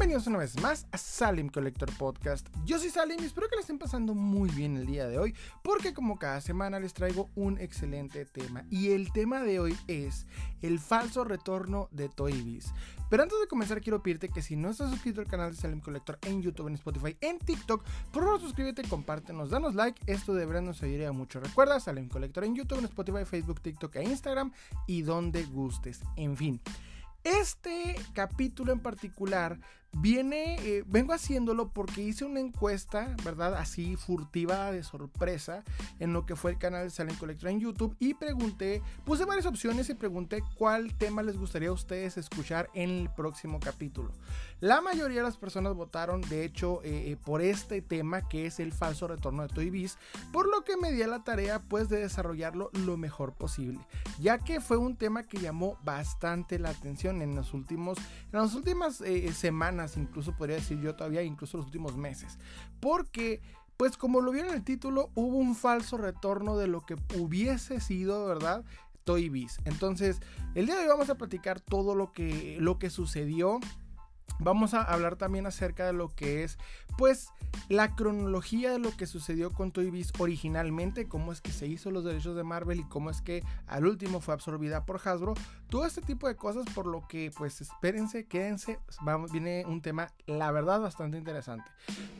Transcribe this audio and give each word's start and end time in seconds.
Bienvenidos 0.00 0.28
una 0.28 0.38
vez 0.38 0.58
más 0.62 0.86
a 0.92 0.96
Salim 0.96 1.50
Collector 1.50 1.94
Podcast. 1.98 2.48
Yo 2.64 2.78
soy 2.78 2.88
Salim 2.88 3.18
y 3.20 3.26
espero 3.26 3.50
que 3.50 3.56
la 3.56 3.60
estén 3.60 3.78
pasando 3.78 4.14
muy 4.14 4.48
bien 4.48 4.78
el 4.78 4.86
día 4.86 5.06
de 5.06 5.18
hoy, 5.18 5.34
porque 5.62 5.92
como 5.92 6.18
cada 6.18 6.40
semana 6.40 6.80
les 6.80 6.94
traigo 6.94 7.28
un 7.34 7.58
excelente 7.58 8.24
tema. 8.24 8.64
Y 8.70 8.92
el 8.92 9.12
tema 9.12 9.42
de 9.42 9.60
hoy 9.60 9.76
es 9.88 10.26
el 10.62 10.78
falso 10.78 11.22
retorno 11.24 11.90
de 11.90 12.08
Toy 12.08 12.32
Biz. 12.32 12.72
Pero 13.10 13.24
antes 13.24 13.38
de 13.40 13.46
comenzar, 13.46 13.82
quiero 13.82 14.02
pedirte 14.02 14.30
que 14.30 14.40
si 14.40 14.56
no 14.56 14.70
estás 14.70 14.88
suscrito 14.90 15.20
al 15.20 15.26
canal 15.26 15.50
de 15.50 15.60
Salim 15.60 15.80
Collector 15.80 16.18
en 16.22 16.40
YouTube, 16.40 16.68
en 16.68 16.76
Spotify, 16.76 17.14
en 17.20 17.38
TikTok, 17.38 17.84
por 18.10 18.24
favor 18.24 18.40
suscríbete, 18.40 18.84
compártenos, 18.84 19.50
danos 19.50 19.74
like. 19.74 20.00
Esto 20.10 20.32
de 20.32 20.46
verdad 20.46 20.62
nos 20.62 20.82
ayudaría 20.82 21.12
mucho. 21.12 21.40
Recuerda, 21.40 21.78
Salim 21.78 22.08
Collector 22.08 22.44
en 22.44 22.54
YouTube, 22.54 22.78
en 22.78 22.86
Spotify, 22.86 23.26
Facebook, 23.26 23.60
TikTok 23.60 23.96
e 23.96 24.04
Instagram 24.04 24.50
y 24.86 25.02
donde 25.02 25.44
gustes. 25.44 26.00
En 26.16 26.38
fin. 26.38 26.58
Este 27.22 27.96
capítulo 28.14 28.72
en 28.72 28.80
particular 28.80 29.60
viene, 29.92 30.56
eh, 30.60 30.84
vengo 30.86 31.12
haciéndolo 31.12 31.72
porque 31.72 32.02
hice 32.02 32.24
una 32.24 32.40
encuesta, 32.40 33.14
¿verdad? 33.24 33.54
Así 33.54 33.96
furtiva 33.96 34.70
de 34.70 34.82
sorpresa 34.82 35.64
en 35.98 36.12
lo 36.12 36.26
que 36.26 36.36
fue 36.36 36.52
el 36.52 36.58
canal 36.58 36.84
de 36.84 36.90
Silent 36.90 37.18
Collector 37.18 37.50
en 37.50 37.60
YouTube 37.60 37.96
y 37.98 38.14
pregunté, 38.14 38.82
puse 39.04 39.24
varias 39.24 39.46
opciones 39.46 39.88
y 39.90 39.94
pregunté 39.94 40.42
cuál 40.56 40.94
tema 40.96 41.22
les 41.22 41.36
gustaría 41.36 41.70
a 41.70 41.72
ustedes 41.72 42.16
escuchar 42.16 42.70
en 42.74 42.90
el 42.90 43.10
próximo 43.10 43.58
capítulo. 43.60 44.12
La 44.60 44.80
mayoría 44.80 45.18
de 45.18 45.24
las 45.24 45.38
personas 45.38 45.74
votaron, 45.74 46.20
de 46.22 46.44
hecho, 46.44 46.82
eh, 46.82 47.10
eh, 47.10 47.16
por 47.16 47.40
este 47.40 47.80
tema 47.80 48.28
que 48.28 48.46
es 48.46 48.60
el 48.60 48.72
falso 48.72 49.08
retorno 49.08 49.42
de 49.42 49.48
Toy 49.48 49.70
Biz, 49.70 49.96
por 50.32 50.48
lo 50.48 50.64
que 50.64 50.76
me 50.76 50.92
di 50.92 51.02
a 51.02 51.08
la 51.08 51.24
tarea 51.24 51.60
pues 51.60 51.88
de 51.88 52.00
desarrollarlo 52.00 52.70
lo 52.84 52.96
mejor 52.96 53.32
posible, 53.32 53.80
ya 54.18 54.38
que 54.38 54.60
fue 54.60 54.76
un 54.76 54.96
tema 54.96 55.24
que 55.24 55.38
llamó 55.38 55.78
bastante 55.82 56.58
la 56.58 56.70
atención 56.70 57.22
en 57.22 57.34
los 57.34 57.54
últimos, 57.54 57.98
en 58.32 58.38
las 58.38 58.54
últimas 58.54 59.02
semanas 59.34 59.79
incluso 59.96 60.36
podría 60.36 60.56
decir 60.56 60.80
yo 60.80 60.94
todavía, 60.94 61.22
incluso 61.22 61.56
los 61.56 61.66
últimos 61.66 61.96
meses. 61.96 62.38
Porque, 62.80 63.40
pues 63.76 63.96
como 63.96 64.20
lo 64.20 64.30
vieron 64.30 64.50
en 64.50 64.56
el 64.56 64.64
título, 64.64 65.10
hubo 65.14 65.36
un 65.36 65.54
falso 65.54 65.96
retorno 65.96 66.56
de 66.56 66.66
lo 66.66 66.82
que 66.82 66.96
hubiese 67.16 67.80
sido, 67.80 68.26
¿verdad? 68.26 68.64
Toy 69.04 69.28
Biz. 69.28 69.58
Entonces, 69.64 70.20
el 70.54 70.66
día 70.66 70.76
de 70.76 70.82
hoy 70.82 70.88
vamos 70.88 71.10
a 71.10 71.16
platicar 71.16 71.60
todo 71.60 71.94
lo 71.94 72.12
que, 72.12 72.58
lo 72.60 72.78
que 72.78 72.90
sucedió 72.90 73.60
Vamos 74.38 74.74
a 74.74 74.82
hablar 74.82 75.16
también 75.16 75.46
acerca 75.46 75.86
de 75.86 75.92
lo 75.92 76.08
que 76.08 76.44
es, 76.44 76.58
pues, 76.96 77.28
la 77.68 77.94
cronología 77.94 78.72
de 78.72 78.78
lo 78.78 78.96
que 78.96 79.06
sucedió 79.06 79.50
con 79.50 79.70
Toy 79.70 79.90
Biz 79.90 80.12
originalmente, 80.18 81.08
cómo 81.08 81.32
es 81.32 81.40
que 81.40 81.52
se 81.52 81.66
hizo 81.66 81.90
los 81.90 82.04
derechos 82.04 82.36
de 82.36 82.44
Marvel 82.44 82.80
y 82.80 82.84
cómo 82.84 83.10
es 83.10 83.20
que 83.20 83.44
al 83.66 83.86
último 83.86 84.20
fue 84.20 84.34
absorbida 84.34 84.86
por 84.86 85.00
Hasbro. 85.04 85.34
Todo 85.68 85.84
este 85.84 86.00
tipo 86.00 86.26
de 86.26 86.36
cosas, 86.36 86.64
por 86.74 86.86
lo 86.86 87.06
que, 87.06 87.30
pues, 87.36 87.60
espérense, 87.60 88.26
quédense, 88.26 88.78
viene 89.30 89.64
un 89.66 89.82
tema, 89.82 90.08
la 90.26 90.50
verdad, 90.52 90.80
bastante 90.80 91.18
interesante. 91.18 91.70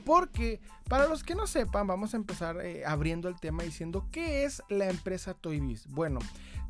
Porque, 0.04 0.60
para 0.88 1.06
los 1.06 1.24
que 1.24 1.34
no 1.34 1.46
sepan, 1.46 1.86
vamos 1.86 2.14
a 2.14 2.16
empezar 2.16 2.60
eh, 2.60 2.84
abriendo 2.84 3.28
el 3.28 3.40
tema 3.40 3.62
diciendo, 3.62 4.08
¿qué 4.12 4.44
es 4.44 4.62
la 4.68 4.90
empresa 4.90 5.34
Toy 5.34 5.60
Biz? 5.60 5.86
Bueno, 5.88 6.20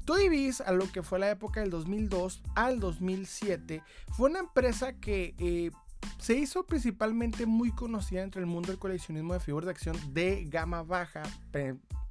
Toy 0.05 0.51
a 0.65 0.73
lo 0.73 0.91
que 0.91 1.03
fue 1.03 1.19
la 1.19 1.31
época 1.31 1.61
del 1.61 1.71
2002 1.71 2.43
al 2.55 2.81
2007, 2.81 3.83
fue 4.13 4.31
una 4.31 4.41
empresa 4.41 4.93
que 4.95 5.35
eh, 5.39 5.71
se 6.19 6.35
hizo 6.35 6.65
principalmente 6.65 7.47
muy 7.47 7.71
conocida 7.73 8.23
entre 8.23 8.41
el 8.41 8.47
mundo 8.47 8.69
del 8.69 8.79
coleccionismo 8.79 9.35
de 9.35 9.41
figuras 9.41 9.67
de 9.67 9.71
acción 9.73 9.97
de 10.15 10.45
gama 10.47 10.83
baja, 10.83 11.23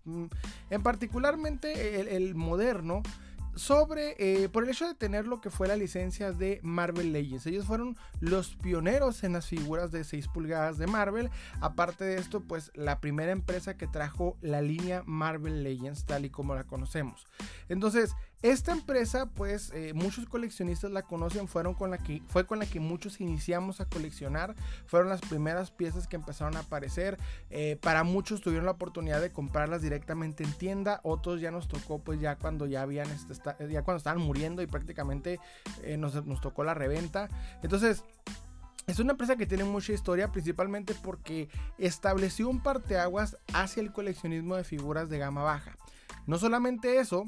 mm, 0.06 0.26
en 0.70 0.84
particularmente 0.84 2.02
el 2.16 2.36
moderno 2.36 3.02
sobre, 3.60 4.16
eh, 4.18 4.48
por 4.48 4.64
el 4.64 4.70
hecho 4.70 4.88
de 4.88 4.96
tener 4.96 5.28
lo 5.28 5.42
que 5.42 5.50
fue 5.50 5.68
la 5.68 5.76
licencia 5.76 6.32
de 6.32 6.62
Marvel 6.64 7.12
Legends. 7.12 7.46
Ellos 7.46 7.66
fueron 7.66 7.98
los 8.22 8.56
pioneros 8.56 9.24
en 9.26 9.34
las 9.34 9.48
figuras 9.48 9.92
de 9.92 10.06
6 10.06 10.30
pulgadas 10.30 10.78
de 10.78 10.88
Marvel. 10.88 11.30
Aparte 11.60 12.06
de 12.06 12.17
esto, 12.17 12.39
pues 12.39 12.72
la 12.73 13.02
primera 13.02 13.33
empresa 13.33 13.76
que 13.78 13.86
trajo 13.86 14.38
la 14.42 14.61
línea 14.61 15.04
Marvel 15.06 15.61
Legends 15.61 16.06
tal 16.06 16.23
y 16.26 16.30
como 16.30 16.56
la 16.56 16.64
conocemos. 16.64 17.28
Entonces, 17.67 18.16
esta 18.42 18.72
empresa, 18.72 19.26
pues 19.26 19.72
eh, 19.73 19.92
muchos 19.94 20.26
coleccionistas 20.26 20.92
la 20.92 21.02
conocen, 21.02 21.50
fueron 21.50 21.73
con 21.73 21.92
la 21.92 21.98
que, 21.98 22.22
fue 22.27 22.45
con 22.45 22.60
la 22.60 22.66
que 22.66 22.80
muchos 22.80 23.20
iniciamos 23.20 23.82
a 23.82 23.86
coleccionar, 23.86 24.55
fueron 24.86 25.10
las 25.10 25.20
primeras 25.20 25.72
piezas 25.72 26.08
que 26.08 26.16
empezaron 26.16 26.55
a 26.55 26.61
aparecer, 26.61 27.17
eh, 27.50 27.77
para 27.82 28.04
muchos 28.04 28.39
tuvieron 28.39 28.66
la 28.66 28.72
oportunidad 28.72 29.20
de 29.20 29.32
comprarlas 29.32 29.82
directamente 29.82 30.45
en 30.45 30.54
tienda, 30.54 31.02
otros 31.04 31.42
ya 31.42 31.52
nos 31.52 31.67
tocó 31.67 32.00
pues 32.00 32.22
ya 32.22 32.38
cuando 32.38 32.66
ya 32.66 32.82
habían, 32.82 33.10
este, 33.10 33.33
ya 33.70 33.83
cuando 33.83 33.98
estaban 33.98 34.22
muriendo 34.22 34.61
y 34.61 34.67
prácticamente 34.67 35.42
eh, 35.83 35.98
nos, 35.98 36.26
nos 36.26 36.39
tocó 36.39 36.64
la 36.64 36.73
reventa, 36.73 37.27
entonces... 37.61 38.04
Es 38.88 38.98
una 38.98 39.11
empresa 39.11 39.36
que 39.36 39.45
tiene 39.45 39.66
mucha 39.66 39.94
historia, 39.94 40.32
principalmente 40.32 40.95
porque 40.95 41.48
estableció 41.77 42.50
un 42.50 42.64
parteaguas 42.64 43.38
hacia 43.54 43.83
el 43.83 43.92
coleccionismo 43.92 44.56
de 44.56 44.64
figuras 44.64 45.10
de 45.10 45.20
gama 45.20 45.44
baja. 45.44 45.77
No 46.26 46.39
solamente 46.39 46.98
eso, 46.98 47.26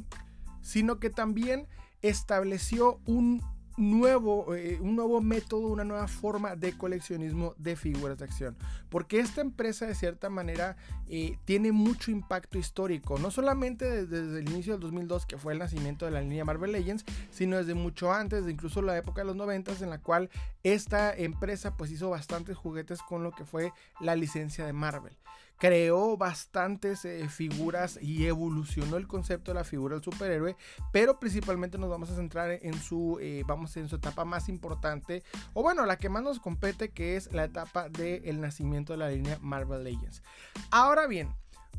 sino 0.62 1.00
que 1.00 1.10
también 1.10 1.68
estableció 2.02 3.00
un 3.06 3.42
nuevo, 3.78 4.54
eh, 4.54 4.78
un 4.82 4.96
nuevo 4.96 5.22
método, 5.22 5.68
una 5.68 5.84
nueva 5.84 6.08
forma 6.08 6.56
de 6.56 6.78
coleccionismo 6.78 7.56
de 7.58 7.76
figuras 7.76 8.18
de 8.18 8.26
acción. 8.26 8.58
Porque 8.90 9.20
esta 9.20 9.42
empresa 9.42 9.86
de 9.86 9.96
cierta 9.96 10.30
manera 10.30 10.76
eh, 11.08 11.38
tiene 11.46 11.72
mucho 11.72 12.12
impacto 12.12 12.58
histórico, 12.58 13.18
no 13.18 13.32
solamente 13.32 14.06
desde, 14.06 14.40
el 14.40 14.50
inicio 14.50 14.74
del 14.74 14.82
2002 14.82 15.26
que 15.26 15.38
fue 15.38 15.54
el 15.54 15.60
nacimiento 15.60 16.06
de 16.06 16.12
la 16.12 16.22
línea 16.22 16.46
Marvel 16.46 16.72
Legends, 16.72 17.06
sino 17.32 17.58
desde 17.58 17.74
mucho 17.74 18.12
antes, 18.12 18.46
de 18.46 18.52
incluso 18.52 18.82
la 18.82 18.98
época 18.98 19.22
de 19.22 19.28
los 19.28 19.36
90 19.36 19.72
en 19.82 19.90
la 19.90 20.00
cual 20.00 20.30
esta 20.64 21.16
empresa 21.16 21.76
pues 21.78 21.92
hizo 21.92 22.10
bastantes 22.10 22.58
juguetes 22.58 23.02
con 23.02 23.24
lo 23.24 23.32
que 23.32 23.46
fue 23.46 23.72
la 24.00 24.16
licencia 24.16 24.66
de 24.66 24.74
Marvel 24.74 25.18
creó 25.62 26.18
bastantes 26.18 27.06
eh, 27.06 27.30
figuras 27.30 28.00
y 28.02 28.26
evolucionó 28.26 28.98
el 28.98 29.08
concepto 29.08 29.52
de 29.52 29.60
la 29.60 29.64
figura 29.64 29.94
del 29.94 30.04
superhéroe, 30.04 30.56
pero 30.92 31.20
principalmente 31.20 31.78
nos 31.78 31.88
vamos 31.88 32.10
a 32.10 32.16
centrar 32.16 32.50
en 32.64 32.74
su, 32.82 33.20
eh, 33.22 33.44
vamos 33.46 33.78
en 33.78 33.88
su 33.88 33.98
etapa 33.98 34.26
más 34.26 34.50
importante, 34.50 35.22
o 35.54 35.62
bueno, 35.62 35.86
la 35.86 36.00
que 36.00 36.10
más 36.10 36.24
nos 36.24 36.40
compete, 36.40 36.90
que 36.90 37.16
es 37.16 37.32
la 37.32 37.44
etapa 37.44 37.90
del 37.90 38.42
nacimiento 38.42 38.94
de 38.94 38.98
la 38.98 39.12
línea 39.12 39.38
Marvel 39.40 39.84
Legends. 39.84 40.24
Ahora 40.72 41.06
bien, 41.06 41.30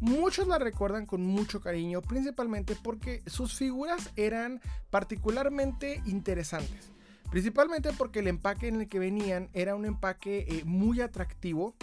Muchos 0.01 0.49
la 0.49 0.59
recuerdan 0.59 1.07
con 1.07 1.25
mucho 1.25 1.61
cariño, 1.61 2.03
principalmente 2.03 2.75
porque 2.83 3.23
sus 3.27 3.55
figuras 3.55 4.11
eran 4.17 4.61
particularmente 4.91 6.03
interesantes. 6.07 6.91
Principalmente 7.31 7.93
porque 7.93 8.19
el 8.19 8.27
empaque 8.27 8.67
en 8.67 8.81
el 8.81 8.89
que 8.89 8.99
venían 8.99 9.49
era 9.53 9.77
un 9.77 9.85
empaque 9.85 10.45
eh, 10.49 10.65
muy 10.65 11.01
atractivo 11.01 11.77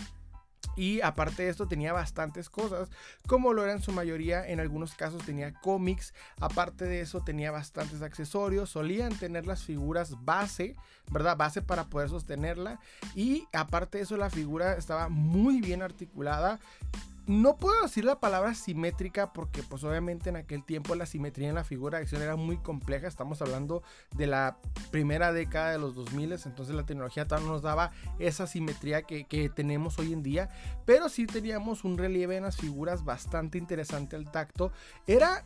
y 0.79 1.01
aparte 1.01 1.43
de 1.43 1.49
esto 1.49 1.67
tenía 1.67 1.91
bastantes 1.91 2.49
cosas, 2.49 2.89
como 3.27 3.51
lo 3.51 3.63
era 3.65 3.73
en 3.73 3.81
su 3.81 3.91
mayoría, 3.91 4.47
en 4.47 4.61
algunos 4.61 4.93
casos 4.95 5.25
tenía 5.25 5.53
cómics, 5.53 6.13
aparte 6.39 6.85
de 6.85 7.01
eso 7.01 7.21
tenía 7.21 7.51
bastantes 7.51 8.01
accesorios, 8.01 8.69
solían 8.69 9.13
tener 9.19 9.45
las 9.45 9.63
figuras 9.63 10.15
base, 10.23 10.77
¿verdad? 11.11 11.35
Base 11.35 11.61
para 11.61 11.87
poder 11.87 12.07
sostenerla 12.07 12.79
y 13.13 13.45
aparte 13.51 13.97
de 13.97 14.05
eso 14.05 14.15
la 14.15 14.29
figura 14.29 14.77
estaba 14.77 15.09
muy 15.09 15.59
bien 15.59 15.81
articulada, 15.81 16.61
no 17.29 17.57
puedo 17.57 17.79
decir 17.83 18.05
la 18.05 18.19
palabra 18.19 18.55
simétrica 18.55 19.33
porque 19.33 19.61
pues 19.61 19.83
obviamente 19.83 20.29
en 20.29 20.35
aquel 20.35 20.63
tiempo 20.63 20.95
la 20.95 21.05
simetría 21.05 21.49
en 21.49 21.53
la 21.53 21.63
figura 21.63 21.99
de 21.99 22.05
acción 22.05 22.23
era 22.23 22.35
muy 22.35 22.57
compleja. 22.57 23.07
Estamos 23.07 23.39
hablando 23.43 23.83
de 24.17 24.25
la 24.25 24.57
primera 24.89 25.31
década 25.31 25.71
de 25.71 25.77
los 25.77 25.93
2000, 25.93 26.31
entonces 26.31 26.73
la 26.73 26.87
tecnología 26.87 27.27
no 27.29 27.41
nos 27.41 27.61
daba 27.61 27.91
esa 28.17 28.47
simetría 28.47 29.03
que, 29.03 29.51
tenemos 29.53 29.99
hoy 29.99 30.11
en 30.11 30.23
día. 30.23 30.49
Pero 30.87 31.07
sí 31.07 31.27
teníamos 31.27 31.83
un 31.83 31.99
relieve 31.99 32.35
en 32.35 32.45
las 32.45 32.57
figuras 32.57 33.05
bastante 33.05 33.59
interesante 33.59 34.15
al 34.15 34.31
tacto. 34.31 34.71
Era, 35.05 35.45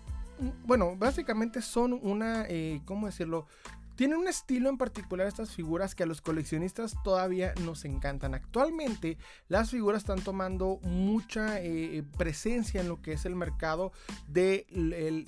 bueno, 0.66 0.96
básicamente 0.96 1.62
son 1.62 2.00
una, 2.02 2.46
eh, 2.47 2.82
¿cómo 2.86 3.08
decirlo? 3.08 3.46
Tienen 3.95 4.17
un 4.17 4.28
estilo 4.28 4.69
en 4.69 4.78
particular 4.78 5.28
estas 5.28 5.51
figuras 5.51 5.93
que 5.93 6.03
a 6.03 6.05
los 6.07 6.22
coleccionistas 6.22 6.95
todavía 7.03 7.53
nos 7.61 7.85
encantan. 7.85 8.34
Actualmente 8.34 9.17
las 9.49 9.69
figuras 9.69 10.01
están 10.01 10.22
tomando 10.22 10.79
mucha 10.84 11.61
eh, 11.61 12.03
presencia 12.17 12.81
en 12.81 12.87
lo 12.87 13.01
que 13.01 13.13
es 13.13 13.25
el 13.25 13.35
mercado 13.35 13.91
del 14.28 15.25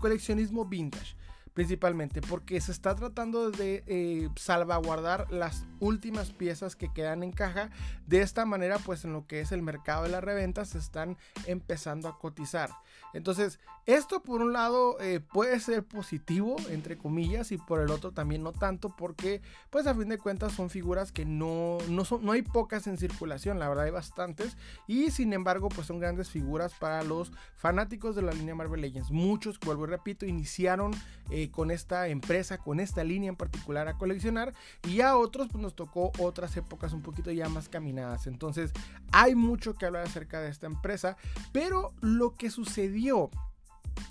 coleccionismo 0.00 0.64
vintage 0.64 1.16
principalmente 1.56 2.20
porque 2.20 2.60
se 2.60 2.70
está 2.70 2.94
tratando 2.94 3.50
de 3.50 3.82
eh, 3.86 4.28
salvaguardar 4.36 5.32
las 5.32 5.64
últimas 5.80 6.30
piezas 6.30 6.76
que 6.76 6.92
quedan 6.92 7.22
en 7.22 7.32
caja 7.32 7.70
de 8.06 8.20
esta 8.20 8.44
manera 8.44 8.78
pues 8.78 9.06
en 9.06 9.14
lo 9.14 9.26
que 9.26 9.40
es 9.40 9.52
el 9.52 9.62
mercado 9.62 10.02
de 10.02 10.10
la 10.10 10.20
reventa 10.20 10.66
se 10.66 10.76
están 10.76 11.16
empezando 11.46 12.08
a 12.08 12.18
cotizar 12.18 12.68
entonces 13.16 13.58
esto 13.86 14.22
por 14.22 14.42
un 14.42 14.52
lado 14.52 15.00
eh, 15.00 15.20
puede 15.20 15.60
ser 15.60 15.84
positivo 15.84 16.56
entre 16.70 16.98
comillas 16.98 17.52
y 17.52 17.58
por 17.58 17.80
el 17.80 17.90
otro 17.90 18.12
también 18.12 18.42
no 18.42 18.52
tanto 18.52 18.94
porque 18.96 19.42
pues 19.70 19.86
a 19.86 19.94
fin 19.94 20.08
de 20.08 20.18
cuentas 20.18 20.52
son 20.52 20.70
figuras 20.70 21.12
que 21.12 21.24
no 21.24 21.78
no 21.88 22.04
son 22.04 22.24
no 22.24 22.32
hay 22.32 22.42
pocas 22.42 22.86
en 22.86 22.98
circulación 22.98 23.58
la 23.58 23.68
verdad 23.68 23.84
hay 23.84 23.90
bastantes 23.90 24.56
y 24.86 25.10
sin 25.10 25.32
embargo 25.32 25.68
pues 25.68 25.86
son 25.86 26.00
grandes 26.00 26.30
figuras 26.30 26.74
para 26.74 27.02
los 27.02 27.32
fanáticos 27.56 28.16
de 28.16 28.22
la 28.22 28.32
línea 28.32 28.54
Marvel 28.54 28.80
Legends 28.80 29.10
muchos 29.10 29.58
vuelvo 29.60 29.84
y 29.84 29.88
repito 29.88 30.26
iniciaron 30.26 30.92
eh, 31.30 31.50
con 31.50 31.72
esta 31.72 32.06
empresa, 32.08 32.58
con 32.58 32.78
esta 32.78 33.02
línea 33.02 33.28
en 33.28 33.36
particular 33.36 33.88
a 33.88 33.98
coleccionar 33.98 34.54
y 34.88 35.00
a 35.00 35.16
otros 35.16 35.48
pues 35.50 35.60
nos 35.60 35.74
tocó 35.74 36.12
otras 36.18 36.56
épocas 36.56 36.92
un 36.92 37.02
poquito 37.02 37.32
ya 37.32 37.48
más 37.48 37.68
caminadas. 37.68 38.26
Entonces 38.26 38.72
hay 39.10 39.34
mucho 39.34 39.74
que 39.74 39.86
hablar 39.86 40.06
acerca 40.06 40.40
de 40.40 40.50
esta 40.50 40.66
empresa, 40.66 41.16
pero 41.52 41.92
lo 42.00 42.36
que 42.36 42.50
sucedió 42.50 43.05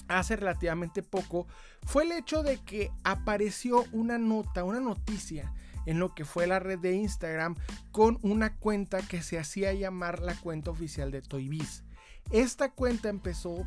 hace 0.07 0.35
relativamente 0.35 1.03
poco 1.03 1.47
fue 1.85 2.03
el 2.03 2.11
hecho 2.11 2.43
de 2.43 2.57
que 2.57 2.91
apareció 3.03 3.85
una 3.91 4.17
nota, 4.17 4.63
una 4.63 4.79
noticia 4.79 5.53
en 5.85 5.99
lo 5.99 6.15
que 6.15 6.25
fue 6.25 6.47
la 6.47 6.59
red 6.59 6.79
de 6.79 6.93
Instagram 6.93 7.55
con 7.91 8.17
una 8.23 8.55
cuenta 8.57 9.01
que 9.01 9.21
se 9.21 9.37
hacía 9.37 9.73
llamar 9.73 10.19
la 10.19 10.35
cuenta 10.35 10.71
oficial 10.71 11.11
de 11.11 11.21
Toy 11.21 11.47
Biz. 11.47 11.83
Esta 12.31 12.71
cuenta 12.71 13.09
empezó 13.09 13.65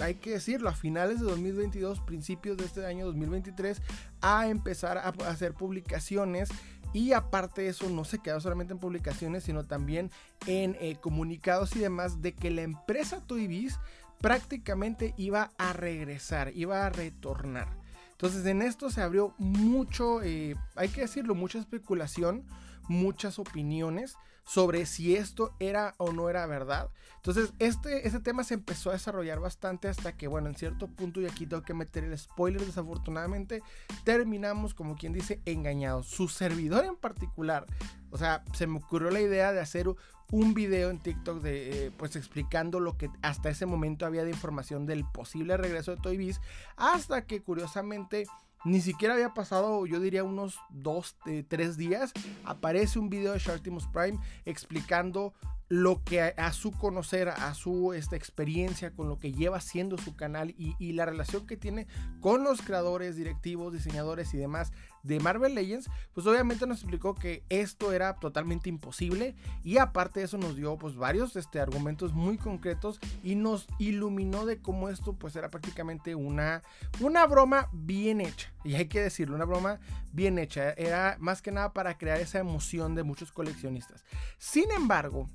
hay 0.00 0.14
que 0.14 0.30
decirlo, 0.30 0.68
a 0.68 0.74
finales 0.74 1.20
de 1.20 1.26
2022, 1.26 2.00
principios 2.00 2.56
de 2.56 2.64
este 2.64 2.84
año 2.86 3.06
2023, 3.06 3.82
a 4.20 4.48
empezar 4.48 4.98
a 4.98 5.08
hacer 5.28 5.54
publicaciones. 5.54 6.48
Y 6.94 7.12
aparte 7.12 7.62
de 7.62 7.68
eso, 7.68 7.88
no 7.88 8.04
se 8.04 8.18
quedó 8.18 8.40
solamente 8.40 8.72
en 8.72 8.78
publicaciones, 8.78 9.44
sino 9.44 9.64
también 9.64 10.10
en 10.46 10.76
eh, 10.80 10.96
comunicados 11.00 11.74
y 11.76 11.78
demás 11.78 12.20
de 12.20 12.34
que 12.34 12.50
la 12.50 12.62
empresa 12.62 13.20
Toybiz 13.26 13.78
prácticamente 14.22 15.12
iba 15.18 15.52
a 15.58 15.74
regresar, 15.74 16.52
iba 16.54 16.86
a 16.86 16.90
retornar. 16.90 17.68
Entonces 18.12 18.46
en 18.46 18.62
esto 18.62 18.88
se 18.88 19.02
abrió 19.02 19.34
mucho, 19.36 20.22
eh, 20.22 20.54
hay 20.76 20.88
que 20.88 21.02
decirlo, 21.02 21.34
mucha 21.34 21.58
especulación, 21.58 22.46
muchas 22.88 23.38
opiniones 23.38 24.16
sobre 24.44 24.86
si 24.86 25.16
esto 25.16 25.54
era 25.58 25.94
o 25.98 26.12
no 26.12 26.28
era 26.28 26.46
verdad. 26.46 26.90
Entonces, 27.16 27.52
este, 27.60 28.06
este 28.06 28.18
tema 28.18 28.42
se 28.42 28.54
empezó 28.54 28.90
a 28.90 28.94
desarrollar 28.94 29.38
bastante 29.38 29.88
hasta 29.88 30.16
que, 30.16 30.26
bueno, 30.26 30.48
en 30.48 30.56
cierto 30.56 30.88
punto, 30.88 31.20
y 31.20 31.26
aquí 31.26 31.46
tengo 31.46 31.62
que 31.62 31.74
meter 31.74 32.02
el 32.02 32.18
spoiler, 32.18 32.64
desafortunadamente, 32.64 33.62
terminamos, 34.04 34.74
como 34.74 34.96
quien 34.96 35.12
dice, 35.12 35.40
engañados. 35.44 36.08
Su 36.08 36.26
servidor 36.28 36.84
en 36.84 36.96
particular, 36.96 37.66
o 38.10 38.18
sea, 38.18 38.42
se 38.54 38.66
me 38.66 38.78
ocurrió 38.78 39.10
la 39.10 39.20
idea 39.20 39.52
de 39.52 39.60
hacer 39.60 39.86
un 40.32 40.54
video 40.54 40.90
en 40.90 40.98
TikTok 40.98 41.42
de, 41.42 41.86
eh, 41.86 41.90
pues 41.96 42.16
explicando 42.16 42.80
lo 42.80 42.96
que 42.96 43.10
hasta 43.20 43.50
ese 43.50 43.66
momento 43.66 44.04
había 44.04 44.24
de 44.24 44.30
información 44.30 44.86
del 44.86 45.04
posible 45.04 45.56
regreso 45.56 45.94
de 45.94 46.02
Toy 46.02 46.16
Biz, 46.16 46.40
hasta 46.76 47.26
que 47.26 47.42
curiosamente 47.42 48.26
ni 48.64 48.80
siquiera 48.80 49.14
había 49.14 49.34
pasado, 49.34 49.86
yo 49.86 50.00
diría, 50.00 50.24
unos 50.24 50.58
2, 50.70 51.16
3 51.48 51.76
días. 51.76 52.12
Aparece 52.44 52.98
un 52.98 53.08
video 53.10 53.32
de 53.32 53.38
Shartimus 53.38 53.86
Prime 53.88 54.18
explicando 54.44 55.34
lo 55.68 56.04
que 56.04 56.20
a, 56.20 56.52
su 56.52 56.70
conocer, 56.70 57.30
a 57.30 57.54
su 57.54 57.94
esta 57.94 58.14
experiencia, 58.14 58.90
con 58.94 59.08
lo 59.08 59.18
que 59.18 59.32
lleva 59.32 59.56
haciendo 59.56 59.96
su 59.96 60.14
canal 60.14 60.54
y, 60.58 60.92
la 60.92 61.06
relación 61.06 61.46
que 61.46 61.56
tiene 61.56 61.86
con 62.20 62.44
los 62.44 62.60
creadores, 62.60 63.16
directivos, 63.16 63.72
diseñadores 63.72 64.34
y 64.34 64.36
demás 64.36 64.70
de 65.02 65.20
Marvel 65.20 65.54
Legends, 65.54 65.90
pues 66.12 66.26
obviamente 66.26 66.66
nos 66.66 66.78
explicó 66.78 67.14
que 67.14 67.42
esto 67.48 67.92
era 67.92 68.14
totalmente 68.14 68.68
imposible 68.68 69.34
y 69.64 69.78
aparte 69.78 70.20
de 70.20 70.26
eso 70.26 70.38
nos 70.38 70.56
dio 70.56 70.76
pues 70.76 70.96
varios 70.96 71.36
este, 71.36 71.60
argumentos 71.60 72.12
muy 72.12 72.38
concretos 72.38 73.00
y 73.22 73.34
nos 73.34 73.66
iluminó 73.78 74.46
de 74.46 74.60
cómo 74.60 74.88
esto 74.88 75.14
pues 75.14 75.36
era 75.36 75.50
prácticamente 75.50 76.14
una, 76.14 76.62
una 77.00 77.26
broma 77.26 77.68
bien 77.72 78.20
hecha. 78.20 78.52
Y 78.64 78.74
hay 78.74 78.86
que 78.86 79.00
decirlo, 79.00 79.34
una 79.34 79.44
broma 79.44 79.80
bien 80.12 80.38
hecha. 80.38 80.70
Era 80.72 81.16
más 81.18 81.42
que 81.42 81.52
nada 81.52 81.72
para 81.72 81.98
crear 81.98 82.20
esa 82.20 82.38
emoción 82.38 82.94
de 82.94 83.02
muchos 83.02 83.32
coleccionistas. 83.32 84.04
Sin 84.38 84.70
embargo, 84.70 85.28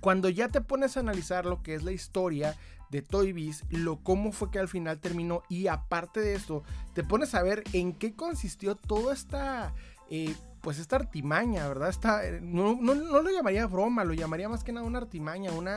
cuando 0.00 0.28
ya 0.28 0.48
te 0.48 0.60
pones 0.60 0.96
a 0.96 1.00
analizar 1.00 1.46
lo 1.46 1.62
que 1.62 1.74
es 1.74 1.82
la 1.82 1.92
historia 1.92 2.56
de 2.90 3.02
Toy 3.02 3.32
Biz, 3.32 3.64
lo 3.70 4.02
cómo 4.02 4.32
fue 4.32 4.50
que 4.50 4.58
al 4.58 4.68
final 4.68 4.98
terminó 4.98 5.42
y 5.48 5.66
aparte 5.66 6.20
de 6.20 6.34
esto, 6.34 6.62
te 6.94 7.04
pones 7.04 7.34
a 7.34 7.42
ver 7.42 7.64
en 7.72 7.92
qué 7.92 8.14
consistió 8.14 8.74
toda 8.74 9.12
esta 9.12 9.74
eh, 10.10 10.34
pues 10.60 10.78
esta 10.78 10.96
artimaña, 10.96 11.68
¿verdad? 11.68 11.88
Esta, 11.88 12.26
eh, 12.26 12.40
no, 12.42 12.76
no, 12.80 12.94
lo 12.94 13.30
llamaría 13.30 13.66
broma, 13.66 14.04
lo 14.04 14.12
llamaría 14.12 14.48
más 14.48 14.64
que 14.64 14.72
nada 14.72 14.86
una 14.86 14.98
artimaña, 14.98 15.52
un 15.52 15.68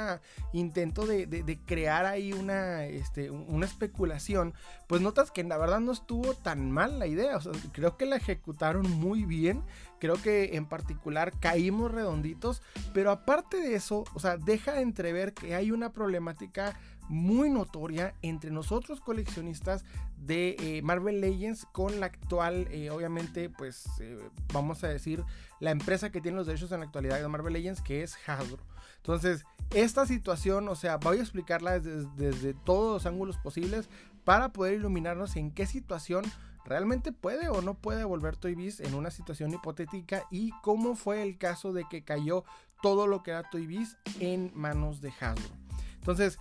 intento 0.54 1.06
de, 1.06 1.60
crear 1.66 2.06
ahí 2.06 2.34
una, 2.34 2.86
este, 2.86 3.30
una 3.30 3.66
especulación, 3.66 4.54
pues 4.88 5.02
notas 5.02 5.32
que 5.32 5.44
la 5.44 5.58
verdad 5.58 5.80
no 5.80 5.92
estuvo 5.92 6.34
tan 6.34 6.72
mal 6.72 7.00
la 7.00 7.08
idea, 7.08 7.40
creo 7.72 7.98
que 7.98 8.06
la 8.06 8.16
ejecutaron 8.16 8.90
muy 8.90 9.26
bien, 9.26 9.64
creo 10.00 10.22
que 10.22 10.56
en 10.56 10.66
particular 10.66 11.32
caímos 11.40 11.92
redonditos, 11.92 12.62
pero 12.94 13.12
aparte 13.12 13.58
de 13.58 13.76
eso, 13.76 14.04
o 14.14 14.20
sea, 14.20 14.38
deja 14.38 14.82
entrever 14.82 15.34
que 15.34 15.56
hay 15.56 15.72
una 15.72 15.92
problemática 15.92 16.78
muy 17.10 17.50
notoria 17.50 18.14
entre 18.22 18.52
nosotros 18.52 19.02
coleccionistas 19.02 19.84
de 20.18 20.56
eh, 20.60 20.82
Marvel 20.82 21.20
Legends 21.20 21.66
con 21.72 22.00
la 22.00 22.06
actual, 22.08 22.68
eh, 22.72 22.90
obviamente, 22.90 23.50
pues 23.50 23.86
eh, 24.00 24.20
vamos 24.54 24.84
a 24.84 24.88
decir, 24.88 25.24
la 25.60 25.72
empresa 25.72 26.12
que 26.12 26.22
tiene 26.22 26.38
los 26.38 26.48
derechos 26.48 26.72
en 26.72 26.80
la 26.80 26.86
actualidad 26.86 27.20
de 27.20 27.28
Marvel 27.28 27.54
Legends, 27.54 27.82
que 27.82 28.04
es 28.04 28.16
Hasbro. 28.28 28.64
Entonces, 28.98 29.44
esta 29.74 30.06
situación, 30.06 30.68
o 30.68 30.76
sea, 30.76 30.98
voy 30.98 31.18
a 31.18 31.22
explicarla 31.22 31.80
desde, 31.80 32.54
todos 32.54 32.94
los 32.94 33.06
ángulos 33.06 33.38
posibles 33.38 33.90
para 34.24 34.54
poder 34.54 34.76
iluminarnos 34.76 35.36
en 35.36 35.52
qué 35.52 35.66
situación 35.66 36.24
realmente 36.66 37.12
puede 37.12 37.50
o 37.50 37.62
no 37.62 37.74
puede 37.74 38.04
volver 38.04 38.38
Toy 38.38 38.54
Biz 38.54 38.82
en 38.82 38.94
una 38.94 39.10
situación 39.10 39.52
hipotética 39.52 40.28
y 40.30 40.52
cómo 40.62 40.96
fue 40.96 41.24
el 41.24 41.40
caso 41.40 41.74
de 41.74 41.86
que 41.90 42.04
cayó 42.04 42.44
todo 42.84 43.08
lo 43.08 43.24
que 43.24 43.32
era 43.32 43.50
Toy 43.50 43.66
Biz 43.66 43.98
en 44.20 44.52
manos 44.54 45.02
de 45.02 45.10
Hasbro. 45.20 45.50
Entonces, 45.96 46.38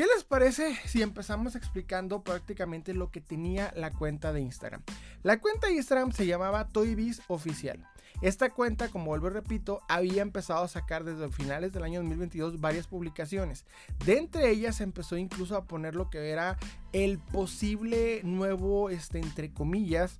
¿Qué 0.00 0.06
les 0.06 0.24
parece 0.24 0.74
si 0.86 1.02
empezamos 1.02 1.56
explicando 1.56 2.22
prácticamente 2.22 2.94
lo 2.94 3.10
que 3.10 3.20
tenía 3.20 3.70
la 3.76 3.90
cuenta 3.90 4.32
de 4.32 4.40
Instagram? 4.40 4.80
La 5.22 5.40
cuenta 5.40 5.66
de 5.66 5.74
Instagram 5.74 6.12
se 6.12 6.24
llamaba 6.24 6.68
Toybiz 6.68 7.20
Oficial. 7.28 7.86
Esta 8.22 8.48
cuenta, 8.48 8.88
como 8.88 9.08
vuelvo 9.08 9.26
y 9.26 9.32
repito, 9.32 9.82
había 9.90 10.22
empezado 10.22 10.64
a 10.64 10.68
sacar 10.68 11.04
desde 11.04 11.28
finales 11.28 11.74
del 11.74 11.82
año 11.82 12.00
2022 12.00 12.62
varias 12.62 12.86
publicaciones. 12.86 13.66
De 14.06 14.16
entre 14.16 14.48
ellas 14.48 14.80
empezó 14.80 15.18
incluso 15.18 15.54
a 15.54 15.64
poner 15.64 15.94
lo 15.94 16.08
que 16.08 16.30
era 16.30 16.56
el 16.94 17.18
posible 17.18 18.22
nuevo, 18.24 18.88
este, 18.88 19.18
entre 19.18 19.52
comillas, 19.52 20.18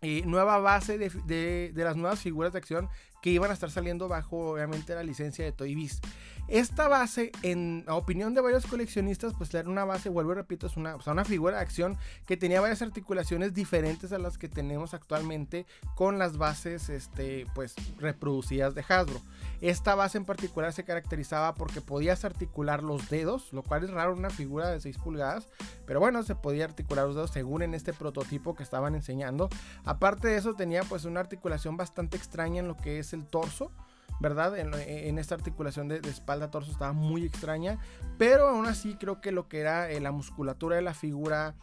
eh, 0.00 0.22
nueva 0.26 0.58
base 0.58 0.96
de, 0.96 1.72
las 1.74 1.96
nuevas 1.96 2.20
figuras 2.20 2.52
de 2.52 2.58
acción 2.58 2.88
que 3.20 3.30
iban 3.30 3.50
a 3.50 3.54
estar 3.54 3.70
saliendo 3.70 4.06
bajo 4.06 4.52
obviamente 4.52 4.94
la 4.94 5.02
licencia 5.02 5.44
de 5.44 5.50
Toy 5.50 5.74
Biz. 5.74 6.00
Esta 6.48 6.88
base, 6.88 7.30
en 7.42 7.84
opinión 7.88 8.32
de 8.32 8.40
varios 8.40 8.64
coleccionistas, 8.64 9.34
pues 9.36 9.52
era 9.52 9.68
una 9.68 9.84
base, 9.84 10.08
vuelvo 10.08 10.32
y 10.32 10.36
repito, 10.36 10.66
es 10.66 10.78
una, 10.78 10.96
una 11.06 11.24
figura 11.26 11.56
de 11.56 11.62
acción 11.62 11.98
que 12.24 12.38
tenía 12.38 12.62
varias 12.62 12.80
articulaciones 12.80 13.52
diferentes 13.52 14.12
a 14.12 14.18
las 14.18 14.38
que 14.38 14.48
tenemos 14.48 14.94
actualmente 14.94 15.66
con 15.94 16.18
las 16.18 16.38
bases 16.38 16.88
este, 16.88 17.46
pues, 17.54 17.74
reproducidas 17.98 18.74
de 18.74 18.82
Hasbro. 18.88 19.20
Esta 19.60 19.94
base 19.94 20.16
en 20.16 20.24
particular 20.24 20.72
se 20.72 20.84
caracterizaba 20.84 21.54
porque 21.54 21.82
podías 21.82 22.24
articular 22.24 22.82
los 22.82 23.10
dedos, 23.10 23.52
lo 23.52 23.62
cual 23.62 23.84
es 23.84 23.90
raro 23.90 24.14
una 24.14 24.30
figura 24.30 24.70
de 24.70 24.80
6 24.80 24.96
pulgadas, 24.98 25.48
pero 25.84 26.00
bueno, 26.00 26.22
se 26.22 26.34
podía 26.34 26.64
articular 26.64 27.06
los 27.06 27.14
dedos 27.14 27.30
según 27.30 27.60
en 27.60 27.74
este 27.74 27.92
prototipo 27.92 28.54
que 28.54 28.62
estaban 28.62 28.94
enseñando. 28.94 29.50
Aparte 29.84 30.28
de 30.28 30.38
eso, 30.38 30.54
tenía 30.54 30.82
pues 30.84 31.04
una 31.04 31.20
articulación 31.20 31.76
bastante 31.76 32.16
extraña 32.16 32.60
en 32.60 32.68
lo 32.68 32.76
que 32.78 33.00
es 33.00 33.12
el 33.12 33.26
torso. 33.26 33.70
¿Verdad? 34.20 34.58
En, 34.58 35.18
esta 35.18 35.34
articulación 35.34 35.88
de, 35.88 35.96
espalda-torso 35.98 36.70
estaba 36.70 36.92
muy 36.92 37.24
extraña, 37.24 37.78
pero 38.18 38.48
aún 38.48 38.66
así 38.66 38.94
creo 38.94 39.20
que 39.20 39.32
lo 39.32 39.48
que 39.48 39.60
era 39.60 39.90
eh, 39.90 40.00
la 40.00 40.12
musculatura 40.12 40.76
de 40.76 40.82
la 40.82 40.94
figura, 40.94 41.54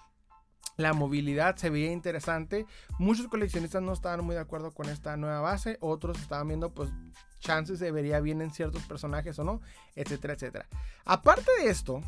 la 0.78 0.94
movilidad 0.94 1.56
se 1.58 1.70
veía 1.70 1.92
interesante. 1.92 2.66
Muchos 3.00 3.28
coleccionistas 3.28 3.82
no 3.82 3.94
estaban 3.94 4.24
muy 4.24 4.36
de 4.36 4.42
acuerdo 4.42 4.72
con 4.72 4.90
esta 4.90 5.18
nueva 5.18 5.42
base, 5.42 5.78
otros 5.82 6.20
estaban 6.20 6.48
viendo 6.48 6.74
pues 6.74 6.90
chances 7.40 7.80
se 7.80 7.92
vería 7.92 8.20
bien 8.20 8.42
en 8.42 8.52
ciertos 8.52 8.84
personajes 8.84 9.38
o 9.40 9.44
no, 9.44 9.62
etcétera, 9.96 10.34
etcétera. 10.34 10.68
Aparte 11.06 11.52
de 11.62 11.70
esto, 11.70 12.02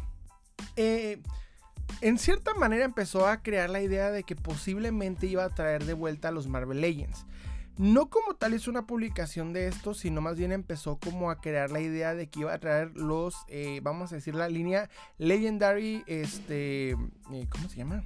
eh, 0.76 1.22
en 2.02 2.18
cierta 2.18 2.54
manera 2.54 2.86
empezó 2.86 3.28
a 3.28 3.42
crear 3.42 3.70
la 3.70 3.82
idea 3.82 4.12
de 4.12 4.24
que 4.24 4.36
posiblemente 4.36 5.28
iba 5.28 5.44
a 5.44 5.50
traer 5.50 5.86
de 5.86 5.94
vuelta 5.94 6.30
a 6.30 6.32
los 6.32 6.48
Marvel 6.48 6.82
Legends. 6.82 7.26
No 7.78 8.10
como 8.10 8.34
tal 8.34 8.56
hizo 8.56 8.72
una 8.72 8.88
publicación 8.88 9.54
de 9.54 9.68
esto, 9.68 9.94
sino 9.94 10.20
más 10.20 10.38
bien 10.38 10.52
empezó 10.52 10.98
como 10.98 11.30
a 11.30 11.40
crear 11.40 11.70
la 11.70 11.80
idea 11.80 12.16
de 12.16 12.28
que 12.28 12.40
iba 12.40 12.54
a 12.54 12.60
traer 12.60 12.92
los, 12.96 13.36
eh, 13.50 13.82
vamos 13.84 14.12
a 14.12 14.16
decir, 14.16 14.34
la 14.34 14.50
línea 14.50 14.90
Legendary, 15.20 16.04
este, 16.08 16.92
eh, 16.92 17.48
¿cómo 17.50 17.70
se 17.70 17.78
llama? 17.78 18.04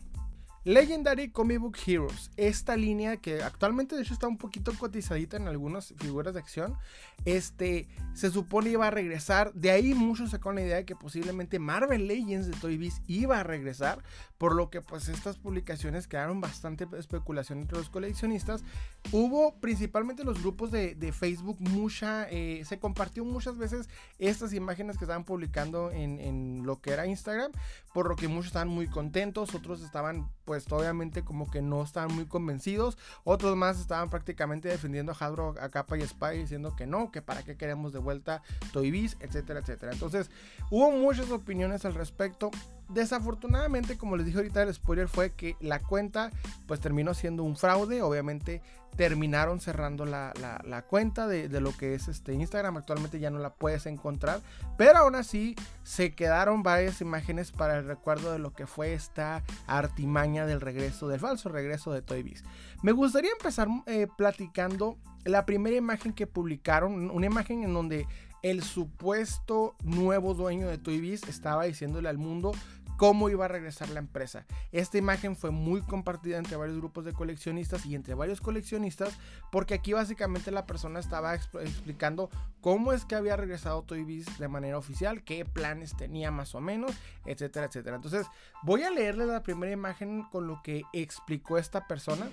Legendary 0.64 1.32
Comic 1.32 1.60
Book 1.60 1.78
Heroes, 1.88 2.30
esta 2.38 2.76
línea 2.76 3.18
que 3.18 3.42
actualmente 3.42 3.96
de 3.96 4.04
hecho 4.04 4.14
está 4.14 4.28
un 4.28 4.38
poquito 4.38 4.72
cotizadita 4.78 5.36
en 5.36 5.48
algunas 5.48 5.96
figuras 5.98 6.36
de 6.36 6.40
acción, 6.40 6.78
este 7.26 7.88
se 8.14 8.30
supone 8.30 8.70
iba 8.70 8.86
a 8.86 8.92
regresar, 8.92 9.52
de 9.54 9.72
ahí 9.72 9.96
muchos 9.96 10.30
sacaron 10.30 10.58
la 10.58 10.62
idea 10.62 10.76
de 10.76 10.86
que 10.86 10.96
posiblemente 10.96 11.58
Marvel 11.58 12.08
Legends 12.08 12.46
de 12.46 12.54
Toy 12.54 12.78
Biz 12.78 13.02
iba 13.08 13.40
a 13.40 13.44
regresar, 13.44 14.04
por 14.42 14.56
lo 14.56 14.72
que 14.72 14.82
pues 14.82 15.08
estas 15.08 15.38
publicaciones 15.38 16.08
crearon 16.08 16.42
bastante 16.42 16.88
especulación 16.98 17.60
entre 17.60 17.78
los 17.78 17.92
coleccionistas. 17.92 18.64
Hubo 19.12 19.54
principalmente 19.60 20.24
los 20.24 20.42
grupos 20.42 20.72
de, 20.72 21.14
Facebook 21.16 21.58
mucha, 21.60 22.28
eh, 22.28 22.64
se 22.66 22.80
compartió 22.80 23.24
muchas 23.24 23.60
veces 23.60 23.88
estas 24.18 24.54
imágenes 24.54 24.98
que 24.98 25.04
estaban 25.04 25.26
publicando 25.26 25.92
en, 25.92 26.20
en 26.20 26.66
lo 26.66 26.82
que 26.82 26.90
era 26.90 27.06
Instagram, 27.06 27.52
por 27.94 28.10
lo 28.10 28.16
que 28.16 28.28
muchos 28.28 28.48
estaban 28.48 28.70
muy 28.70 28.88
contentos, 28.88 29.54
otros 29.54 29.84
estaban 29.84 30.28
pues 30.52 30.70
obviamente 30.72 31.24
como 31.24 31.50
que 31.50 31.62
no 31.62 31.84
estaban 31.84 32.14
muy 32.14 32.26
convencidos. 32.26 32.98
Otros 33.24 33.56
más 33.56 33.80
estaban 33.80 34.10
prácticamente 34.10 34.70
defendiendo 34.70 35.12
a 35.12 35.16
Hasbro 35.16 35.56
a 35.62 35.70
capa 35.70 35.98
y 35.98 36.02
espada 36.02 36.34
diciendo 36.34 36.76
que 36.76 36.88
no, 36.88 37.12
que 37.12 37.22
para 37.22 37.44
qué 37.44 37.58
queremos 37.58 37.94
de 37.94 38.00
vuelta 38.00 38.42
Toy 38.74 38.92
Biz, 38.92 39.18
etcétera, 39.20 39.60
etcétera. 39.60 39.94
Entonces 39.94 40.32
hubo 40.70 40.92
muchas 40.92 41.30
opiniones 41.30 41.86
al 41.86 41.94
respecto. 41.94 42.52
Desafortunadamente, 42.94 43.98
como 43.98 44.18
les 44.18 44.26
dije 44.26 44.38
ahorita, 44.38 44.64
el 44.64 44.74
spoiler 44.74 45.08
fue 45.08 45.32
que 45.32 45.56
la 45.60 45.80
cuenta 45.80 46.32
pues 46.68 46.80
terminó 46.80 47.14
siendo 47.14 47.44
un 47.44 47.56
fraude. 47.56 48.02
Obviamente 48.02 48.62
terminaron 48.96 49.60
cerrando 49.60 50.06
la, 50.06 50.86
cuenta 50.90 51.28
de, 51.28 51.48
lo 51.62 51.76
que 51.76 51.96
es 51.96 52.08
este 52.08 52.34
Instagram. 52.34 52.78
Actualmente 52.78 53.20
ya 53.20 53.30
no 53.30 53.40
la 53.40 53.54
puedes 53.54 53.86
encontrar. 53.86 54.42
Pero 54.78 55.00
aún 55.00 55.16
así 55.16 55.56
se 55.84 56.14
quedaron 56.14 56.64
varias 56.64 57.02
imágenes 57.02 57.52
para 57.52 57.78
el 57.78 57.86
recuerdo 57.86 58.32
de 58.32 58.40
lo 58.40 58.54
que 58.54 58.68
fue 58.68 58.94
esta 58.94 59.44
artimaña 59.68 60.46
del 60.46 60.62
regreso, 60.62 61.08
del 61.08 61.20
falso 61.20 61.50
regreso 61.50 61.92
de 61.92 62.02
Toy 62.02 62.24
Biz. 62.24 62.44
Me 62.84 62.92
gustaría 62.92 63.32
empezar 63.32 63.68
eh, 63.86 64.08
platicando 64.18 64.98
la 65.24 65.46
primera 65.46 65.78
imagen 65.78 66.14
que 66.14 66.28
publicaron. 66.28 67.10
Una 67.12 67.26
imagen 67.26 67.64
en 67.64 67.74
donde 67.74 68.08
el 68.42 68.64
supuesto 68.64 69.76
nuevo 69.84 70.34
dueño 70.34 70.68
de 70.68 70.78
Toy 70.78 71.00
Biz 71.00 71.24
estaba 71.28 71.66
diciéndole 71.66 72.10
al 72.10 72.18
mundo 72.18 72.54
cómo 73.02 73.32
iba 73.32 73.46
a 73.46 73.48
regresar 73.48 73.90
la 73.90 73.98
empresa. 73.98 74.46
Esta 74.72 75.00
imagen 75.00 75.36
fue 75.36 75.50
muy 75.50 75.82
compartida 75.82 76.38
entre 76.38 76.56
varios 76.56 76.78
grupos 76.78 77.04
de 77.04 77.14
coleccionistas 77.14 77.84
y 77.88 77.96
entre 77.96 78.14
varios 78.14 78.42
coleccionistas 78.42 79.18
porque 79.52 79.74
aquí 79.74 79.92
básicamente 79.92 80.52
la 80.52 80.68
persona 80.68 81.00
estaba 81.00 81.34
explicando 81.34 82.30
cómo 82.62 82.94
es 82.94 83.06
que 83.06 83.16
había 83.16 83.36
regresado 83.36 83.82
Toy 83.82 84.04
de 84.04 84.48
manera 84.48 84.78
oficial, 84.78 85.24
qué 85.24 85.46
planes 85.46 85.98
tenía 85.98 86.30
más 86.30 86.54
o 86.54 86.62
menos, 86.62 86.92
etcétera, 87.26 87.66
etcétera. 87.66 87.96
Entonces 87.96 88.28
voy 88.62 88.84
a 88.84 88.92
leerle 88.92 89.26
la 89.26 89.42
primera 89.42 89.72
imagen 89.72 90.22
con 90.32 90.46
lo 90.46 90.62
que 90.62 90.84
explicó 90.94 91.58
esta 91.58 91.88
persona 91.88 92.30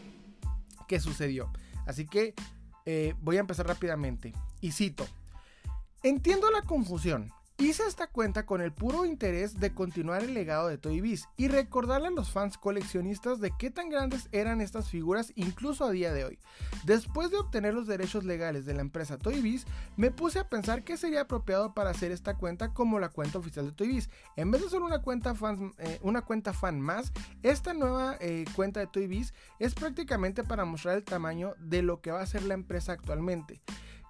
que 0.87 1.01
sucedió. 1.01 1.51
Así 1.87 2.07
que 2.07 2.35
eh, 2.85 3.15
voy 3.23 3.39
a 3.39 3.41
empezar 3.41 3.67
rápidamente. 3.67 4.35
Y 4.61 4.73
cito, 4.73 5.07
entiendo 6.03 6.51
la 6.51 6.61
confusión. 6.61 7.33
Hice 7.61 7.83
esta 7.89 8.07
cuenta 8.07 8.47
con 8.47 8.61
el 8.61 8.73
puro 8.73 9.05
interés 9.05 9.59
de 9.59 9.75
continuar 9.75 10.23
el 10.23 10.33
legado 10.33 10.69
de 10.69 10.79
Toy 10.79 11.01
Biz 11.01 11.29
y 11.37 11.49
recordarle 11.49 12.07
a 12.07 12.13
los 12.13 12.31
fans 12.31 12.57
coleccionistas 12.57 13.41
de 13.41 13.51
qué 13.59 13.69
tan 13.69 13.91
grandes 13.91 14.29
eran 14.31 14.61
estas 14.61 14.89
figuras 14.89 15.33
incluso 15.35 15.85
a 15.85 15.91
día 15.91 16.13
de 16.13 16.25
hoy. 16.25 16.39
Después 16.85 17.33
de 17.33 17.39
obtener 17.39 17.75
los 17.75 17.89
derechos 17.89 18.23
legales 18.23 18.65
de 18.65 18.75
la 18.75 18.83
empresa 18.83 19.19
Toy 19.19 19.41
Biz, 19.41 19.67
me 19.97 20.13
puse 20.13 20.39
a 20.39 20.49
pensar 20.49 20.85
qué 20.85 20.97
sería 20.97 21.23
apropiado 21.23 21.75
para 21.75 21.91
hacer 21.91 22.13
esta 22.13 22.37
cuenta 22.37 22.73
como 22.73 23.01
la 23.01 23.09
cuenta 23.09 23.41
oficial 23.41 23.67
de 23.67 23.73
Toy 23.73 23.89
Biz. 23.89 24.09
En 24.37 24.53
vez 24.53 24.63
de 24.63 24.71
solo 24.71 24.87
una 24.87 25.03
cuenta, 25.03 25.35
fan, 25.35 25.73
eh, 25.79 25.99
una 26.03 26.23
cuenta 26.23 26.53
fan 26.53 26.81
más, 26.81 27.13
esta 27.43 27.75
nueva 27.75 28.19
eh, 28.21 28.45
cuenta 28.55 28.79
de 28.79 28.87
Toy 28.87 29.09
Biz 29.09 29.35
es 29.59 29.75
prácticamente 29.75 30.45
para 30.45 30.65
mostrar 30.65 30.97
el 30.97 31.03
tamaño 31.03 31.57
de 31.59 31.83
lo 31.83 32.03
que 32.03 32.13
va 32.13 32.21
a 32.21 32.27
ser 32.27 32.45
la 32.45 32.55
empresa 32.55 32.93
actualmente 32.93 33.61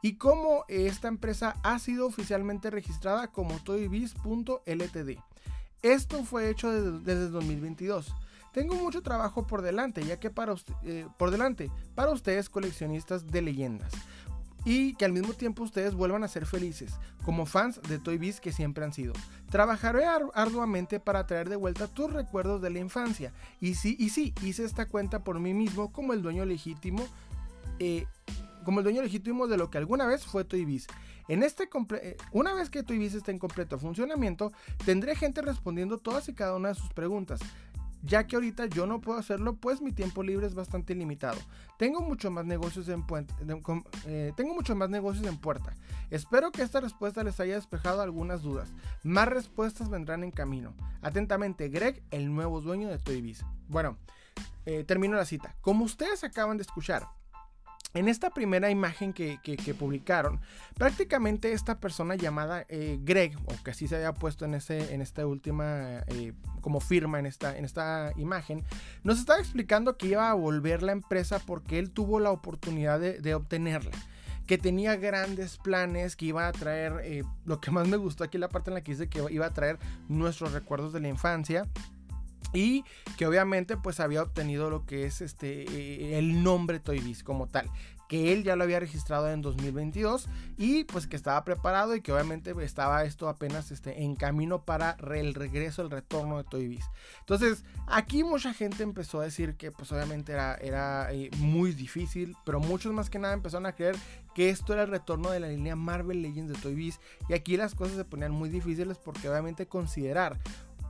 y 0.03 0.15
cómo 0.15 0.65
esta 0.69 1.09
empresa 1.09 1.57
ha 1.63 1.79
sido 1.79 2.07
oficialmente 2.07 2.71
registrada 2.71 3.29
como 3.29 3.59
toybiz.ltd. 3.59 5.19
Esto 5.83 6.25
fue 6.25 6.51
hecho 6.51 6.71
desde, 6.71 7.29
2022. 7.29 8.15
Tengo 8.53 8.75
mucho 8.75 9.03
trabajo 9.03 9.47
por 9.47 9.63
delante, 9.63 10.05
ya 10.05 10.19
que 10.19 10.31
para, 10.31 10.55
eh, 10.85 11.07
por 11.17 11.31
delante, 11.31 11.71
para 11.95 12.11
ustedes 12.11 12.49
coleccionistas 12.49 13.27
de 13.27 13.43
leyendas. 13.43 13.93
Y 14.65 14.95
que 14.95 15.05
al 15.05 15.13
mismo 15.13 15.35
tiempo 15.35 15.63
ustedes 15.63 15.95
vuelvan 15.95 16.25
a 16.25 16.29
ser 16.29 16.45
felices, 16.45 16.93
como 17.25 17.47
fans 17.47 17.81
de 17.89 17.99
Toy 17.99 18.19
Biz 18.19 18.41
que 18.41 18.53
siempre 18.53 18.85
han 18.85 18.93
sido. 18.93 19.13
Trabajaré 19.51 20.05
arduamente 20.35 20.99
para 20.99 21.27
traer 21.27 21.49
de 21.49 21.57
vuelta 21.57 21.87
tus 21.87 22.13
recuerdos 22.13 22.61
de 22.61 22.71
la 22.71 22.81
infancia. 22.81 23.33
Y 23.61 23.75
sí, 23.75 23.97
y 23.99 24.11
sí, 24.11 24.35
hice 24.43 24.65
esta 24.65 24.87
cuenta 24.87 25.23
por 25.23 25.39
mí 25.39 25.55
mismo 25.55 25.93
como 25.93 26.13
el 26.13 26.23
dueño 26.23 26.45
legítimo 26.45 27.07
eh, 27.79 28.07
como 28.69 28.81
el 28.81 28.85
dueño 28.85 29.01
legítimo 29.01 29.47
de 29.47 29.57
lo 29.57 29.71
que 29.71 29.79
alguna 29.79 30.05
vez 30.05 30.27
fue 30.27 30.45
Toy 30.45 30.67
Biz. 30.67 30.89
En 31.29 31.43
este 31.43 31.71
eh, 32.03 32.19
una 32.33 32.53
vez 32.53 32.69
que 32.69 32.83
Toy 32.83 32.99
Biz 32.99 33.15
esté 33.15 33.31
en 33.31 33.39
completo 33.39 33.79
funcionamiento, 33.79 34.53
tendré 34.85 35.17
gente 35.17 35.41
respondiendo 35.41 35.97
todas 35.97 36.29
y 36.29 36.35
cada 36.35 36.55
una 36.55 36.69
de 36.69 36.75
sus 36.75 36.93
preguntas. 36.93 37.41
Ya 38.03 38.27
que 38.27 38.37
ahorita 38.37 38.67
yo 38.67 38.87
no 38.87 39.01
puedo 39.01 39.19
hacerlo, 39.19 39.57
pues 39.57 39.81
mi 39.81 39.91
tiempo 39.91 40.23
libre 40.23 40.47
es 40.47 40.55
bastante 40.55 40.95
limitado. 40.95 41.39
Tengo 41.79 42.03
mucho 42.03 42.31
más 42.31 42.45
negocios 42.45 42.91
en, 42.91 43.07
eh, 44.05 44.35
tengo 44.37 44.55
mucho 44.55 44.77
más 44.77 44.91
negocios 44.91 45.27
en 45.27 45.39
puerta. 45.39 45.75
Espero 46.11 46.53
que 46.53 46.61
esta 46.61 46.81
respuesta 46.81 47.25
les 47.25 47.41
haya 47.41 47.55
despejado 47.55 48.03
algunas 48.03 48.43
dudas. 48.43 48.69
Más 49.03 49.29
respuestas 49.29 49.89
vendrán 49.89 50.25
en 50.25 50.31
camino. 50.31 50.75
Atentamente, 51.01 51.71
Greg, 51.71 52.03
el 52.11 52.35
nuevo 52.35 52.61
dueño 52.61 52.91
de 52.91 52.99
Toy 52.99 53.23
Biz. 53.23 53.47
Bueno, 53.67 53.97
eh, 54.67 54.85
termino 54.85 55.17
la 55.17 55.25
cita. 55.25 55.57
Como 55.63 55.87
ustedes 55.87 56.23
acaban 56.23 56.59
de 56.59 56.65
escuchar, 56.65 57.09
en 57.95 58.09
esta 58.09 58.31
primera 58.31 58.71
imagen 58.71 59.13
que, 59.13 59.39
publicaron, 59.79 60.41
prácticamente 60.75 61.53
esta 61.53 61.81
persona 61.81 62.17
llamada 62.17 62.65
eh, 62.69 62.99
Greg, 63.03 63.37
o 63.47 63.63
que 63.65 63.71
así 63.71 63.89
se 63.89 63.97
había 63.97 64.15
puesto 64.15 64.45
en, 64.45 64.55
ese, 64.55 64.95
en 64.95 65.01
esta 65.01 65.27
última, 65.27 66.05
eh, 66.09 66.33
como 66.61 66.81
firma 66.81 67.19
en 67.19 67.27
esta, 67.27 67.57
en 67.57 67.65
esta 67.65 68.13
imagen, 68.17 68.65
nos 69.05 69.19
estaba 69.19 69.39
explicando 69.39 69.97
que 69.97 70.09
iba 70.09 70.31
a 70.31 70.35
volver 70.35 70.83
la 70.83 70.93
empresa 70.93 71.39
porque 71.39 71.79
él 71.79 71.91
tuvo 71.91 72.21
la 72.21 72.31
oportunidad 72.31 73.01
de, 73.01 73.35
obtenerla 73.35 73.93
que 74.47 74.57
tenía 74.57 74.97
grandes 74.97 75.59
planes, 75.59 76.17
que 76.17 76.25
iba 76.27 76.49
a 76.49 76.53
traer, 76.53 77.03
eh, 77.05 77.23
lo 77.45 77.61
que 77.61 77.71
más 77.71 77.87
me 77.87 77.99
gustó 77.99 78.25
aquí 78.25 78.39
la 78.39 78.49
parte 78.49 78.71
en 78.71 78.75
la 78.75 78.81
que 78.83 78.93
dice 78.93 79.09
que 79.11 79.23
iba 79.31 79.45
a 79.45 79.53
traer 79.53 79.79
nuestros 80.09 80.53
recuerdos 80.53 80.95
de 80.95 81.01
la 81.01 81.09
infancia, 81.09 81.69
y 82.53 82.85
que 83.17 83.27
obviamente 83.27 83.77
pues 83.77 84.01
había 84.01 84.23
obtenido 84.23 84.71
lo 84.71 84.87
que 84.87 85.05
es 85.05 85.21
este 85.21 85.63
eh, 85.63 86.19
el 86.19 86.43
nombre 86.43 86.81
Toy 86.81 87.01
Biz 87.01 87.23
como 87.23 87.47
tal 87.47 87.71
que 88.09 88.33
él 88.33 88.43
ya 88.43 88.57
lo 88.57 88.65
había 88.65 88.81
registrado 88.81 89.31
en 89.31 89.43
2022 89.43 90.29
y 90.57 90.85
pues 90.85 91.07
que 91.07 91.15
estaba 91.15 91.45
preparado 91.45 91.95
y 91.95 92.01
que 92.01 92.11
obviamente 92.11 92.55
estaba 92.63 93.05
esto 93.05 93.29
apenas 93.29 93.71
este, 93.71 94.03
en 94.03 94.17
camino 94.17 94.63
para 94.63 94.97
el 95.15 95.35
regreso, 95.35 95.83
el 95.83 95.91
retorno 95.91 96.39
de 96.39 96.45
Toy 96.45 96.69
Biz. 96.69 96.87
Entonces 97.21 97.65
aquí 97.87 98.25
mucha 98.25 98.55
gente 98.55 98.83
empezó 98.83 99.21
a 99.21 99.25
decir 99.25 99.57
que 99.57 99.71
pues 99.71 99.93
obviamente 99.93 100.33
era, 100.33 100.55
era 100.55 101.13
eh, 101.13 101.31
muy 101.37 101.73
difícil, 101.73 102.35
pero 102.45 102.61
muchos 102.61 102.93
más 102.95 103.11
que 103.11 103.19
nada 103.19 103.35
empezaron 103.35 103.67
a 103.67 103.75
creer 103.75 103.97
que 104.35 104.49
esto 104.49 104.73
era 104.73 104.85
el 104.85 104.89
retorno 104.89 105.31
de 105.31 105.41
la 105.41 105.49
línea 105.49 105.77
Marvel 105.77 106.23
Legends 106.23 106.53
de 106.53 106.59
Toy 106.59 106.75
Biz 106.75 107.01
y 107.29 107.35
aquí 107.35 107.59
las 107.59 107.75
cosas 107.75 107.97
se 107.97 108.05
ponían 108.05 108.33
muy 108.33 108.49
difíciles 108.49 108.97
porque 108.97 109.29
obviamente 109.29 109.67
considerar 109.67 110.39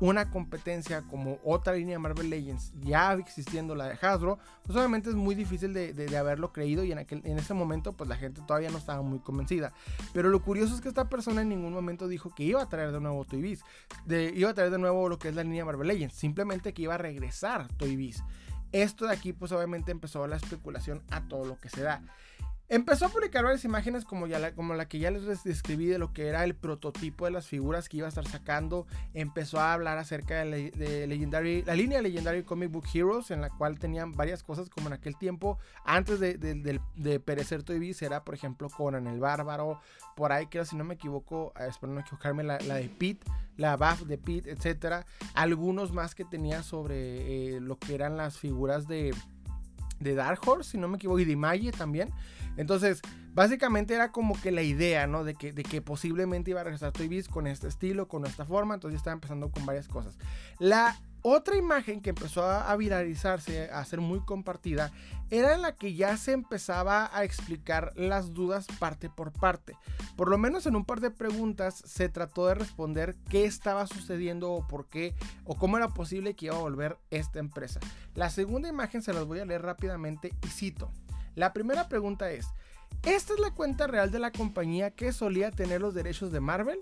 una 0.01 0.31
competencia 0.31 1.03
como 1.03 1.39
otra 1.45 1.75
línea 1.75 1.95
de 1.95 1.99
Marvel 1.99 2.31
Legends 2.31 2.73
ya 2.81 3.13
existiendo 3.15 3.75
la 3.75 3.89
de 3.89 3.99
Hasbro, 4.01 4.39
pues 4.63 4.77
obviamente 4.77 5.11
es 5.11 5.17
muy 5.17 5.35
difícil 5.35 5.73
de, 5.75 6.17
haberlo 6.17 6.53
creído 6.53 6.85
y 6.85 6.93
en, 6.93 6.99
aquel, 6.99 7.21
en 7.25 7.39
ese 7.39 7.55
momento 7.55 7.93
pues 7.93 8.09
la 8.09 8.17
gente 8.17 8.41
todavía 8.47 8.71
no 8.71 8.79
estaba 8.79 9.03
muy 9.03 9.19
convencida. 9.19 9.73
Pero 10.13 10.29
lo 10.29 10.43
curioso 10.43 10.75
es 10.75 10.81
que 10.81 10.89
esta 10.89 11.09
persona 11.09 11.43
en 11.43 11.49
ningún 11.49 11.73
momento 11.73 12.09
dijo 12.09 12.35
que 12.35 12.45
iba 12.45 12.63
a 12.63 12.69
traer 12.69 12.93
de 12.93 13.01
nuevo 13.01 13.25
Toy 13.25 13.43
Biz, 13.43 13.63
de, 14.07 14.33
iba 14.35 14.51
a 14.51 14.55
traer 14.55 14.71
de 14.71 14.79
nuevo 14.79 15.09
lo 15.09 15.19
que 15.19 15.29
es 15.29 15.35
la 15.35 15.43
línea 15.43 15.65
Marvel 15.65 15.89
Legends, 15.89 16.15
simplemente 16.15 16.73
que 16.73 16.83
iba 16.83 16.95
a 16.95 16.99
regresar 16.99 17.69
Toy 17.77 17.97
Biz. 17.97 18.23
Esto 18.73 19.07
de 19.07 19.13
aquí 19.13 19.33
pues 19.33 19.53
obviamente 19.53 19.91
empezó 19.91 20.27
la 20.27 20.37
especulación 20.37 21.03
a 21.11 21.23
todo 21.23 21.45
lo 21.45 21.59
que 21.59 21.69
se 21.69 21.83
da. 21.83 22.03
Empezó 22.69 23.07
a 23.07 23.09
publicar 23.09 23.45
varias 23.45 23.65
imágenes 23.65 24.05
como, 24.05 24.27
ya 24.27 24.39
la, 24.39 24.55
como 24.55 24.75
la 24.75 24.89
que 24.89 24.99
ya 24.99 25.11
les 25.11 25.43
describí 25.43 25.87
de 25.87 25.99
lo 25.99 26.13
que 26.13 26.27
era 26.27 26.45
el 26.45 26.55
prototipo 26.55 27.25
de 27.25 27.31
las 27.31 27.47
figuras 27.47 27.89
que 27.89 27.97
iba 27.97 28.07
a 28.07 28.11
estar 28.11 28.27
sacando. 28.27 28.87
Empezó 29.15 29.59
a 29.59 29.73
hablar 29.73 29.97
acerca 29.99 30.45
de, 30.45 31.07
Legendary, 31.07 31.63
la 31.63 31.75
línea 31.75 32.03
Legendary 32.03 32.43
Comic 32.43 32.71
Book 32.71 32.85
Heroes, 32.93 33.31
en 33.31 33.41
la 33.41 33.49
cual 33.49 33.79
tenían 33.79 34.13
varias 34.13 34.43
cosas 34.43 34.69
como 34.69 34.89
en 34.89 34.93
aquel 34.93 35.17
tiempo, 35.17 35.59
antes 35.85 36.21
de, 36.21 36.37
de 36.37 37.21
perecer 37.21 37.63
Toy 37.63 37.97
era 38.01 38.25
por 38.25 38.35
ejemplo 38.35 38.69
Conan 38.69 39.07
el 39.07 39.21
Bárbaro, 39.21 39.81
por 40.17 40.33
ahí 40.33 40.47
creo, 40.47 40.65
si 40.65 40.77
no 40.77 40.85
me 40.85 40.95
equivoco, 40.95 41.53
eh, 41.59 41.67
espero 41.69 41.93
no 41.93 42.01
equivocarme, 42.01 42.43
la, 42.43 42.59
de 42.59 42.89
Pete, 42.89 43.25
la 43.57 43.77
Buff 43.77 44.03
de 44.03 44.19
Pete, 44.19 44.51
etcétera. 44.51 45.07
Algunos 45.35 45.93
más 45.93 46.15
que 46.15 46.25
tenía 46.25 46.63
sobre 46.63 47.57
eh, 47.57 47.61
lo 47.61 47.79
que 47.79 47.95
eran 47.95 48.17
las 48.17 48.37
figuras 48.37 48.89
de, 48.89 49.15
de 50.01 50.15
Dark 50.15 50.41
Horse, 50.47 50.73
si 50.73 50.79
no 50.79 50.89
me 50.89 50.97
equivoco, 50.97 51.21
y 51.21 51.25
de 51.25 51.37
Magi 51.37 51.71
también. 51.71 52.11
Entonces, 52.57 53.01
básicamente 53.35 53.95
era 53.95 54.11
como 54.11 54.41
que 54.41 54.51
la 54.51 54.63
idea, 54.63 55.07
¿no? 55.07 55.25
De 55.25 55.35
que, 55.35 55.53
de 55.53 55.63
que 55.63 55.81
posiblemente 55.81 56.51
iba 56.51 56.61
a 56.61 56.65
regresar 56.65 56.93
Toy 56.93 57.09
Biz 57.09 57.29
con 57.29 57.47
este 57.47 57.69
estilo, 57.69 58.09
con 58.09 58.27
esta 58.27 58.45
forma. 58.45 58.75
Entonces, 58.75 58.99
estaba 58.99 59.15
empezando 59.15 59.51
con 59.51 59.65
varias 59.65 59.89
cosas. 59.89 60.19
La 60.59 60.97
otra 61.29 61.57
imagen 61.57 62.01
que 62.01 62.11
empezó 62.11 62.45
a 62.45 62.75
viralizarse, 62.77 63.71
a 63.71 63.85
ser 63.85 64.01
muy 64.01 64.21
compartida, 64.21 64.93
era 65.31 65.55
en 65.55 65.63
la 65.63 65.77
que 65.77 65.95
ya 65.95 66.17
se 66.17 66.33
empezaba 66.33 67.11
a 67.13 67.25
explicar 67.25 67.93
las 67.97 68.33
dudas 68.33 68.67
parte 68.79 69.11
por 69.11 69.33
parte. 69.33 69.77
Por 70.17 70.31
lo 70.31 70.39
menos 70.39 70.67
en 70.67 70.75
un 70.75 70.85
par 70.85 71.01
de 71.01 71.11
preguntas 71.11 71.83
se 71.85 72.09
trató 72.09 72.47
de 72.47 72.55
responder 72.55 73.15
qué 73.29 73.45
estaba 73.45 73.87
sucediendo 73.87 74.53
o 74.53 74.67
por 74.67 74.89
qué 74.89 75.15
o 75.45 75.55
cómo 75.55 75.77
era 75.77 75.89
posible 75.89 76.35
que 76.35 76.47
iba 76.47 76.57
a 76.57 76.61
volver 76.61 76.97
esta 77.11 77.39
empresa. 77.39 77.81
La 78.15 78.31
segunda 78.31 78.69
imagen 78.69 79.03
se 79.03 79.13
las 79.13 79.27
voy 79.27 79.41
a 79.41 79.45
leer 79.45 79.63
rápidamente 79.63 80.33
y 80.43 80.49
cito. 80.49 80.91
La 81.35 81.53
primera 81.53 81.89
pregunta 81.89 82.31
es, 82.31 82.47
¿esta 83.03 83.35
es 83.35 83.41
la 83.41 83.51
cuenta 83.51 83.87
real 83.87 84.11
de 84.11 84.19
la 84.19 84.33
compañía 84.33 84.91
que 84.91 85.13
solía 85.13 85.51
tener 85.51 85.81
los 85.81 85.95
derechos 85.95 86.33
de 86.33 86.41
Marvel? 86.41 86.81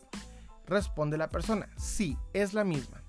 Responde 0.67 1.19
la 1.19 1.29
persona, 1.29 1.69
sí, 1.76 2.17
es 2.33 2.55
la 2.55 2.65
misma. 2.65 3.06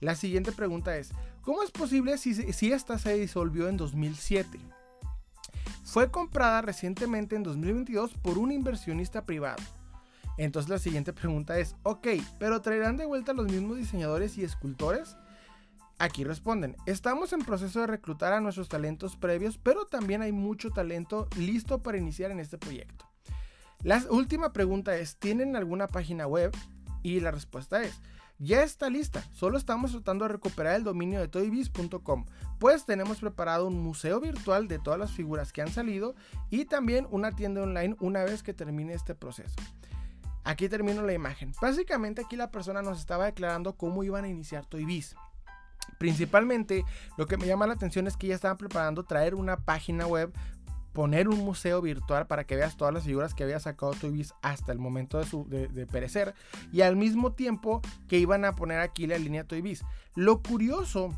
La 0.00 0.14
siguiente 0.14 0.52
pregunta 0.52 0.96
es, 0.96 1.12
¿Cómo 1.46 1.62
es 1.62 1.70
posible 1.70 2.18
si, 2.18 2.72
esta 2.72 2.98
se 2.98 3.16
disolvió 3.16 3.68
en 3.68 3.76
2007? 3.76 4.58
Fue 5.84 6.10
comprada 6.10 6.60
recientemente 6.60 7.36
en 7.36 7.44
2022 7.44 8.14
por 8.14 8.36
un 8.36 8.50
inversionista 8.50 9.24
privado. 9.24 9.62
Entonces 10.38 10.68
la 10.68 10.80
siguiente 10.80 11.12
pregunta 11.12 11.56
es, 11.60 11.76
ok, 11.84 12.08
pero 12.40 12.62
¿traerán 12.62 12.96
de 12.96 13.06
vuelta 13.06 13.32
los 13.32 13.46
mismos 13.46 13.76
diseñadores 13.76 14.36
y 14.38 14.42
escultores? 14.42 15.16
Aquí 15.98 16.24
responden, 16.24 16.74
estamos 16.84 17.32
en 17.32 17.44
proceso 17.44 17.78
de 17.78 17.86
reclutar 17.86 18.32
a 18.32 18.40
nuestros 18.40 18.68
talentos 18.68 19.14
previos, 19.14 19.56
pero 19.56 19.86
también 19.86 20.22
hay 20.22 20.32
mucho 20.32 20.70
talento 20.70 21.28
listo 21.38 21.80
para 21.80 21.96
iniciar 21.96 22.32
en 22.32 22.40
este 22.40 22.58
proyecto. 22.58 23.08
La 23.84 24.02
última 24.10 24.52
pregunta 24.52 24.96
es, 24.96 25.16
¿tienen 25.16 25.54
alguna 25.54 25.86
página 25.86 26.26
web? 26.26 26.50
Y 27.04 27.20
la 27.20 27.30
respuesta 27.30 27.84
es, 27.84 28.00
ya 28.38 28.62
está 28.62 28.90
lista, 28.90 29.24
solo 29.32 29.56
estamos 29.56 29.92
tratando 29.92 30.24
de 30.24 30.32
recuperar 30.32 30.76
el 30.76 30.84
dominio 30.84 31.20
de 31.20 31.28
toybiz.com, 31.28 32.26
pues 32.58 32.84
tenemos 32.84 33.18
preparado 33.18 33.66
un 33.66 33.80
museo 33.80 34.20
virtual 34.20 34.68
de 34.68 34.78
todas 34.78 34.98
las 34.98 35.12
figuras 35.12 35.52
que 35.52 35.62
han 35.62 35.72
salido 35.72 36.14
y 36.50 36.66
también 36.66 37.06
una 37.10 37.32
tienda 37.32 37.62
online 37.62 37.96
una 38.00 38.24
vez 38.24 38.42
que 38.42 38.54
termine 38.54 38.94
este 38.94 39.14
proceso. 39.14 39.56
Aquí 40.44 40.68
termino 40.68 41.02
la 41.02 41.12
imagen. 41.12 41.52
Básicamente 41.60 42.22
aquí 42.22 42.36
la 42.36 42.52
persona 42.52 42.80
nos 42.80 43.00
estaba 43.00 43.24
declarando 43.24 43.76
cómo 43.76 44.04
iban 44.04 44.24
a 44.24 44.28
iniciar 44.28 44.64
Toybiz. 44.64 45.16
Principalmente 45.98 46.84
lo 47.16 47.26
que 47.26 47.36
me 47.36 47.46
llama 47.46 47.66
la 47.66 47.74
atención 47.74 48.06
es 48.06 48.16
que 48.16 48.28
ya 48.28 48.34
estaban 48.34 48.56
preparando 48.56 49.02
traer 49.02 49.34
una 49.34 49.56
página 49.56 50.06
web, 50.06 50.32
poner 50.96 51.28
un 51.28 51.44
museo 51.44 51.82
virtual 51.82 52.26
para 52.26 52.44
que 52.44 52.56
veas 52.56 52.78
todas 52.78 52.94
las 52.94 53.04
figuras 53.04 53.34
que 53.34 53.44
había 53.44 53.60
sacado 53.60 53.92
Toybiz 53.92 54.32
hasta 54.40 54.72
el 54.72 54.78
momento 54.78 55.18
de, 55.18 55.26
su, 55.26 55.46
de, 55.46 55.86
perecer 55.86 56.34
y 56.72 56.80
al 56.80 56.96
mismo 56.96 57.32
tiempo 57.32 57.82
que 58.08 58.18
iban 58.18 58.46
a 58.46 58.56
poner 58.56 58.80
aquí 58.80 59.06
la 59.06 59.18
línea 59.18 59.44
Toybiz. 59.44 59.82
Lo 60.14 60.42
curioso 60.42 61.10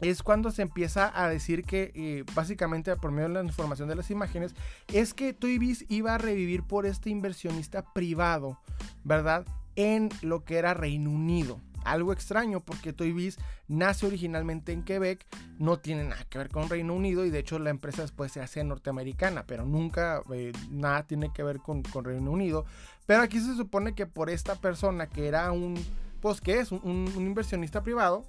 es 0.00 0.22
cuando 0.22 0.50
se 0.50 0.62
empieza 0.62 1.12
a 1.14 1.28
decir 1.28 1.64
que 1.64 1.92
eh, 1.94 2.24
básicamente 2.34 2.96
por 2.96 3.10
medio 3.12 3.28
de 3.28 3.34
la 3.34 3.44
información 3.44 3.90
de 3.90 3.96
las 3.96 4.10
imágenes 4.10 4.54
es 4.90 5.12
que 5.12 5.34
Toy 5.34 5.58
Biz 5.58 5.84
iba 5.90 6.14
a 6.14 6.18
revivir 6.18 6.62
por 6.62 6.86
este 6.86 7.10
inversionista 7.10 7.82
privado, 7.92 8.58
¿verdad? 9.04 9.44
En 9.76 10.08
lo 10.22 10.44
que 10.44 10.56
era 10.56 10.72
Reino 10.72 11.10
Unido. 11.10 11.60
Algo 11.92 12.12
extraño 12.12 12.60
porque 12.60 12.92
Toy 12.92 13.12
Biz 13.12 13.38
nace 13.68 14.06
originalmente 14.06 14.72
en 14.72 14.82
Quebec, 14.82 15.26
no 15.58 15.78
tiene 15.78 16.04
nada 16.04 16.24
que 16.28 16.38
ver 16.38 16.48
con 16.48 16.68
Reino 16.68 16.94
Unido 16.94 17.24
y 17.24 17.30
de 17.30 17.38
hecho 17.38 17.58
la 17.58 17.70
empresa 17.70 18.02
después 18.02 18.32
se 18.32 18.40
hace 18.40 18.62
norteamericana, 18.64 19.44
pero 19.46 19.64
nunca 19.64 20.22
eh, 20.32 20.52
nada 20.70 21.06
tiene 21.06 21.32
que 21.32 21.42
ver 21.42 21.60
con, 21.60 21.82
Reino 21.84 22.30
Unido. 22.30 22.64
Pero 23.06 23.22
aquí 23.22 23.40
se 23.40 23.56
supone 23.56 23.94
que 23.94 24.06
por 24.06 24.30
esta 24.30 24.56
persona 24.56 25.06
que 25.08 25.28
era 25.28 25.50
un, 25.52 25.74
pues 26.20 26.40
que 26.40 26.60
es 26.60 26.72
un 26.72 27.10
inversionista 27.16 27.82
privado, 27.82 28.24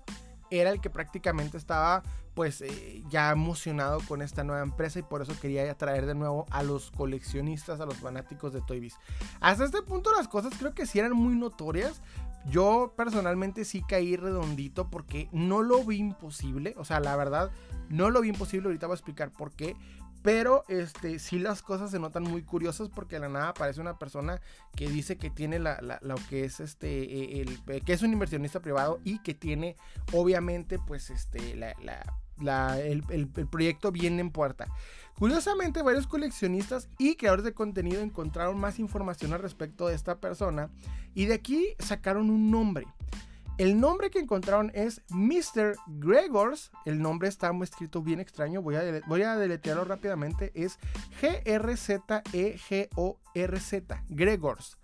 era 0.51 0.71
el 0.71 0.81
que 0.81 0.89
prácticamente 0.89 1.57
estaba 1.57 2.03
pues 2.33 2.61
eh, 2.61 3.03
ya 3.09 3.31
emocionado 3.31 3.99
con 4.07 4.21
esta 4.21 4.43
nueva 4.43 4.61
empresa 4.61 4.99
y 4.99 5.01
por 5.01 5.21
eso 5.21 5.33
quería 5.41 5.69
atraer 5.69 6.05
de 6.05 6.15
nuevo 6.15 6.45
a 6.51 6.63
los 6.63 6.91
coleccionistas, 6.91 7.81
a 7.81 7.85
los 7.85 7.97
fanáticos 7.97 8.53
de 8.53 8.61
Toy 8.61 8.79
Biz. 8.79 8.95
Hasta 9.41 9.65
este 9.65 9.81
punto 9.81 10.13
las 10.13 10.27
cosas 10.27 10.53
creo 10.57 10.73
que 10.73 10.85
sí 10.85 10.99
eran 10.99 11.13
muy 11.13 11.35
notorias. 11.35 12.01
Yo 12.49 12.93
personalmente 12.95 13.65
sí 13.65 13.83
caí 13.87 14.15
redondito 14.15 14.89
porque 14.89 15.29
no 15.31 15.61
lo 15.61 15.83
vi 15.83 15.97
imposible, 15.97 16.73
o 16.77 16.85
sea, 16.85 16.99
la 16.99 17.15
verdad 17.15 17.51
no 17.89 18.09
lo 18.09 18.21
vi 18.21 18.29
imposible, 18.29 18.67
ahorita 18.67 18.87
voy 18.87 18.93
a 18.93 18.95
explicar 18.95 19.31
por 19.31 19.51
qué, 19.51 19.75
pero 20.21 20.65
este, 20.67 21.19
sí 21.19 21.39
las 21.39 21.61
cosas 21.61 21.91
se 21.91 21.99
notan 21.99 22.23
muy 22.23 22.43
curiosas 22.43 22.89
porque 22.89 23.19
la 23.19 23.29
nada 23.29 23.49
aparece 23.49 23.81
una 23.81 23.97
persona 23.97 24.41
que 24.75 24.89
dice 24.89 25.17
que 25.17 25.29
tiene 25.29 25.59
la, 25.59 25.99
lo 26.01 26.15
que 26.29 26.43
es 26.43 26.59
este, 26.59 27.03
e, 27.03 27.41
el, 27.41 27.83
que 27.83 27.93
es 27.93 28.01
un 28.01 28.11
inversionista 28.11 28.59
privado 28.59 28.99
y 29.03 29.19
que 29.19 29.33
tiene 29.33 29.77
obviamente 30.11 30.77
pues 30.77 31.09
este, 31.09 31.55
la, 31.55 31.73
el, 32.41 33.27
proyecto 33.49 33.91
bien 33.91 34.19
en 34.19 34.31
puerta. 34.31 34.67
Curiosamente, 35.17 35.81
varios 35.81 36.07
coleccionistas 36.07 36.87
y 36.97 37.15
creadores 37.15 37.43
de 37.43 37.53
contenido 37.53 38.01
encontraron 38.01 38.59
más 38.59 38.79
información 38.79 39.33
al 39.33 39.41
respecto 39.41 39.87
de 39.87 39.95
esta 39.95 40.19
persona 40.19 40.69
y 41.13 41.25
de 41.25 41.33
aquí 41.33 41.67
sacaron 41.79 42.29
un 42.29 42.49
nombre. 42.51 42.87
El 43.57 43.79
nombre 43.81 44.09
que 44.09 44.19
encontraron 44.19 44.71
es 44.73 45.01
Mr. 45.09 45.75
Gregors. 45.87 46.71
El 46.85 47.01
nombre 47.01 47.27
está 47.27 47.51
muy 47.51 47.65
escrito 47.65 48.01
bien 48.01 48.21
extraño. 48.21 48.61
Voy 48.61 48.77
a, 48.77 49.01
voy 49.05 49.23
a 49.23 49.35
deletearlo 49.35 49.83
rápidamente. 49.83 50.53
Es 50.55 50.79
G-R-Z-E-G-O-R-Z. 51.19 51.63
Gregors. 54.07 54.77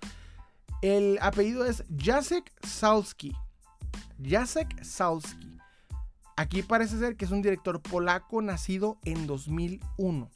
El 0.82 1.18
apellido 1.22 1.64
es 1.64 1.86
Jacek 1.98 2.52
Salski. 2.64 3.34
Jacek 4.22 4.84
Salski. 4.84 5.55
Aquí 6.38 6.64
parece 6.64 7.00
ser 7.00 7.16
que 7.16 7.26
es 7.26 7.32
un 7.32 7.42
director 7.42 7.82
polaco 7.82 8.42
nacido 8.42 8.98
en 9.06 9.26
2001. 9.26 10.30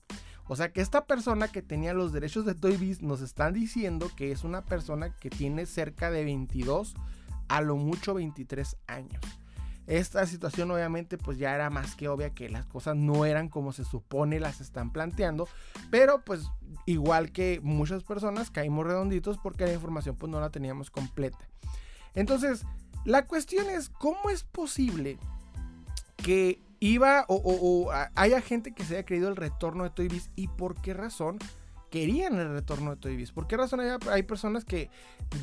O 0.47 0.55
sea 0.55 0.71
que 0.71 0.81
esta 0.81 1.05
persona 1.05 1.49
que 1.49 1.61
tenía 1.61 1.93
los 1.93 2.11
derechos 2.13 2.45
de 2.45 2.55
Toy 2.55 2.97
nos 3.01 3.21
están 3.21 3.53
diciendo 3.53 4.09
que 4.15 4.31
es 4.31 4.43
una 4.43 4.63
persona 4.63 5.15
que 5.15 5.29
tiene 5.29 5.65
cerca 5.65 6.09
de 6.09 6.23
22 6.23 6.95
a 7.49 7.61
lo 7.61 7.75
mucho 7.75 8.13
23 8.13 8.77
años. 8.87 9.21
Esta 9.85 10.25
situación 10.25 10.71
obviamente 10.71 11.17
pues 11.17 11.37
ya 11.37 11.53
era 11.53 11.69
más 11.69 11.95
que 11.95 12.07
obvia 12.07 12.29
que 12.29 12.47
las 12.47 12.65
cosas 12.65 12.95
no 12.95 13.25
eran 13.25 13.49
como 13.49 13.73
se 13.73 13.83
supone 13.83 14.39
las 14.39 14.61
están 14.61 14.91
planteando, 14.91 15.47
pero 15.89 16.23
pues 16.23 16.49
igual 16.85 17.31
que 17.31 17.59
muchas 17.61 18.03
personas 18.03 18.51
caímos 18.51 18.85
redonditos 18.85 19.37
porque 19.37 19.65
la 19.65 19.73
información 19.73 20.15
pues 20.15 20.31
no 20.31 20.39
la 20.39 20.51
teníamos 20.51 20.91
completa. 20.91 21.47
Entonces, 22.13 22.65
la 23.05 23.25
cuestión 23.25 23.69
es 23.69 23.89
cómo 23.89 24.29
es 24.29 24.43
posible 24.43 25.17
que 26.23 26.61
iba 26.79 27.25
o, 27.27 27.91
haya 28.15 28.41
gente 28.41 28.73
que 28.73 28.83
se 28.83 28.95
haya 28.95 29.05
creído 29.05 29.29
el 29.29 29.35
retorno 29.35 29.83
de 29.83 29.89
Toy 29.89 30.07
Biz 30.07 30.31
y 30.35 30.47
por 30.47 30.81
qué 30.81 30.93
razón 30.93 31.39
querían 31.89 32.35
el 32.39 32.51
retorno 32.51 32.91
de 32.91 32.97
Toy 32.97 33.15
Biz. 33.15 33.31
¿Por 33.31 33.47
qué 33.47 33.57
razón 33.57 33.81
hay, 34.11 34.23
personas 34.23 34.63
que 34.63 34.89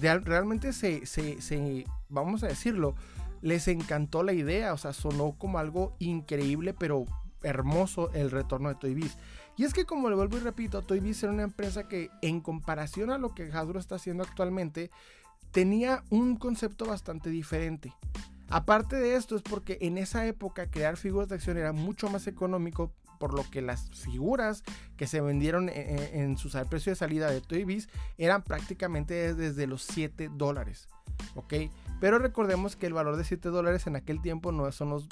realmente 0.00 0.72
se, 0.72 1.04
se, 1.06 1.84
vamos 2.08 2.42
a 2.42 2.48
decirlo, 2.48 2.94
les 3.42 3.68
encantó 3.68 4.22
la 4.22 4.32
idea? 4.32 4.72
O 4.72 4.78
sea, 4.78 4.92
sonó 4.92 5.32
como 5.38 5.58
algo 5.58 5.94
increíble, 5.98 6.72
pero 6.72 7.04
hermoso 7.42 8.10
el 8.12 8.30
retorno 8.30 8.68
de 8.68 8.76
Toy 8.76 8.94
Biz. 8.94 9.18
Y 9.56 9.64
es 9.64 9.72
que 9.72 9.86
como 9.86 10.10
le 10.10 10.16
vuelvo 10.16 10.36
y 10.36 10.40
repito, 10.40 10.82
Toy 10.82 11.00
Biz 11.00 11.24
era 11.24 11.32
una 11.32 11.42
empresa 11.42 11.88
que 11.88 12.10
en 12.22 12.40
comparación 12.40 13.10
a 13.10 13.18
lo 13.18 13.34
que 13.34 13.50
Hasbro 13.52 13.80
está 13.80 13.96
haciendo 13.96 14.22
actualmente, 14.22 14.90
tenía 15.50 16.04
un 16.10 16.36
concepto 16.36 16.84
bastante 16.84 17.30
diferente. 17.30 17.92
Aparte 18.48 18.96
de 18.96 19.16
esto 19.16 19.36
es 19.36 19.42
porque 19.42 19.78
en 19.80 19.98
esa 19.98 20.26
época 20.26 20.70
crear 20.70 20.96
figuras 20.96 21.28
de 21.28 21.34
acción 21.34 21.56
era 21.56 21.72
mucho 21.72 22.08
más 22.10 22.26
económico 22.26 22.92
por 23.18 23.34
lo 23.34 23.48
que 23.50 23.62
las 23.62 23.90
figuras 23.90 24.62
que 24.96 25.06
se 25.06 25.20
vendieron 25.20 25.68
en, 25.68 26.36
su 26.36 26.50
precio 26.68 26.92
de 26.92 26.96
salida 26.96 27.30
de 27.30 27.40
Toy 27.40 27.64
Biz 27.64 27.88
eran 28.18 28.42
prácticamente 28.42 29.34
desde 29.34 29.66
los 29.66 29.82
7 29.82 30.30
dólares. 30.34 30.88
¿Ok? 31.34 31.54
Pero 31.98 32.18
recordemos 32.18 32.76
que 32.76 32.86
el 32.86 32.92
valor 32.92 33.16
de 33.16 33.24
7 33.24 33.48
dólares 33.48 33.86
en 33.86 33.96
aquel 33.96 34.20
tiempo 34.20 34.52
no 34.52 34.70
son 34.70 34.90
los, 34.90 35.08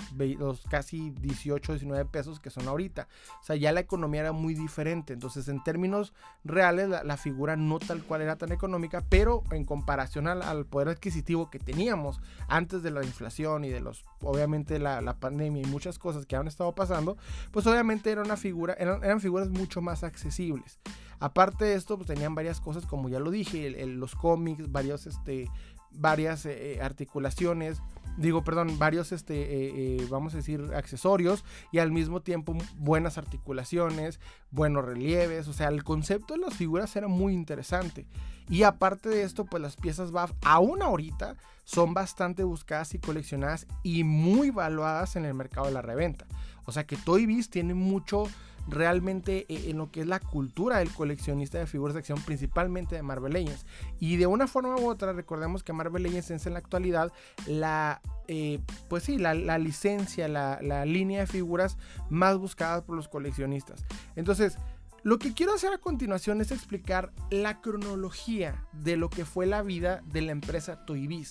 casi 0.68 1.10
18, 1.10 1.72
19 1.72 2.04
pesos 2.06 2.40
que 2.40 2.50
son 2.50 2.68
ahorita. 2.68 3.08
O 3.40 3.44
sea, 3.44 3.56
ya 3.56 3.72
la 3.72 3.80
economía 3.80 4.20
era 4.20 4.32
muy 4.32 4.54
diferente. 4.54 5.14
Entonces, 5.14 5.48
en 5.48 5.62
términos 5.62 6.12
reales, 6.44 6.88
la, 6.88 7.16
figura 7.16 7.56
no 7.56 7.78
tal 7.78 8.02
cual 8.02 8.20
era 8.20 8.36
tan 8.36 8.52
económica, 8.52 9.02
pero 9.08 9.44
en 9.50 9.64
comparación 9.64 10.28
al, 10.28 10.66
poder 10.66 10.88
adquisitivo 10.88 11.48
que 11.48 11.58
teníamos 11.58 12.20
antes 12.48 12.82
de 12.82 12.90
la 12.90 13.02
inflación 13.04 13.64
y 13.64 13.70
de 13.70 13.80
los, 13.80 14.04
obviamente, 14.20 14.78
la, 14.78 15.14
pandemia 15.18 15.62
y 15.62 15.66
muchas 15.66 15.98
cosas 15.98 16.26
que 16.26 16.36
han 16.36 16.48
estado 16.48 16.74
pasando, 16.74 17.16
pues 17.50 17.66
obviamente 17.66 18.10
era 18.10 18.22
una 18.22 18.36
figura, 18.36 18.74
eran 18.74 19.20
figuras 19.20 19.48
mucho 19.48 19.80
más 19.80 20.04
accesibles. 20.04 20.78
Aparte 21.20 21.64
de 21.64 21.74
esto, 21.74 21.96
pues 21.96 22.06
tenían 22.06 22.34
varias 22.34 22.60
cosas, 22.60 22.84
como 22.86 23.08
ya 23.08 23.18
lo 23.18 23.30
dije, 23.30 23.70
los 23.86 24.14
cómics, 24.14 24.70
varios 24.70 25.06
este, 25.06 25.50
varias 25.94 26.46
eh, 26.46 26.74
eh, 26.74 26.82
articulaciones, 26.82 27.80
digo, 28.16 28.44
perdón, 28.44 28.78
varios, 28.78 29.12
este, 29.12 29.96
eh, 29.96 30.06
vamos 30.10 30.34
a 30.34 30.38
decir, 30.38 30.72
accesorios 30.74 31.44
y 31.72 31.78
al 31.78 31.90
mismo 31.90 32.20
tiempo 32.20 32.56
buenas 32.76 33.18
articulaciones, 33.18 34.20
buenos 34.50 34.84
relieves, 34.84 35.48
o 35.48 35.52
sea, 35.52 35.68
el 35.68 35.84
concepto 35.84 36.34
de 36.34 36.40
las 36.40 36.54
figuras 36.54 36.94
era 36.96 37.08
muy 37.08 37.32
interesante. 37.32 38.06
Y 38.48 38.62
aparte 38.64 39.08
de 39.08 39.22
esto, 39.22 39.46
pues 39.46 39.62
las 39.62 39.76
piezas 39.76 40.12
BAF 40.12 40.32
aún 40.42 40.82
ahorita 40.82 41.36
son 41.64 41.94
bastante 41.94 42.44
buscadas 42.44 42.94
y 42.94 42.98
coleccionadas 42.98 43.66
y 43.82 44.04
muy 44.04 44.50
valuadas 44.50 45.16
en 45.16 45.24
el 45.24 45.32
mercado 45.34 45.66
de 45.66 45.72
la 45.72 45.80
reventa. 45.80 46.26
O 46.66 46.72
sea 46.72 46.84
que 46.84 46.96
Toy 46.96 47.26
Biz 47.26 47.50
tiene 47.50 47.74
mucho 47.74 48.24
realmente 48.66 49.46
eh, 49.48 49.70
en 49.70 49.78
lo 49.78 49.90
que 49.90 50.00
es 50.00 50.06
la 50.06 50.20
cultura 50.20 50.78
del 50.78 50.90
coleccionista 50.90 51.58
de 51.58 51.66
figuras 51.66 51.94
de 51.94 52.00
acción, 52.00 52.20
principalmente 52.22 52.94
de 52.96 53.02
Marvel 53.02 53.32
Legends. 53.32 53.66
Y 54.00 54.16
de 54.16 54.26
una 54.26 54.46
forma 54.46 54.76
u 54.76 54.88
otra, 54.88 55.12
recordemos 55.12 55.62
que 55.62 55.72
Marvel 55.72 56.02
Legends 56.02 56.30
es 56.30 56.46
en 56.46 56.54
la 56.54 56.58
actualidad 56.58 57.12
la, 57.46 58.00
eh, 58.28 58.60
pues 58.88 59.04
sí, 59.04 59.18
la, 59.18 59.34
licencia, 59.58 60.28
la, 60.28 60.58
la 60.62 60.84
línea 60.84 61.20
de 61.20 61.26
figuras 61.26 61.76
más 62.10 62.38
buscadas 62.38 62.82
por 62.82 62.96
los 62.96 63.08
coleccionistas. 63.08 63.84
Entonces, 64.16 64.58
Lo 65.04 65.18
que 65.18 65.34
quiero 65.34 65.52
hacer 65.52 65.70
a 65.70 65.76
continuación 65.76 66.40
es 66.40 66.50
explicar 66.50 67.12
la 67.30 67.60
cronología 67.60 68.66
de 68.72 68.96
lo 68.96 69.10
que 69.10 69.26
fue 69.26 69.44
la 69.44 69.60
vida 69.60 70.02
de 70.06 70.22
la 70.22 70.32
empresa 70.32 70.86
Toy 70.86 71.26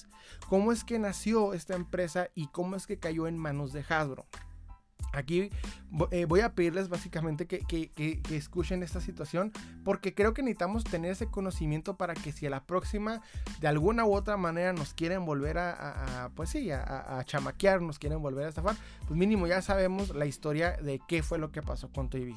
cómo 0.48 0.72
es 0.72 0.84
que 0.84 1.00
nació 1.00 1.56
esta 1.56 1.76
empresa 1.76 2.28
y 2.36 2.50
cómo 2.50 2.76
es 2.76 2.86
que 2.86 3.00
cayó 3.00 3.26
en 3.26 3.36
manos 3.36 3.74
de 3.74 3.84
Hasbro. 3.90 4.28
Aquí 5.12 5.50
eh, 6.12 6.26
voy 6.26 6.40
a 6.40 6.54
pedirles 6.54 6.90
básicamente 6.90 7.46
que, 7.48 8.22
escuchen 8.32 8.84
esta 8.84 9.02
situación 9.02 9.52
porque 9.84 10.14
creo 10.14 10.34
que 10.34 10.42
necesitamos 10.42 10.84
tener 10.84 11.12
ese 11.12 11.28
conocimiento 11.28 11.98
para 11.98 12.14
que 12.14 12.32
si 12.32 12.46
a 12.46 12.50
la 12.50 12.64
próxima 12.66 13.22
de 13.60 13.68
alguna 13.68 14.06
u 14.06 14.14
otra 14.14 14.38
manera 14.38 14.74
nos 14.74 14.94
quieren 14.94 15.26
volver 15.26 15.58
a, 15.58 16.32
pues 16.36 16.50
sí, 16.50 16.72
a, 16.72 17.22
chamaquear, 17.26 17.82
nos 17.82 18.00
quieren 18.00 18.22
volver 18.22 18.46
a 18.46 18.50
estafar, 18.50 18.76
pues 19.08 19.18
mínimo 19.18 19.48
ya 19.48 19.62
sabemos 19.62 20.16
la 20.16 20.26
historia 20.26 20.78
de 20.78 21.00
qué 21.08 21.24
fue 21.24 21.38
lo 21.38 21.52
que 21.52 21.62
pasó 21.62 21.92
con 21.92 22.10
Toy 22.10 22.36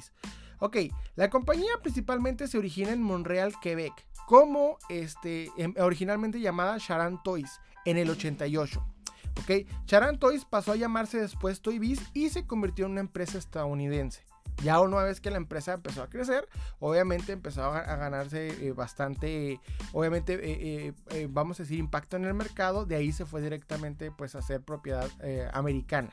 Ok, 0.59 0.77
la 1.15 1.29
compañía 1.29 1.69
principalmente 1.81 2.47
se 2.47 2.57
origina 2.57 2.91
en 2.91 3.01
Montreal, 3.01 3.53
Quebec, 3.61 3.93
como 4.25 4.77
este, 4.89 5.51
em, 5.57 5.73
originalmente 5.79 6.39
llamada 6.39 6.79
Charan 6.79 7.21
Toys 7.23 7.61
en 7.85 7.97
el 7.97 8.09
88. 8.09 8.96
¿Ok? 9.39 9.67
Charan 9.85 10.19
Toys 10.19 10.45
pasó 10.45 10.73
a 10.73 10.75
llamarse 10.75 11.19
después 11.19 11.61
Toy 11.61 11.79
Biz 11.79 12.01
y 12.13 12.29
se 12.29 12.45
convirtió 12.45 12.85
en 12.85 12.91
una 12.91 13.01
empresa 13.01 13.37
estadounidense. 13.37 14.27
Ya 14.63 14.79
una 14.81 15.03
vez 15.03 15.21
que 15.21 15.29
la 15.29 15.37
empresa 15.37 15.73
empezó 15.73 16.01
a 16.01 16.09
crecer, 16.09 16.47
obviamente 16.79 17.31
empezó 17.31 17.63
a, 17.63 17.81
ganarse 17.81 18.47
eh, 18.67 18.71
bastante, 18.71 19.59
obviamente, 19.93 20.33
eh, 20.33 20.93
eh, 21.11 21.27
vamos 21.29 21.59
a 21.59 21.63
decir, 21.63 21.77
impacto 21.77 22.17
en 22.17 22.25
el 22.25 22.33
mercado. 22.33 22.85
De 22.85 22.95
ahí 22.95 23.11
se 23.11 23.25
fue 23.25 23.41
directamente 23.41 24.09
pues, 24.11 24.33
a 24.33 24.41
ser 24.41 24.61
propiedad 24.61 25.09
americana. 25.53 26.09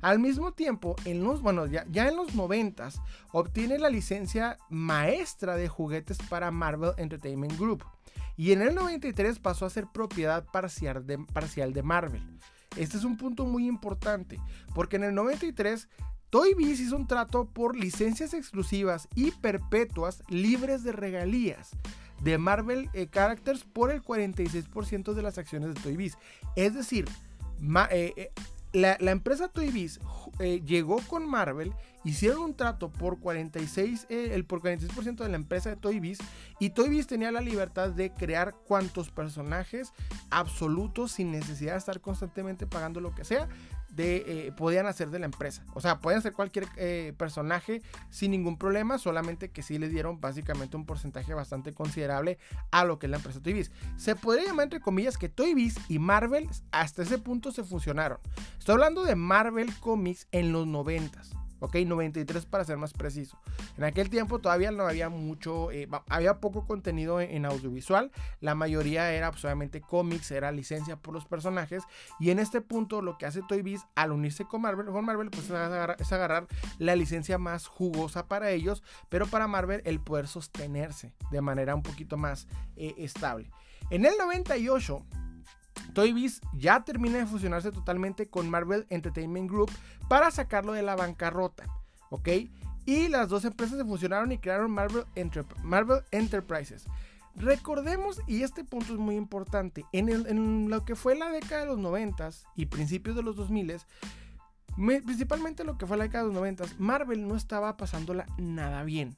Al 0.00 0.18
mismo 0.18 0.52
tiempo, 0.52 0.96
en 1.04 1.22
los, 1.22 1.42
bueno, 1.42 1.66
ya, 1.66 1.84
en 2.08 2.16
los 2.16 2.34
90 2.34 2.88
obtiene 3.30 3.78
la 3.78 3.88
licencia 3.88 4.56
maestra 4.68 5.54
de 5.54 5.68
juguetes 5.68 6.18
para 6.28 6.50
Marvel 6.50 6.92
Entertainment 6.96 7.56
Group. 7.58 7.84
Y 8.36 8.52
en 8.52 8.62
el 8.62 8.74
93 8.74 9.38
pasó 9.38 9.66
a 9.66 9.70
ser 9.70 9.86
propiedad 9.86 10.44
parcial 10.46 11.04
de 11.06 11.82
Marvel. 11.82 12.40
Este 12.76 12.96
es 12.96 13.04
un 13.04 13.16
punto 13.16 13.44
muy 13.44 13.66
importante, 13.66 14.40
porque 14.74 14.96
en 14.96 15.04
el 15.04 15.14
93 15.14 15.88
Toy 16.30 16.54
Biz 16.54 16.80
hizo 16.80 16.96
un 16.96 17.06
trato 17.06 17.44
por 17.44 17.76
licencias 17.76 18.32
exclusivas 18.32 19.06
y 19.14 19.32
perpetuas 19.32 20.22
libres 20.28 20.82
de 20.82 20.92
regalías 20.92 21.72
de 22.22 22.38
Marvel 22.38 22.88
eh, 22.94 23.06
Characters 23.08 23.64
por 23.64 23.90
el 23.90 24.02
46% 24.02 25.12
de 25.12 25.22
las 25.22 25.38
acciones 25.38 25.74
de 25.74 25.80
Toy 25.80 25.96
Biz. 25.96 26.16
Es 26.56 26.74
decir, 26.74 27.06
eh, 27.90 28.12
eh, 28.16 28.30
la, 28.72 28.96
empresa 29.10 29.48
Toy 29.48 29.70
Biz 29.70 30.00
llegó 30.64 30.98
con 31.08 31.26
Marvel, 31.28 31.72
hicieron 32.04 32.42
un 32.42 32.54
trato 32.54 32.90
por 32.90 33.20
46, 33.20 34.06
el 34.08 34.44
por 34.44 34.60
46% 34.60 35.16
de 35.16 35.28
la 35.28 35.36
empresa 35.36 35.70
de 35.70 35.76
Toy 35.76 36.00
Biz 36.00 36.18
y 36.58 36.70
Toy 36.70 36.88
Biz 36.88 37.06
tenía 37.06 37.30
la 37.30 37.40
libertad 37.40 37.90
de 37.90 38.12
crear 38.12 38.54
cuantos 38.66 39.10
personajes 39.10 39.92
absolutos 40.30 41.12
sin 41.12 41.30
necesidad 41.30 41.72
de 41.72 41.78
estar 41.78 42.00
constantemente 42.00 42.66
pagando 42.66 43.00
lo 43.00 43.14
que 43.14 43.24
sea 43.24 43.48
de, 43.92 44.24
eh, 44.26 44.52
podían 44.52 44.86
hacer 44.86 45.10
de 45.10 45.18
la 45.18 45.26
empresa. 45.26 45.64
O 45.74 45.80
sea, 45.80 46.00
pueden 46.00 46.22
ser 46.22 46.32
cualquier 46.32 46.66
eh, 46.76 47.12
personaje 47.16 47.82
sin 48.10 48.30
ningún 48.30 48.56
problema, 48.56 48.98
solamente 48.98 49.50
que 49.50 49.62
sí 49.62 49.78
le 49.78 49.88
dieron 49.88 50.20
básicamente 50.20 50.76
un 50.76 50.86
porcentaje 50.86 51.34
bastante 51.34 51.72
considerable 51.72 52.38
a 52.70 52.84
lo 52.84 52.98
que 52.98 53.06
es 53.06 53.10
la 53.10 53.18
empresa 53.18 53.40
Toy 53.40 53.52
Biz. 53.52 53.70
Se 53.96 54.16
podría 54.16 54.46
llamar 54.46 54.64
entre 54.64 54.80
comillas 54.80 55.18
que 55.18 55.28
Toy 55.28 55.54
Biz 55.54 55.76
y 55.88 55.98
Marvel 55.98 56.48
hasta 56.70 57.02
ese 57.02 57.18
punto 57.18 57.52
se 57.52 57.64
fusionaron. 57.64 58.18
Estoy 58.58 58.74
hablando 58.74 59.04
de 59.04 59.14
Marvel 59.14 59.72
Comics 59.80 60.26
en 60.32 60.52
los 60.52 60.66
90 60.66 61.41
¿ok? 61.62 61.76
93 61.86 62.44
para 62.46 62.64
ser 62.64 62.76
más 62.76 62.92
preciso. 62.92 63.38
En 63.78 63.84
aquel 63.84 64.10
tiempo 64.10 64.40
todavía 64.40 64.72
no 64.72 64.86
había 64.86 65.08
mucho, 65.08 65.70
eh, 65.70 65.88
había 66.08 66.40
poco 66.40 66.66
contenido 66.66 67.20
en, 67.20 67.46
audiovisual, 67.46 68.10
la 68.40 68.54
mayoría 68.54 69.12
era 69.12 69.30
pues, 69.30 69.44
obviamente 69.44 69.80
cómics, 69.80 70.32
era 70.32 70.50
licencia 70.50 70.96
por 70.96 71.14
los 71.14 71.24
personajes, 71.24 71.84
y 72.18 72.30
en 72.30 72.40
este 72.40 72.60
punto 72.60 73.00
lo 73.00 73.16
que 73.16 73.26
hace 73.26 73.42
Toy 73.46 73.62
Biz 73.62 73.86
al 73.94 74.12
unirse 74.12 74.44
con 74.44 74.60
Marvel, 74.60 74.86
con 74.86 75.04
Marvel 75.04 75.30
pues 75.30 75.44
es 75.98 76.12
agarrar, 76.12 76.46
la 76.78 76.96
licencia 76.96 77.38
más 77.38 77.68
jugosa 77.68 78.26
para 78.26 78.50
ellos, 78.50 78.82
pero 79.08 79.26
para 79.26 79.46
Marvel 79.46 79.82
el 79.84 80.00
poder 80.00 80.26
sostenerse 80.26 81.12
de 81.30 81.40
manera 81.40 81.74
un 81.74 81.82
poquito 81.82 82.16
más 82.16 82.48
eh, 82.76 82.94
estable. 82.98 83.50
En 83.90 84.04
el 84.04 84.14
98 84.18 85.04
Toy 85.92 86.12
Biz 86.12 86.40
ya 86.54 86.84
termina 86.84 87.18
de 87.18 87.26
fusionarse 87.26 87.70
totalmente 87.70 88.26
con 88.26 88.48
Marvel 88.48 88.86
Entertainment 88.90 89.50
Group 89.50 89.70
para 90.08 90.30
sacarlo 90.30 90.72
de 90.72 90.82
la 90.82 90.96
bancarrota, 90.96 91.64
¿ok? 92.10 92.28
Y 92.84 93.08
las 93.08 93.28
dos 93.28 93.44
empresas 93.44 93.78
se 93.78 93.84
fusionaron 93.84 94.32
y 94.32 94.38
crearon 94.38 94.70
Marvel, 94.70 95.04
Enterprises. 96.10 96.86
Recordemos, 97.36 98.20
y 98.26 98.42
este 98.42 98.64
punto 98.64 98.92
es 98.92 98.98
muy 98.98 99.16
importante, 99.16 99.86
en, 99.92 100.68
lo 100.68 100.84
que 100.84 100.96
fue 100.96 101.14
la 101.14 101.30
década 101.30 101.62
de 101.62 101.66
los 101.68 101.78
90 101.78 102.28
y 102.56 102.66
principios 102.66 103.16
de 103.16 103.22
los 103.22 103.36
2000, 103.36 103.76
principalmente 105.04 105.64
lo 105.64 105.78
que 105.78 105.86
fue 105.86 105.96
la 105.96 106.04
década 106.04 106.24
de 106.24 106.28
los 106.28 106.36
90, 106.36 106.64
Marvel 106.78 107.26
no 107.26 107.36
estaba 107.36 107.76
pasándola 107.76 108.26
nada 108.36 108.82
bien. 108.82 109.16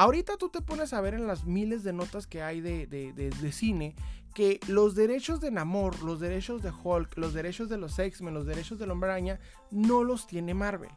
Ahorita 0.00 0.36
tú 0.36 0.48
te 0.48 0.60
pones 0.60 0.92
a 0.92 1.00
ver 1.00 1.14
en 1.14 1.26
las 1.26 1.44
miles 1.44 1.82
de 1.82 1.92
notas 1.92 2.28
que 2.28 2.40
hay 2.40 2.60
de, 2.60 2.86
de 2.86 3.52
cine 3.52 3.96
que 4.32 4.60
los 4.68 4.94
derechos 4.94 5.40
de 5.40 5.50
Namor, 5.50 6.04
los 6.04 6.20
derechos 6.20 6.62
de 6.62 6.70
Hulk, 6.70 7.18
los 7.18 7.34
derechos 7.34 7.68
de 7.68 7.78
los 7.78 7.98
X-Men, 7.98 8.32
los 8.32 8.46
derechos 8.46 8.78
del 8.78 8.92
Hombre 8.92 9.10
Araña, 9.10 9.40
no 9.72 10.04
los 10.04 10.28
tiene 10.28 10.54
Marvel. 10.54 10.92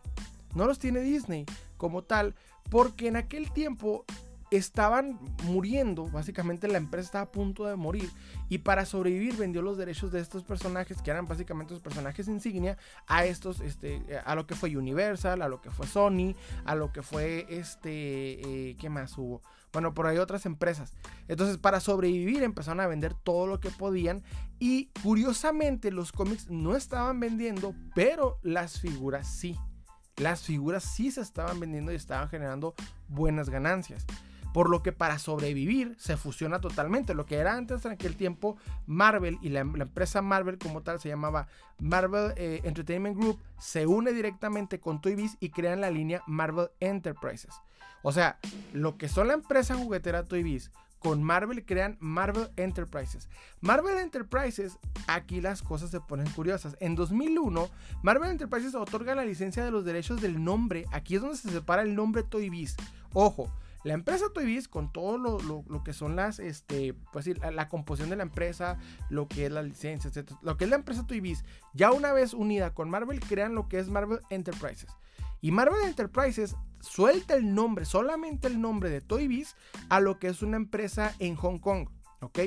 No 0.53 0.67
los 0.67 0.77
tiene 0.77 0.99
Disney 0.99 1.47
como 1.77 2.03
tal, 2.03 2.35
porque 2.69 3.07
en 3.07 3.15
aquel 3.15 3.51
tiempo 3.51 4.05
estaban 4.51 5.17
muriendo, 5.45 6.09
básicamente 6.09 6.67
la 6.67 6.77
empresa 6.77 7.05
estaba 7.05 7.23
a 7.23 7.31
punto 7.31 7.65
de 7.65 7.77
morir 7.77 8.11
y 8.49 8.57
para 8.59 8.85
sobrevivir 8.85 9.37
vendió 9.37 9.61
los 9.61 9.77
derechos 9.77 10.11
de 10.11 10.19
estos 10.19 10.43
personajes 10.43 11.01
que 11.01 11.09
eran 11.09 11.25
básicamente 11.25 11.73
los 11.73 11.81
personajes 11.81 12.27
insignia 12.27 12.77
a 13.07 13.23
estos, 13.23 13.61
este, 13.61 14.19
a 14.25 14.35
lo 14.35 14.47
que 14.47 14.55
fue 14.55 14.75
Universal, 14.75 15.41
a 15.41 15.47
lo 15.47 15.61
que 15.61 15.71
fue 15.71 15.87
Sony, 15.87 16.35
a 16.65 16.75
lo 16.75 16.91
que 16.91 17.01
fue 17.01 17.47
este, 17.49 18.71
eh, 18.71 18.75
¿qué 18.77 18.89
más 18.89 19.17
hubo? 19.17 19.41
Bueno, 19.71 19.93
por 19.93 20.05
ahí 20.05 20.17
otras 20.17 20.45
empresas. 20.45 20.93
Entonces, 21.29 21.57
para 21.57 21.79
sobrevivir 21.79 22.43
empezaron 22.43 22.81
a 22.81 22.87
vender 22.87 23.13
todo 23.13 23.47
lo 23.47 23.61
que 23.61 23.69
podían 23.69 24.21
y 24.59 24.87
curiosamente 25.01 25.91
los 25.91 26.11
cómics 26.11 26.49
no 26.49 26.75
estaban 26.75 27.21
vendiendo, 27.21 27.73
pero 27.95 28.37
las 28.43 28.81
figuras 28.81 29.27
sí. 29.27 29.57
Las 30.17 30.41
figuras 30.41 30.83
sí 30.83 31.09
se 31.09 31.21
estaban 31.21 31.57
vendiendo 31.61 31.93
y 31.93 31.95
estaban 31.95 32.27
generando 32.27 32.75
buenas 33.07 33.49
ganancias. 33.49 34.05
Por 34.53 34.69
lo 34.69 34.83
que 34.83 34.91
para 34.91 35.19
sobrevivir 35.19 35.95
se 35.97 36.17
fusiona 36.17 36.59
totalmente. 36.59 37.13
Lo 37.13 37.25
que 37.25 37.37
era 37.37 37.55
antes 37.55 37.85
en 37.85 37.91
aquel 37.91 38.15
tiempo 38.15 38.57
Marvel 38.85 39.37
y 39.41 39.49
la, 39.49 39.61
empresa 39.61 40.21
Marvel 40.21 40.57
como 40.57 40.81
tal 40.81 40.99
se 40.99 41.09
llamaba 41.09 41.47
Marvel 41.79 42.33
eh, 42.35 42.61
Entertainment 42.63 43.17
Group 43.17 43.39
se 43.59 43.87
une 43.87 44.11
directamente 44.11 44.79
con 44.79 45.01
Toy 45.01 45.15
Biz 45.15 45.37
y 45.39 45.49
crean 45.49 45.81
la 45.81 45.89
línea 45.89 46.21
Marvel 46.27 46.69
Enterprises. 46.79 47.53
O 48.03 48.11
sea, 48.11 48.39
lo 48.73 48.97
que 48.97 49.07
son 49.07 49.27
la 49.27 49.33
empresa 49.33 49.75
juguetera 49.75 50.23
Toy 50.23 50.43
Biz 50.43 50.71
con 51.01 51.23
Marvel 51.23 51.65
crean 51.65 51.97
Marvel 51.99 52.49
Enterprises. 52.57 53.27
Marvel 53.59 53.97
Enterprises, 53.97 54.77
aquí 55.07 55.41
las 55.41 55.63
cosas 55.63 55.89
se 55.89 55.99
ponen 55.99 56.29
curiosas. 56.29 56.77
En 56.79 56.95
2001, 56.95 57.69
Marvel 58.03 58.29
Enterprises 58.29 58.75
otorga 58.75 59.15
la 59.15 59.25
licencia 59.25 59.65
de 59.65 59.71
los 59.71 59.83
derechos 59.83 60.21
del 60.21 60.43
nombre. 60.43 60.85
Aquí 60.91 61.15
es 61.15 61.21
donde 61.21 61.37
se 61.37 61.49
separa 61.49 61.81
el 61.81 61.95
nombre 61.95 62.21
Toy 62.21 62.51
Biz. 62.51 62.77
Ojo, 63.13 63.51
la 63.83 63.93
empresa 63.93 64.25
Toy 64.33 64.45
Biz, 64.45 64.67
con 64.67 64.91
todo 64.91 65.17
lo, 65.17 65.83
que 65.83 65.93
son 65.93 66.15
las, 66.15 66.39
este, 66.39 66.93
pues 67.11 67.25
la, 67.39 67.51
la, 67.51 67.67
composición 67.67 68.09
de 68.09 68.15
la 68.15 68.23
empresa, 68.23 68.77
lo 69.09 69.27
que 69.27 69.47
es 69.47 69.51
la 69.51 69.63
licencia, 69.63 70.09
etc. 70.09 70.31
Lo 70.41 70.57
que 70.57 70.65
es 70.65 70.69
la 70.69 70.75
empresa 70.75 71.07
Toy 71.07 71.19
Biz, 71.19 71.43
ya 71.73 71.91
una 71.91 72.13
vez 72.13 72.33
unida 72.33 72.73
con 72.73 72.89
Marvel, 72.89 73.19
crean 73.19 73.55
lo 73.55 73.67
que 73.67 73.79
es 73.79 73.89
Marvel 73.89 74.19
Enterprises. 74.29 74.91
Y 75.41 75.51
Marvel 75.51 75.81
Enterprises 75.83 76.55
suelta 76.79 77.33
el 77.33 77.55
nombre, 77.55 77.85
solamente 77.85 78.47
el 78.47 78.61
nombre 78.61 78.89
de 78.91 79.01
Toy 79.01 79.27
Biz, 79.27 79.55
a 79.89 79.99
lo 79.99 80.19
que 80.19 80.27
es 80.27 80.43
una 80.43 80.57
empresa 80.57 81.15
en 81.17 81.35
Hong 81.35 81.57
Kong, 81.57 81.87
¿ok? 82.21 82.39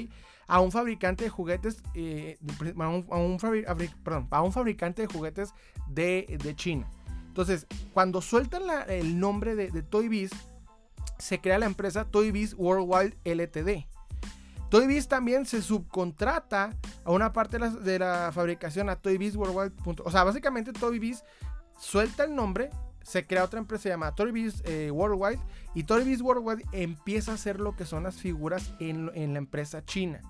A 0.47 0.61
un 0.61 0.71
fabricante 0.71 1.25
de 1.25 1.31
juguetes, 1.31 1.83
eh, 1.95 2.39
a, 2.79 2.89
un, 2.89 4.53
fabricante 4.53 5.03
de 5.03 5.09
juguetes 5.09 5.53
de, 5.89 6.55
China. 6.55 6.89
Entonces, 7.27 7.67
cuando 7.93 8.21
sueltan 8.21 8.63
el 8.89 9.19
nombre 9.19 9.57
de, 9.57 9.71
de 9.73 9.83
Toy 9.83 10.09
Biz, 10.09 10.31
se 11.19 11.41
crea 11.41 11.59
la 11.59 11.67
empresa 11.67 12.05
Toy 12.05 12.31
Biz 12.31 12.55
Worldwide 12.55 13.17
LTD. 13.25 13.87
Toy 14.71 14.87
Biz 14.87 15.09
también 15.09 15.47
se 15.47 15.63
subcontrata 15.63 16.75
a 17.05 17.13
una 17.13 17.33
parte 17.33 17.59
de 17.59 17.99
la, 17.99 18.33
fabricación 18.33 18.89
a 18.89 18.97
Toy 18.97 19.19
Biz 19.19 19.37
Worldwide. 19.37 19.73
O 20.05 20.11
sea, 20.11 20.25
básicamente 20.25 20.73
Toy 20.73 20.99
Biz 20.99 21.23
suelta 21.79 22.25
el 22.25 22.35
nombre, 22.35 22.71
se 23.03 23.27
crea 23.27 23.45
otra 23.45 23.61
empresa 23.61 23.89
llamada 23.89 24.15
Toy 24.15 24.33
Biz 24.33 24.63
eh, 24.65 24.91
Worldwide 24.91 25.41
y 25.75 25.85
Toy 25.85 26.05
Biz 26.05 26.23
Worldwide 26.23 26.65
empieza 26.73 27.33
a 27.33 27.35
hacer 27.35 27.61
lo 27.61 27.77
que 27.77 27.85
son 27.85 28.03
las 28.03 28.17
figuras 28.17 28.75
en, 28.81 29.11
en 29.15 29.35
la 29.35 29.39
empresa 29.39 29.85
china. 29.85 30.21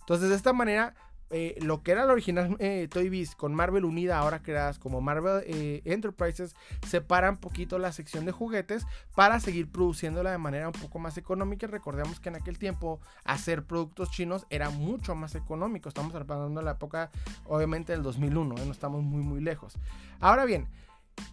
Entonces, 0.00 0.30
de 0.30 0.36
esta 0.36 0.52
manera 0.52 0.94
eh, 1.30 1.56
lo 1.60 1.82
que 1.82 1.92
era 1.92 2.04
la 2.04 2.12
original 2.12 2.56
eh, 2.60 2.86
Toy 2.90 3.08
Biz 3.08 3.34
con 3.34 3.54
Marvel 3.54 3.84
unida, 3.84 4.18
ahora 4.18 4.42
creadas 4.42 4.78
como 4.78 5.00
Marvel 5.00 5.42
eh, 5.46 5.82
Enterprises, 5.84 6.54
separan 6.86 7.38
poquito 7.38 7.78
la 7.78 7.92
sección 7.92 8.24
de 8.24 8.32
juguetes 8.32 8.86
para 9.14 9.40
seguir 9.40 9.70
produciéndola 9.70 10.30
de 10.30 10.38
manera 10.38 10.68
un 10.68 10.72
poco 10.72 10.98
más 10.98 11.18
económica. 11.18 11.66
Recordemos 11.66 12.20
que 12.20 12.28
en 12.28 12.36
aquel 12.36 12.58
tiempo 12.58 13.00
hacer 13.24 13.64
productos 13.64 14.10
chinos 14.10 14.46
era 14.50 14.70
mucho 14.70 15.14
más 15.14 15.34
económico. 15.34 15.88
Estamos 15.88 16.14
hablando 16.14 16.60
de 16.60 16.64
la 16.64 16.72
época, 16.72 17.10
obviamente, 17.46 17.92
del 17.92 18.02
2001, 18.02 18.54
no 18.54 18.72
estamos 18.72 19.02
muy, 19.02 19.22
muy 19.22 19.40
lejos. 19.40 19.78
Ahora 20.20 20.44
bien, 20.44 20.68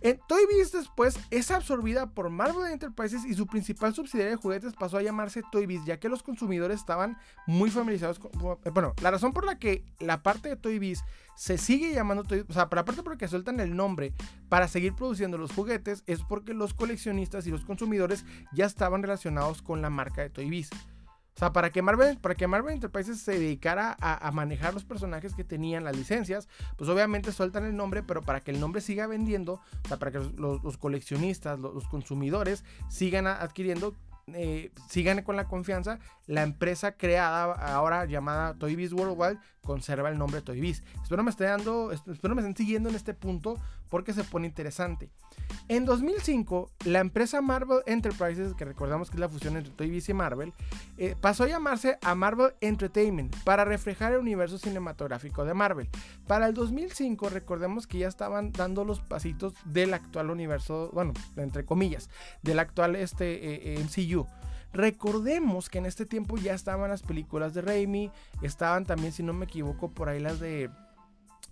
en 0.02 0.20
Toy 0.28 0.44
Biz 0.52 0.72
después 0.72 1.18
es 1.32 1.52
absorbida 1.52 2.08
por 2.08 2.30
Marvel 2.30 2.72
Enterprises 2.72 3.26
y 3.26 3.34
su 3.34 3.48
principal 3.48 3.94
subsidiaria 3.94 4.32
de 4.32 4.42
juguetes 4.42 4.74
pasó 4.74 4.98
a 4.98 5.02
llamarse 5.02 5.44
Toy 5.52 5.66
Biz, 5.66 5.86
ya 5.86 6.00
que 6.00 6.10
los 6.10 6.24
consumidores 6.24 6.80
estaban 6.80 7.18
muy 7.48 7.70
familiarizados 7.70 8.20
con... 8.20 8.32
Eh, 8.66 8.70
bueno, 8.72 8.94
la 9.02 9.12
razón 9.12 9.34
por 9.34 9.46
la 9.46 9.60
que 9.60 9.86
la 10.00 10.22
parte 10.22 10.50
de 10.50 10.56
Toy 10.56 10.80
Biz 10.80 11.04
se 11.36 11.58
sigue 11.58 11.94
llamando 11.94 12.24
Toy 12.24 12.46
o 12.48 12.54
sea, 12.54 12.70
para 12.70 12.82
aparte 12.82 13.04
porque 13.04 13.28
sueltan 13.28 13.60
el 13.60 13.76
nombre 13.76 14.14
para 14.50 14.68
seguir 14.68 14.94
produciendo 14.94 15.38
los 15.38 15.54
juguetes, 15.54 16.04
es 16.06 16.22
porque 16.22 16.54
los 16.54 16.74
coleccionistas 16.74 17.48
y 17.48 17.52
los 17.52 17.66
consumidores 17.66 18.26
ya 18.54 18.66
estaban 18.66 19.02
relacionados 19.02 19.62
con 19.62 19.82
la 19.82 19.90
marca 19.90 20.22
de 20.22 20.30
Toy 20.30 20.50
Biz. 20.50 20.70
O 21.36 21.40
sea, 21.40 21.52
para 21.52 21.72
que 21.72 21.82
Marvel, 21.82 22.18
para 22.20 22.36
que 22.36 22.48
Marvel 22.48 22.76
Enterprises 22.76 23.20
se 23.20 23.34
dedicara 23.34 23.98
a, 24.00 24.32
manejar 24.32 24.74
los 24.74 24.84
personajes 24.84 25.34
que 25.34 25.44
tenían 25.44 25.84
las 25.84 25.96
licencias, 25.96 26.48
pues 26.78 26.90
obviamente 26.90 27.32
sueltan 27.32 27.66
el 27.66 27.76
nombre, 27.76 28.04
pero 28.04 28.22
para 28.22 28.40
que 28.40 28.52
el 28.52 28.60
nombre 28.60 28.82
siga 28.82 29.08
vendiendo, 29.08 29.54
o 29.54 29.88
sea, 29.88 29.98
para 29.98 30.12
que 30.12 30.20
los, 30.20 30.78
coleccionistas, 30.78 31.60
los, 31.60 31.88
consumidores 31.88 32.64
sigan 32.88 33.26
adquiriendo, 33.26 33.96
eh, 34.28 34.72
sigan 34.90 35.24
con 35.24 35.36
la 35.36 35.48
confianza, 35.48 36.00
la 36.28 36.44
empresa 36.44 36.94
creada 36.94 37.54
ahora 37.54 38.06
llamada 38.06 38.54
Toy 38.54 38.76
Biz 38.76 38.94
Worldwide 38.94 39.40
conserva 39.64 40.10
el 40.10 40.18
nombre 40.18 40.42
Toy 40.42 40.60
Biz. 40.60 40.84
Espero 41.02 41.24
me 41.24 41.32
me 42.36 42.42
estén 42.42 42.56
siguiendo 42.56 42.90
en 42.90 42.96
este 42.96 43.14
punto 43.14 43.58
porque 43.90 44.14
se 44.14 44.24
pone 44.24 44.48
interesante. 44.48 45.10
En 45.68 45.86
2005, 45.86 46.72
la 46.86 47.00
empresa 47.00 47.42
Marvel 47.42 47.80
Enterprises, 47.86 48.54
que 48.54 48.66
recordamos 48.66 49.10
que 49.10 49.16
es 49.16 49.22
la 49.22 49.30
fusión 49.30 49.56
entre 49.56 49.74
Toy 49.74 49.90
Biz 49.90 50.10
y 50.10 50.14
Marvel, 50.14 50.54
eh, 50.98 51.16
pasó 51.20 51.44
a 51.44 51.48
llamarse 51.48 51.98
a 52.02 52.16
Marvel 52.16 52.54
Entertainment 52.60 53.36
para 53.44 53.64
reflejar 53.64 54.14
el 54.14 54.20
universo 54.20 54.58
cinematográfico 54.58 55.46
de 55.46 55.54
Marvel. 55.54 55.90
Para 56.28 56.48
el 56.48 56.54
2005, 56.54 57.30
recordemos 57.30 57.88
que 57.88 58.00
ya 58.00 58.08
estaban 58.08 58.52
dando 58.52 58.84
los 58.84 59.00
pasitos 59.00 59.54
del 59.66 59.94
actual 59.94 60.30
universo, 60.30 60.90
bueno, 60.94 61.14
entre 61.38 61.66
comillas, 61.66 62.10
del 62.42 62.60
actual 62.60 62.96
este, 62.96 63.76
eh, 63.76 63.80
MCU. 63.80 64.28
Recordemos 64.74 65.70
que 65.70 65.78
en 65.78 65.86
este 65.86 66.06
tiempo 66.06 66.38
ya 66.38 66.54
estaban 66.54 66.90
las 66.90 67.04
películas 67.04 67.54
de 67.54 67.62
Raimi, 67.62 68.12
estaban 68.42 68.86
también, 68.86 69.14
si 69.14 69.24
no 69.24 69.32
me 69.32 69.46
equivoco, 69.46 69.92
por 69.92 70.10
ahí 70.10 70.20
las 70.20 70.40
de 70.40 70.70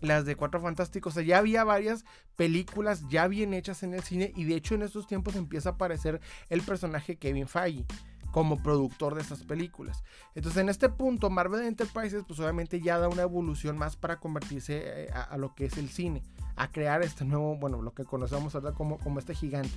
las 0.01 0.25
de 0.25 0.36
Cuatro 0.36 0.60
Fantásticos. 0.60 1.13
O 1.13 1.15
sea, 1.15 1.23
ya 1.23 1.38
había 1.38 1.63
varias 1.63 2.05
películas 2.36 3.07
ya 3.10 3.27
bien 3.27 3.53
hechas 3.53 3.84
en 3.84 3.93
el 3.93 4.01
cine 4.01 4.34
y 4.36 4.45
de 4.45 4.55
hecho 4.55 4.73
en 4.73 4.81
estos 4.81 5.05
tiempos 5.07 5.36
empieza 5.36 5.69
a 5.69 5.71
aparecer 5.73 6.19
el 6.49 6.63
personaje 6.63 7.17
Kevin 7.17 7.47
Feige 7.47 7.86
como 8.31 8.63
productor 8.63 9.13
de 9.13 9.21
estas 9.21 9.43
películas. 9.43 10.03
Entonces 10.34 10.62
en 10.62 10.69
este 10.69 10.89
punto 10.89 11.29
Marvel 11.29 11.62
Enterprises 11.62 12.23
pues 12.27 12.39
obviamente 12.39 12.81
ya 12.81 12.97
da 12.97 13.10
una 13.10 13.21
evolución 13.21 13.77
más 13.77 13.95
para 13.95 14.19
convertirse 14.19 14.81
eh, 14.86 15.10
a, 15.12 15.38
lo 15.38 15.53
que 15.53 15.65
es 15.65 15.77
el 15.77 15.89
cine, 15.89 16.23
a 16.55 16.71
crear 16.71 17.03
este 17.03 17.25
nuevo, 17.25 17.57
bueno, 17.57 17.81
lo 17.81 17.93
que 17.93 18.05
conocemos 18.05 18.55
ahora 18.55 18.71
como, 18.71 18.97
como 18.97 19.19
este 19.19 19.36
gigante. 19.36 19.75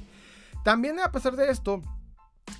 También 0.62 1.00
a 1.00 1.10
pesar 1.10 1.36
de 1.36 1.50
esto, 1.50 1.82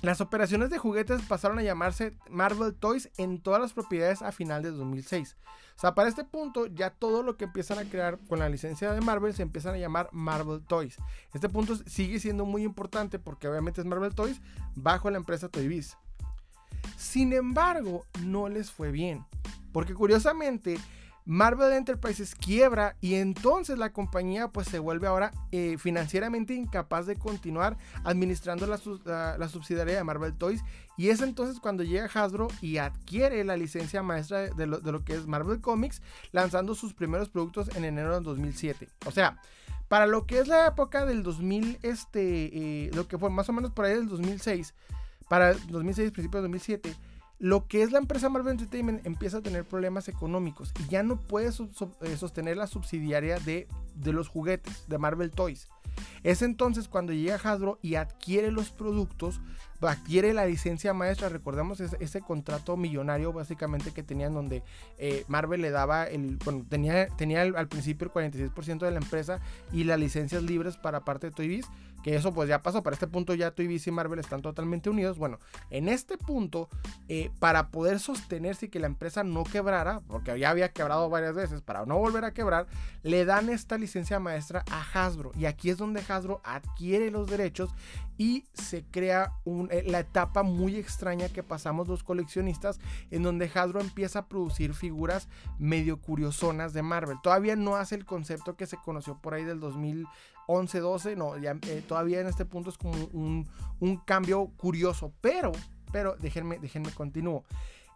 las 0.01 0.21
operaciones 0.21 0.69
de 0.69 0.77
juguetes 0.77 1.21
pasaron 1.23 1.59
a 1.59 1.63
llamarse 1.63 2.17
Marvel 2.29 2.75
Toys 2.75 3.09
en 3.17 3.41
todas 3.41 3.61
las 3.61 3.73
propiedades 3.73 4.21
a 4.21 4.31
final 4.31 4.61
de 4.61 4.71
2006. 4.71 5.35
O 5.75 5.79
sea, 5.79 5.93
para 5.93 6.09
este 6.09 6.23
punto 6.23 6.67
ya 6.67 6.89
todo 6.89 7.23
lo 7.23 7.37
que 7.37 7.45
empiezan 7.45 7.79
a 7.79 7.89
crear 7.89 8.17
con 8.29 8.39
la 8.39 8.49
licencia 8.49 8.91
de 8.91 9.01
Marvel 9.01 9.33
se 9.33 9.41
empiezan 9.41 9.75
a 9.75 9.77
llamar 9.77 10.09
Marvel 10.11 10.61
Toys. 10.61 10.97
Este 11.33 11.49
punto 11.49 11.75
sigue 11.85 12.19
siendo 12.19 12.45
muy 12.45 12.63
importante 12.63 13.19
porque 13.19 13.47
obviamente 13.47 13.81
es 13.81 13.87
Marvel 13.87 14.15
Toys 14.15 14.41
bajo 14.75 15.09
la 15.09 15.17
empresa 15.17 15.49
Toy 15.49 15.67
Biz. 15.67 15.97
Sin 16.97 17.33
embargo, 17.33 18.05
no 18.23 18.47
les 18.47 18.71
fue 18.71 18.91
bien. 18.91 19.25
Porque 19.73 19.93
curiosamente, 19.93 20.77
Marvel 21.25 21.73
Enterprises 21.73 22.35
quiebra 22.35 22.95
y 23.01 23.15
entonces 23.15 23.79
la 23.79 23.91
compañía 23.91 24.47
pues 24.49 24.67
se 24.67 24.77
vuelve 24.77 25.07
ahora 25.07 25.31
eh, 25.51 25.77
financieramente 25.79 26.53
incapaz 26.53 27.07
de 27.07 27.15
continuar 27.15 27.77
administrando 28.03 28.67
la, 28.67 28.77
subsidiaria 29.47 29.97
de 29.97 30.03
Marvel 30.03 30.35
Toys 30.35 30.63
y 30.97 31.09
es 31.09 31.21
entonces 31.21 31.59
cuando 31.59 31.83
llega 31.83 32.09
Hasbro 32.13 32.47
y 32.61 32.77
adquiere 32.77 33.43
la 33.43 33.57
licencia 33.57 34.03
maestra 34.03 34.49
de 34.49 34.67
lo, 34.67 35.03
que 35.03 35.15
es 35.15 35.25
Marvel 35.25 35.61
Comics 35.61 36.03
lanzando 36.31 36.75
sus 36.75 36.93
primeros 36.93 37.29
productos 37.29 37.75
en 37.75 37.85
enero 37.85 38.13
de 38.13 38.21
2007. 38.21 38.87
O 39.07 39.11
sea, 39.11 39.41
para 39.87 40.05
lo 40.05 40.27
que 40.27 40.39
es 40.39 40.47
la 40.47 40.67
época 40.67 41.05
del 41.05 41.23
2000, 41.23 41.79
este, 41.81 42.85
eh, 42.85 42.91
lo 42.93 43.07
que 43.07 43.17
fue 43.17 43.31
más 43.31 43.49
o 43.49 43.53
menos 43.53 43.71
por 43.71 43.85
ahí 43.85 43.95
del 43.95 44.07
2006, 44.07 44.75
para 45.27 45.53
2006, 45.53 46.11
principio 46.11 46.37
de 46.39 46.43
2007 46.43 46.95
lo 47.39 47.67
que 47.67 47.83
es 47.83 47.91
la 47.91 47.99
empresa 47.99 48.29
Marvel 48.29 48.53
Entertainment 48.53 49.05
empieza 49.05 49.37
a 49.37 49.41
tener 49.41 49.65
problemas 49.65 50.07
económicos 50.07 50.73
y 50.79 50.89
ya 50.89 51.03
no 51.03 51.19
puede 51.19 51.49
eh, 51.49 52.17
sostener 52.17 52.57
la 52.57 52.67
subsidiaria 52.67 53.39
de, 53.39 53.67
de, 53.95 54.13
los 54.13 54.29
juguetes 54.29 54.87
de 54.87 54.97
Marvel 54.97 55.31
Toys. 55.31 55.67
Es 56.23 56.41
entonces 56.41 56.87
cuando 56.87 57.13
llega 57.13 57.35
Hasbro 57.35 57.79
y 57.81 57.95
adquiere 57.95 58.51
los 58.51 58.69
productos, 58.69 59.39
adquiere 59.81 60.33
la 60.33 60.45
licencia 60.45 60.93
maestra. 60.93 61.29
Recordemos 61.29 61.79
ese, 61.79 62.21
contrato 62.21 62.77
millonario 62.77 63.33
básicamente 63.33 63.91
que 63.91 64.03
tenían 64.03 64.33
donde 64.33 64.63
eh, 64.97 65.25
Marvel 65.27 65.61
le 65.61 65.69
daba 65.69 66.05
el, 66.05 66.37
bueno, 66.43 66.65
tenía, 66.67 67.07
tenía 67.17 67.41
al 67.41 67.67
principio 67.67 68.07
el 68.07 68.31
46% 68.31 68.79
de 68.79 68.91
la 68.91 68.97
empresa 68.97 69.39
y 69.71 69.83
las 69.83 69.99
licencias 69.99 70.43
libres 70.43 70.77
para 70.77 71.01
parte 71.01 71.27
de 71.27 71.31
Toy 71.31 71.47
Biz 71.47 71.67
que 72.05 72.15
eso 72.15 72.31
pues 72.35 72.47
ya 72.47 72.61
pasó, 72.61 72.83
para 72.83 72.93
este 72.93 73.07
punto 73.07 73.33
ya 73.33 73.49
Toy 73.49 73.81
y 73.83 73.91
Marvel 73.91 74.19
están 74.19 74.43
totalmente 74.43 74.91
unidos. 74.91 75.17
Bueno, 75.17 75.39
en 75.71 75.89
este 75.89 76.19
punto, 76.19 76.69
eh, 77.09 77.31
para 77.39 77.69
poder 77.69 77.99
sostenerse 77.99 78.67
y 78.67 78.69
que 78.69 78.79
la 78.79 78.85
empresa 78.85 79.23
no 79.23 79.43
quebrara, 79.43 80.01
porque 80.01 80.37
ya 80.37 80.51
había 80.51 80.71
quebrado 80.71 81.09
varias 81.09 81.33
veces, 81.33 81.63
para 81.63 81.83
no 81.87 81.97
volver 81.97 82.23
a 82.23 82.31
quebrar, 82.31 82.67
le 83.01 83.25
dan 83.25 83.49
esta 83.49 83.79
licencia 83.79 84.19
maestra 84.19 84.63
a 84.69 84.81
Hasbro. 84.81 85.31
Y 85.35 85.47
aquí 85.47 85.71
es 85.71 85.79
donde 85.79 86.03
Hasbro 86.07 86.41
adquiere 86.43 87.09
los 87.09 87.27
derechos 87.27 87.71
y 88.19 88.45
se 88.53 88.83
crea 88.83 89.33
eh, 89.71 89.83
la 89.87 90.01
etapa 90.01 90.43
muy 90.43 90.75
extraña 90.75 91.29
que 91.29 91.41
pasamos 91.41 91.87
los 91.87 92.03
coleccionistas, 92.03 92.79
en 93.09 93.23
donde 93.23 93.49
Hasbro 93.51 93.81
empieza 93.81 94.19
a 94.19 94.27
producir 94.27 94.75
figuras 94.75 95.27
medio 95.57 95.99
curiosonas 95.99 96.71
de 96.71 96.83
Marvel. 96.83 97.17
Todavía 97.23 97.55
no 97.55 97.77
hace 97.77 97.95
el 97.95 98.05
concepto 98.05 98.55
que 98.55 98.67
se 98.67 98.77
conoció 98.77 99.19
por 99.19 99.33
ahí 99.33 99.43
del 99.43 99.59
2000 99.59 100.05
11, 100.47 100.79
12, 100.79 101.15
no, 101.15 101.37
ya 101.37 101.57
eh, 101.67 101.83
todavía 101.87 102.19
en 102.21 102.27
este 102.27 102.45
punto 102.45 102.69
es 102.69 102.77
como 102.77 102.93
un, 103.13 103.47
cambio 104.05 104.51
curioso, 104.57 105.11
pero, 105.21 105.51
pero 105.91 106.15
déjenme, 106.17 106.59
déjenme 106.59 106.91
continúo. 106.91 107.43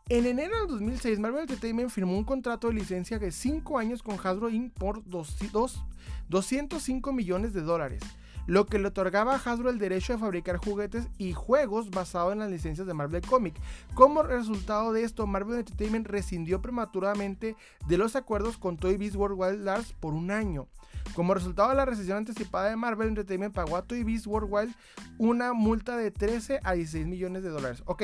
En 0.09 0.25
enero 0.25 0.57
del 0.59 0.67
2006, 0.67 1.19
Marvel 1.19 1.41
Entertainment 1.41 1.91
firmó 1.91 2.17
un 2.17 2.23
contrato 2.23 2.67
de 2.67 2.73
licencia 2.73 3.19
de 3.19 3.31
5 3.31 3.77
años 3.77 4.01
con 4.01 4.17
Hasbro 4.17 4.49
Inc. 4.49 4.73
por 4.73 5.07
205 5.07 7.13
millones 7.13 7.53
de 7.53 7.61
dólares, 7.61 8.01
lo 8.49 8.65
que 8.65 8.79
le 8.79 8.87
otorgaba 8.87 9.35
a 9.35 9.37
Hasbro 9.37 9.69
el 9.69 9.77
derecho 9.77 10.13
de 10.13 10.19
fabricar 10.19 10.57
juguetes 10.57 11.07
y 11.19 11.33
juegos 11.33 11.91
basados 11.91 12.33
en 12.33 12.39
las 12.39 12.49
licencias 12.49 12.87
de 12.87 12.95
Marvel 12.95 13.21
Comic. 13.21 13.53
Como 13.93 14.23
resultado 14.23 14.91
de 14.91 15.03
esto, 15.03 15.27
Marvel 15.27 15.59
Entertainment 15.59 16.07
rescindió 16.07 16.59
prematuramente 16.59 17.55
de 17.87 17.97
los 17.99 18.15
acuerdos 18.15 18.57
con 18.57 18.77
Toy 18.77 18.97
Biz 18.97 19.15
Worldwide 19.15 19.57
Lars 19.57 19.93
por 19.99 20.15
un 20.15 20.31
año. 20.31 20.67
Como 21.13 21.35
resultado 21.35 21.69
de 21.69 21.75
la 21.75 21.85
recesión 21.85 22.17
anticipada 22.17 22.71
de 22.71 22.75
Marvel 22.75 23.09
Entertainment, 23.09 23.53
pagó 23.53 23.77
a 23.77 23.83
Toy 23.83 24.03
Biz 24.03 24.25
Worldwide 24.25 24.73
una 25.19 25.53
multa 25.53 25.95
de 25.95 26.09
13 26.09 26.59
a 26.63 26.73
16 26.73 27.05
millones 27.05 27.43
de 27.43 27.49
dólares. 27.49 27.83
Ok, 27.85 28.03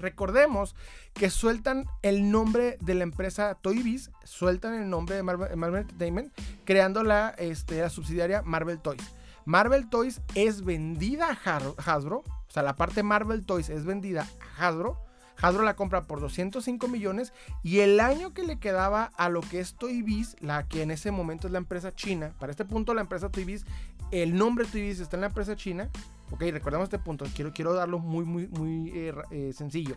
Recordemos 0.00 0.74
que 1.14 1.30
sueltan 1.30 1.84
el 2.02 2.32
nombre 2.32 2.76
de 2.80 2.94
la 2.94 3.04
empresa 3.04 3.54
Toy 3.54 3.82
Biz, 3.82 4.10
sueltan 4.24 4.74
el 4.74 4.90
nombre 4.90 5.14
de 5.14 5.22
Marvel, 5.22 5.76
Entertainment, 5.76 6.32
creando 6.64 7.04
la, 7.04 7.30
este, 7.38 7.80
la, 7.80 7.90
subsidiaria 7.90 8.42
Marvel 8.42 8.80
Toys. 8.80 9.15
Marvel 9.46 9.88
Toys 9.88 10.20
es 10.34 10.64
vendida 10.64 11.30
a 11.30 11.32
Hasbro, 11.78 12.18
o 12.18 12.50
sea, 12.50 12.62
la 12.62 12.76
parte 12.76 13.02
Marvel 13.02 13.46
Toys 13.46 13.70
es 13.70 13.84
vendida 13.86 14.26
a 14.58 14.68
Hasbro 14.68 15.06
Hasbro 15.40 15.62
la 15.62 15.76
compra 15.76 16.04
por 16.04 16.20
205 16.20 16.88
millones 16.88 17.32
y 17.62 17.80
el 17.80 18.00
año 18.00 18.32
que 18.32 18.42
le 18.42 18.58
quedaba 18.58 19.12
a 19.16 19.28
lo 19.28 19.40
que 19.40 19.60
es 19.60 19.74
Toy 19.74 20.02
Biz, 20.02 20.36
la 20.40 20.66
que 20.66 20.82
en 20.82 20.90
ese 20.90 21.10
momento 21.10 21.46
es 21.46 21.52
la 21.52 21.58
empresa 21.58 21.94
china, 21.94 22.32
para 22.38 22.50
este 22.50 22.64
punto 22.64 22.94
la 22.94 23.02
empresa 23.02 23.28
Toy 23.28 23.44
Biz, 23.44 23.64
el 24.10 24.34
nombre 24.34 24.66
Toy 24.66 24.82
Biz 24.82 25.00
está 25.00 25.16
en 25.16 25.22
la 25.22 25.26
empresa 25.28 25.56
china, 25.56 25.90
ok, 26.30 26.40
recordemos 26.52 26.86
este 26.86 26.98
punto, 26.98 27.26
quiero, 27.34 27.52
quiero 27.52 27.74
darlo 27.74 27.98
muy, 27.98 28.24
muy, 28.24 28.48
muy 28.48 28.90
eh, 28.94 29.14
eh, 29.30 29.52
sencillo. 29.54 29.96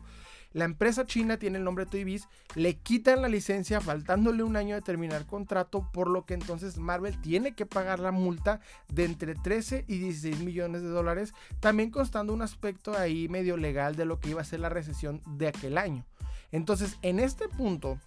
La 0.53 0.65
empresa 0.65 1.05
china 1.05 1.37
tiene 1.37 1.59
el 1.59 1.63
nombre 1.63 1.85
Toy 1.85 2.21
le 2.55 2.77
quitan 2.77 3.21
la 3.21 3.27
licencia 3.27 3.81
faltándole 3.81 4.41
un 4.41 4.55
año 4.55 4.75
de 4.75 4.81
terminar 4.81 5.25
contrato, 5.27 5.87
por 5.93 6.09
lo 6.09 6.25
que 6.25 6.33
entonces 6.33 6.77
Marvel 6.77 7.19
tiene 7.21 7.53
que 7.53 7.67
pagar 7.67 7.99
la 7.99 8.11
multa 8.11 8.59
de 8.87 9.05
entre 9.05 9.35
13 9.35 9.85
y 9.87 9.99
16 9.99 10.39
millones 10.39 10.81
de 10.81 10.89
dólares, 10.89 11.33
también 11.59 11.91
constando 11.91 12.33
un 12.33 12.41
aspecto 12.41 12.97
ahí 12.97 13.27
medio 13.29 13.57
legal 13.57 13.95
de 13.95 14.05
lo 14.05 14.19
que 14.19 14.31
iba 14.31 14.41
a 14.41 14.45
ser 14.45 14.61
la 14.61 14.69
recesión 14.69 15.21
de 15.37 15.47
aquel 15.47 15.77
año. 15.77 16.05
Entonces, 16.51 16.97
en 17.03 17.19
este 17.19 17.47
punto, 17.47 17.99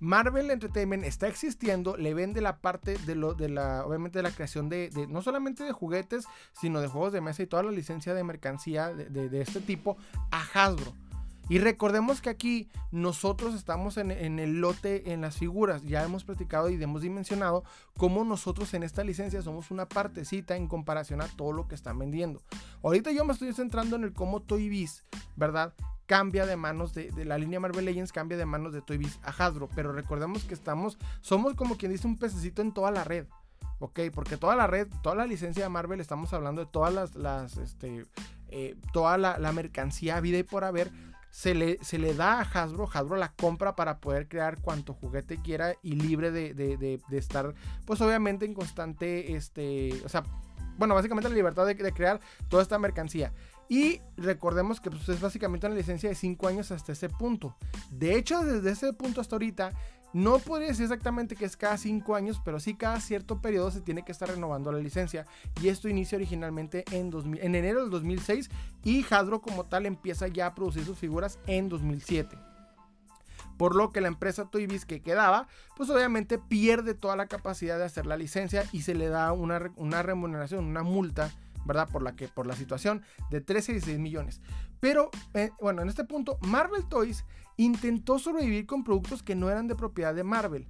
Marvel 0.00 0.50
Entertainment 0.50 1.04
está 1.04 1.26
existiendo, 1.26 1.96
le 1.96 2.14
vende 2.14 2.40
la 2.40 2.58
parte 2.58 2.98
de 2.98 3.14
lo 3.14 3.34
de 3.34 3.48
la 3.48 3.84
obviamente 3.84 4.20
de 4.20 4.22
la 4.22 4.30
creación 4.30 4.68
de, 4.68 4.90
no 5.08 5.22
solamente 5.22 5.64
de 5.64 5.72
juguetes, 5.72 6.26
sino 6.52 6.80
de 6.80 6.88
juegos 6.88 7.12
de 7.12 7.20
mesa 7.20 7.42
y 7.42 7.46
toda 7.46 7.64
la 7.64 7.72
licencia 7.72 8.14
de 8.14 8.22
mercancía 8.22 8.92
de, 8.92 9.40
este 9.40 9.60
tipo 9.60 9.96
a 10.30 10.40
Hasbro. 10.42 10.92
Y 11.48 11.58
recordemos 11.58 12.20
que 12.20 12.30
aquí 12.30 12.68
nosotros 12.90 13.54
estamos 13.54 13.96
en, 13.96 14.10
el 14.10 14.60
lote 14.60 15.12
en 15.12 15.22
las 15.22 15.36
figuras. 15.36 15.82
Ya 15.82 16.04
hemos 16.04 16.24
platicado 16.24 16.68
y 16.68 16.82
hemos 16.82 17.02
dimensionado 17.02 17.64
cómo 17.96 18.24
nosotros 18.24 18.74
en 18.74 18.82
esta 18.82 19.04
licencia 19.04 19.42
somos 19.42 19.70
una 19.70 19.88
partecita 19.88 20.56
en 20.56 20.66
comparación 20.66 21.20
a 21.20 21.28
todo 21.28 21.52
lo 21.52 21.66
que 21.68 21.74
están 21.74 21.98
vendiendo. 21.98 22.42
Ahorita 22.82 23.12
yo 23.12 23.24
me 23.24 23.32
estoy 23.32 23.52
centrando 23.52 23.96
en 23.96 24.04
el 24.04 24.12
cómo 24.12 24.40
Toy 24.40 24.68
Biz, 24.68 25.04
¿verdad? 25.36 25.74
cambia 26.08 26.46
de 26.46 26.56
manos 26.56 26.94
de, 26.94 27.12
la 27.26 27.36
línea 27.36 27.60
Marvel 27.60 27.84
Legends, 27.84 28.12
cambia 28.12 28.38
de 28.38 28.46
manos 28.46 28.72
de 28.72 28.80
Toy 28.80 28.96
Biz 28.96 29.20
a 29.22 29.28
Hasbro. 29.28 29.68
Pero 29.74 29.92
recordemos 29.92 30.42
que 30.44 30.54
estamos, 30.54 30.98
somos 31.20 31.54
como 31.54 31.76
quien 31.76 31.92
dice 31.92 32.06
un 32.06 32.18
pececito 32.18 32.62
en 32.62 32.72
toda 32.72 32.90
la 32.90 33.04
red. 33.04 33.26
Ok, 33.78 34.00
porque 34.12 34.36
toda 34.36 34.56
la 34.56 34.66
red, 34.66 34.88
toda 35.02 35.14
la 35.14 35.26
licencia 35.26 35.62
de 35.62 35.68
Marvel, 35.68 36.00
estamos 36.00 36.32
hablando 36.32 36.64
de 36.64 36.70
todas 36.70 36.92
las, 36.92 37.14
las 37.14 37.58
este, 37.58 38.06
eh, 38.48 38.74
toda 38.92 39.18
la, 39.18 39.52
mercancía 39.52 40.18
vida 40.20 40.38
y 40.38 40.42
por 40.42 40.64
haber, 40.64 40.90
se 41.30 41.54
le, 41.54 41.78
se 41.82 41.98
le 41.98 42.14
da 42.14 42.40
a 42.40 42.42
Hasbro, 42.42 42.88
Hasbro 42.92 43.16
la 43.16 43.32
compra 43.32 43.76
para 43.76 43.98
poder 43.98 44.28
crear 44.28 44.60
cuanto 44.60 44.94
juguete 44.94 45.38
quiera 45.38 45.74
y 45.82 45.92
libre 45.92 46.30
de, 46.30 46.54
de, 46.54 46.76
de 46.76 47.18
estar, 47.18 47.54
pues 47.84 48.00
obviamente 48.00 48.44
en 48.44 48.54
constante, 48.54 49.34
este, 49.34 50.00
o 50.04 50.08
sea, 50.08 50.24
bueno, 50.78 50.94
básicamente 50.94 51.28
la 51.28 51.34
libertad 51.34 51.66
de, 51.66 51.76
crear 51.76 52.20
toda 52.48 52.62
esta 52.62 52.78
mercancía. 52.78 53.32
Y 53.68 54.00
recordemos 54.16 54.80
que 54.80 54.90
pues, 54.90 55.06
es 55.08 55.20
básicamente 55.20 55.66
una 55.66 55.76
licencia 55.76 56.08
de 56.08 56.14
5 56.14 56.48
años 56.48 56.70
hasta 56.70 56.92
ese 56.92 57.10
punto. 57.10 57.56
De 57.90 58.16
hecho, 58.16 58.42
desde 58.42 58.70
ese 58.70 58.92
punto 58.94 59.20
hasta 59.20 59.34
ahorita, 59.34 59.72
no 60.18 60.38
podría 60.40 60.68
decir 60.68 60.84
exactamente 60.84 61.36
que 61.36 61.44
es 61.44 61.56
cada 61.56 61.78
5 61.78 62.14
años, 62.14 62.40
pero 62.44 62.58
sí 62.58 62.74
cada 62.74 63.00
cierto 63.00 63.40
periodo 63.40 63.70
se 63.70 63.80
tiene 63.80 64.04
que 64.04 64.12
estar 64.12 64.28
renovando 64.28 64.72
la 64.72 64.78
licencia. 64.78 65.26
Y 65.62 65.68
esto 65.68 65.88
inicia 65.88 66.16
originalmente 66.16 66.84
en, 66.90 67.12
en 67.40 67.54
enero 67.54 67.82
del 67.82 67.90
2006 67.90 68.50
y 68.84 69.04
Hasbro 69.08 69.40
como 69.40 69.64
tal 69.64 69.86
empieza 69.86 70.26
ya 70.26 70.46
a 70.46 70.54
producir 70.54 70.84
sus 70.84 70.98
figuras 70.98 71.38
en 71.46 71.68
2007 71.68 72.36
por 73.56 73.74
lo 73.74 73.90
que 73.90 74.00
la 74.00 74.08
empresa 74.08 74.46
Toy 74.46 74.66
Biz 74.66 74.86
que 74.86 75.02
quedaba, 75.02 75.48
pues 75.76 75.90
obviamente 75.90 76.38
pierde 76.38 76.94
toda 76.94 77.16
la 77.16 77.26
capacidad 77.26 77.76
de 77.76 77.84
hacer 77.84 78.06
la 78.06 78.16
licencia 78.16 78.64
y 78.72 78.82
se 78.82 78.94
le 78.94 79.08
da 79.08 79.32
una, 79.32 79.58
remuneración, 79.58 80.64
una 80.64 80.84
multa, 80.84 81.32
¿verdad? 81.66 81.88
Por 81.90 82.02
la 82.02 82.14
que 82.14 82.28
por 82.28 82.46
la 82.46 82.54
situación 82.54 83.02
de 83.30 83.40
13 83.40 83.72
y 83.72 83.74
16 83.74 83.98
millones. 83.98 84.40
Pero 84.78 85.10
eh, 85.34 85.50
bueno, 85.60 85.82
en 85.82 85.88
este 85.88 86.04
punto 86.04 86.38
Marvel 86.40 86.86
Toys 86.88 87.24
intentó 87.58 88.18
sobrevivir 88.18 88.64
con 88.64 88.84
productos 88.84 89.22
que 89.22 89.34
no 89.34 89.50
eran 89.50 89.68
de 89.68 89.74
propiedad 89.74 90.14
de 90.14 90.24
Marvel. 90.24 90.66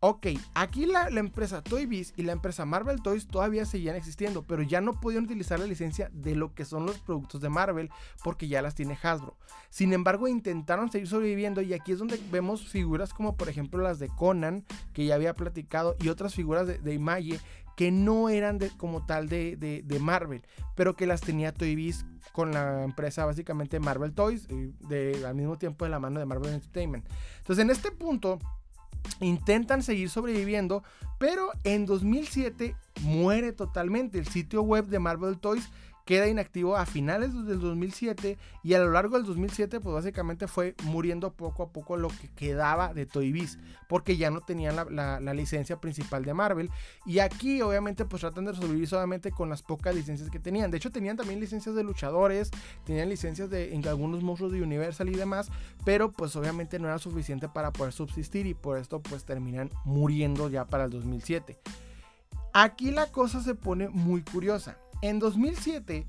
Ok, 0.00 0.28
aquí 0.54 0.86
la, 0.86 1.08
empresa 1.08 1.60
Toy 1.60 1.86
Biz 1.86 2.12
y 2.16 2.22
la 2.22 2.30
empresa 2.30 2.64
Marvel 2.64 3.02
Toys 3.02 3.26
todavía 3.26 3.64
seguían 3.64 3.96
existiendo, 3.96 4.44
pero 4.44 4.62
ya 4.62 4.80
no 4.80 4.92
podían 4.92 5.24
utilizar 5.24 5.58
la 5.58 5.66
licencia 5.66 6.08
de 6.12 6.36
lo 6.36 6.54
que 6.54 6.64
son 6.64 6.86
los 6.86 7.00
productos 7.00 7.40
de 7.40 7.48
Marvel 7.48 7.90
porque 8.22 8.46
ya 8.46 8.62
las 8.62 8.76
tiene 8.76 8.96
Hasbro. 9.02 9.36
Sin 9.70 9.92
embargo, 9.92 10.28
intentaron 10.28 10.92
seguir 10.92 11.08
sobreviviendo 11.08 11.62
y 11.62 11.74
aquí 11.74 11.90
es 11.90 11.98
donde 11.98 12.20
vemos 12.30 12.68
figuras 12.68 13.12
como 13.12 13.36
por 13.36 13.48
ejemplo 13.48 13.82
las 13.82 13.98
de 13.98 14.08
Conan, 14.08 14.64
que 14.92 15.04
ya 15.04 15.16
había 15.16 15.34
platicado, 15.34 15.96
y 15.98 16.10
otras 16.10 16.32
figuras 16.32 16.68
de, 16.68 16.78
de 16.78 16.94
Image 16.94 17.40
que 17.78 17.92
no 17.92 18.28
eran 18.28 18.58
como 18.76 19.06
tal 19.06 19.28
de, 19.28 19.54
de, 19.56 19.98
Marvel, 20.00 20.42
pero 20.74 20.96
que 20.96 21.06
las 21.06 21.20
tenía 21.20 21.54
Toy 21.54 21.76
Biz 21.76 22.06
con 22.32 22.50
la 22.50 22.82
empresa 22.82 23.24
básicamente 23.24 23.78
Marvel 23.78 24.14
Toys, 24.14 24.48
y 24.50 24.74
de, 24.88 25.22
al 25.24 25.36
mismo 25.36 25.58
tiempo 25.58 25.84
de 25.84 25.92
la 25.92 26.00
mano 26.00 26.18
de 26.18 26.26
Marvel 26.26 26.54
Entertainment. 26.54 27.06
Entonces 27.36 27.64
en 27.64 27.70
este 27.70 27.92
punto 27.92 28.40
intentan 29.20 29.84
seguir 29.84 30.10
sobreviviendo, 30.10 30.82
pero 31.20 31.50
en 31.62 31.86
2007 31.86 32.74
muere 33.02 33.52
totalmente. 33.52 34.18
El 34.18 34.26
sitio 34.26 34.62
web 34.62 34.86
de 34.86 34.98
Marvel 34.98 35.38
Toys 35.38 35.70
queda 36.08 36.26
inactivo 36.26 36.74
a 36.74 36.86
finales 36.86 37.34
del 37.34 37.60
2007 37.60 38.38
y 38.62 38.72
a 38.72 38.78
lo 38.78 38.90
largo 38.90 39.18
del 39.18 39.26
2007 39.26 39.78
pues 39.78 39.92
básicamente 39.94 40.48
fue 40.48 40.74
muriendo 40.84 41.34
poco 41.34 41.62
a 41.62 41.68
poco 41.70 41.98
lo 41.98 42.08
que 42.08 42.30
quedaba 42.34 42.94
de 42.94 43.04
Toy 43.04 43.30
Biz 43.30 43.58
porque 43.90 44.16
ya 44.16 44.30
no 44.30 44.40
tenían 44.40 44.74
la, 44.74 45.34
licencia 45.34 45.82
principal 45.82 46.24
de 46.24 46.32
Marvel. 46.32 46.70
Y 47.04 47.18
aquí 47.18 47.60
obviamente 47.60 48.06
pues 48.06 48.20
tratan 48.20 48.46
de 48.46 48.54
sobrevivir 48.54 48.88
solamente 48.88 49.30
con 49.32 49.50
las 49.50 49.60
pocas 49.60 49.94
licencias 49.94 50.30
que 50.30 50.38
tenían. 50.38 50.70
De 50.70 50.78
hecho 50.78 50.90
tenían 50.90 51.18
también 51.18 51.40
licencias 51.40 51.74
de 51.74 51.84
luchadores 51.84 52.50
tenían 52.86 53.10
licencias 53.10 53.50
de 53.50 53.78
algunos 53.86 54.22
monstruos 54.22 54.50
de 54.50 54.62
Universal 54.62 55.10
y 55.10 55.14
demás 55.14 55.50
pero 55.84 56.10
pues 56.10 56.34
obviamente 56.36 56.78
no 56.78 56.88
era 56.88 56.98
suficiente 56.98 57.50
para 57.50 57.70
poder 57.70 57.92
subsistir 57.92 58.46
y 58.46 58.54
por 58.54 58.78
esto 58.78 59.02
pues 59.02 59.26
terminan 59.26 59.68
muriendo 59.84 60.48
ya 60.48 60.64
para 60.64 60.84
el 60.84 60.90
2007 60.90 61.58
aquí 62.54 62.92
la 62.92 63.12
cosa 63.12 63.42
se 63.42 63.54
pone 63.54 63.90
muy 63.90 64.22
curiosa 64.22 64.78
en 65.02 65.18
2007, 65.18 66.06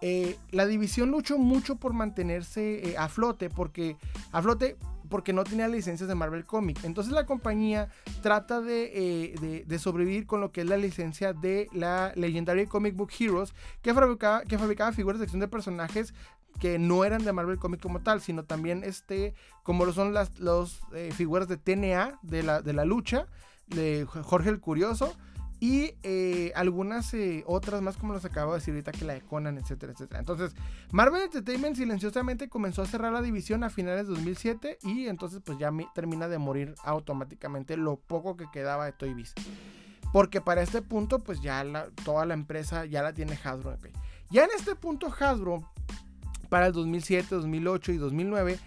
eh, 0.00 0.36
la 0.50 0.66
división 0.66 1.10
luchó 1.10 1.38
mucho 1.38 1.76
por 1.76 1.92
mantenerse 1.92 2.90
eh, 2.90 2.96
a 2.98 3.08
flote, 3.08 3.48
porque 3.48 3.96
a 4.32 4.42
flote 4.42 4.76
porque 5.08 5.32
no 5.32 5.44
tenía 5.44 5.68
licencias 5.68 6.08
de 6.08 6.14
Marvel 6.14 6.44
Comics. 6.44 6.84
Entonces 6.84 7.12
la 7.12 7.24
compañía 7.24 7.88
trata 8.22 8.60
eh, 8.66 9.64
de, 9.66 9.78
sobrevivir 9.78 10.26
con 10.26 10.40
lo 10.40 10.50
que 10.50 10.62
es 10.62 10.66
la 10.66 10.76
licencia 10.76 11.32
de 11.32 11.68
la 11.72 12.12
Legendary 12.16 12.66
Comic 12.66 12.96
Book 12.96 13.12
Heroes, 13.18 13.54
que 13.80 13.94
fabricaba, 13.94 14.92
figuras 14.92 15.18
de 15.20 15.24
acción 15.24 15.40
de 15.40 15.48
personajes 15.48 16.14
que 16.58 16.78
no 16.78 17.04
eran 17.04 17.24
de 17.24 17.32
Marvel 17.32 17.58
Comics 17.58 17.82
como 17.82 18.00
tal, 18.00 18.20
sino 18.20 18.44
también 18.44 18.82
este, 18.82 19.34
como 19.62 19.84
lo 19.84 19.92
son 19.92 20.14
las 20.14 20.30
figuras 21.12 21.48
de 21.48 21.58
TNA 21.58 22.18
de 22.22 22.42
la 22.42 22.84
lucha, 22.84 23.26
de 23.68 24.06
Jorge 24.06 24.50
el 24.50 24.60
Curioso 24.60 25.14
y 25.64 25.94
eh, 26.02 26.52
algunas 26.56 27.14
eh, 27.14 27.42
otras 27.46 27.80
más, 27.80 27.96
como 27.96 28.12
les 28.12 28.26
acabo 28.26 28.52
de 28.52 28.58
decir 28.58 28.74
ahorita, 28.74 28.92
que 28.92 29.06
la 29.06 29.14
de 29.14 29.22
Conan, 29.22 29.56
etcétera, 29.56 29.94
etcétera. 29.94 30.20
Entonces, 30.20 30.54
Marvel 30.92 31.22
Entertainment 31.22 31.74
silenciosamente 31.74 32.50
comenzó 32.50 32.82
a 32.82 32.86
cerrar 32.86 33.14
la 33.14 33.22
división 33.22 33.64
a 33.64 33.70
finales 33.70 34.06
de 34.06 34.12
2007 34.12 34.80
y 34.82 35.06
entonces 35.06 35.40
pues 35.42 35.56
ya 35.56 35.72
termina 35.94 36.28
de 36.28 36.36
morir 36.36 36.74
automáticamente 36.84 37.78
lo 37.78 37.96
poco 37.96 38.36
que 38.36 38.44
quedaba 38.52 38.84
de 38.84 38.92
Toy 38.92 39.14
Biz. 39.14 39.32
Porque 40.12 40.42
para 40.42 40.60
este 40.60 40.82
punto 40.82 41.20
pues 41.20 41.40
ya 41.40 41.64
toda 42.04 42.26
la 42.26 42.34
empresa 42.34 42.84
ya 42.84 43.02
la 43.02 43.14
tiene 43.14 43.38
Hasbro. 43.42 43.74
Ya 44.30 44.44
en 44.44 44.50
este 44.54 44.74
punto 44.74 45.10
Hasbro, 45.18 45.64
para 46.50 46.66
el 46.66 46.74
2007, 46.74 47.36
2008 47.36 47.92
y 47.92 47.96
2009, 47.96 48.58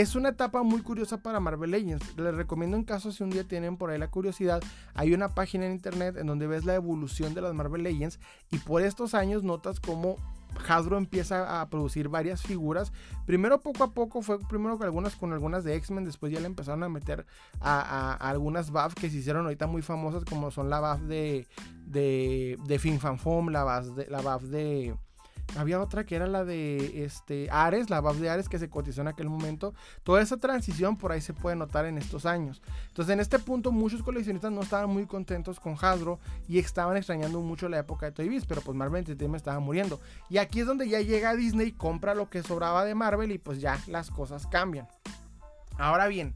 es 0.00 0.16
una 0.16 0.30
etapa 0.30 0.64
muy 0.64 0.82
curiosa 0.82 1.18
para 1.18 1.38
Marvel 1.38 1.70
Legends. 1.70 2.18
Les 2.18 2.34
recomiendo 2.34 2.76
en 2.76 2.82
caso 2.82 3.12
si 3.12 3.22
un 3.22 3.30
día 3.30 3.44
tienen 3.44 3.76
por 3.76 3.90
ahí 3.90 3.98
la 3.98 4.10
curiosidad, 4.10 4.60
hay 4.92 5.14
una 5.14 5.28
página 5.28 5.66
en 5.66 5.72
internet 5.72 6.16
en 6.16 6.26
donde 6.26 6.48
ves 6.48 6.64
la 6.64 6.74
evolución 6.74 7.32
de 7.32 7.42
las 7.42 7.54
Marvel 7.54 7.84
Legends 7.84 8.18
y 8.50 8.58
por 8.58 8.82
estos 8.82 9.14
años 9.14 9.44
notas 9.44 9.78
cómo 9.78 10.16
Hasbro 10.68 10.98
empieza 10.98 11.60
a 11.60 11.70
producir 11.70 12.08
varias 12.08 12.42
figuras. 12.42 12.92
Primero 13.24 13.60
poco 13.60 13.84
a 13.84 13.92
poco 13.92 14.20
fue 14.20 14.40
primero 14.40 14.78
con 14.78 14.86
algunas 14.86 15.14
con 15.14 15.32
algunas 15.32 15.62
de 15.62 15.76
X-Men, 15.76 16.04
después 16.04 16.32
ya 16.32 16.40
le 16.40 16.46
empezaron 16.46 16.82
a 16.82 16.88
meter 16.88 17.24
a, 17.60 18.14
algunas 18.14 18.72
buffs 18.72 18.96
que 18.96 19.08
se 19.08 19.18
hicieron 19.18 19.44
ahorita 19.44 19.68
muy 19.68 19.82
famosas 19.82 20.24
como 20.24 20.50
son 20.50 20.70
la 20.70 20.80
buff 20.80 21.02
de 21.02 21.46
de, 21.86 22.58
de 22.66 22.78
Fin 22.80 22.98
Fan 22.98 23.20
Foam, 23.20 23.50
la 23.50 23.62
buff 23.62 24.42
de 24.42 24.96
había 25.56 25.80
otra 25.80 26.04
que 26.04 26.16
era 26.16 26.26
la 26.26 26.44
de 26.44 27.04
este, 27.04 27.48
Ares, 27.50 27.90
la 27.90 28.00
buff 28.00 28.18
de 28.18 28.30
Ares 28.30 28.48
que 28.48 28.58
se 28.58 28.68
cotizó 28.68 29.02
en 29.02 29.08
aquel 29.08 29.28
momento. 29.28 29.74
Toda 30.02 30.20
esa 30.20 30.36
transición 30.36 30.96
por 30.96 31.12
ahí 31.12 31.20
se 31.20 31.32
puede 31.32 31.56
notar 31.56 31.86
en 31.86 31.98
estos 31.98 32.26
años. 32.26 32.62
Entonces 32.88 33.12
en 33.12 33.20
este 33.20 33.38
punto 33.38 33.72
muchos 33.72 34.02
coleccionistas 34.02 34.52
no 34.52 34.62
estaban 34.62 34.90
muy 34.90 35.06
contentos 35.06 35.60
con 35.60 35.76
Hasbro 35.80 36.18
y 36.48 36.58
estaban 36.58 36.96
extrañando 36.96 37.40
mucho 37.40 37.68
la 37.68 37.78
época 37.78 38.06
de 38.06 38.12
Toy 38.12 38.28
Biz, 38.28 38.46
pero 38.46 38.60
pues 38.62 38.76
Marvel 38.76 39.00
Entertainment 39.00 39.40
estaba 39.40 39.60
muriendo. 39.60 40.00
Y 40.28 40.38
aquí 40.38 40.60
es 40.60 40.66
donde 40.66 40.88
ya 40.88 41.00
llega 41.00 41.34
Disney, 41.34 41.72
compra 41.72 42.14
lo 42.14 42.28
que 42.28 42.42
sobraba 42.42 42.84
de 42.84 42.94
Marvel 42.94 43.32
y 43.32 43.38
pues 43.38 43.60
ya 43.60 43.78
las 43.86 44.10
cosas 44.10 44.46
cambian. 44.46 44.88
Ahora 45.78 46.06
bien, 46.06 46.32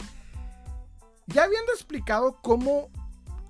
ya 1.26 1.44
habiendo 1.44 1.72
explicado 1.72 2.38
cómo 2.42 2.90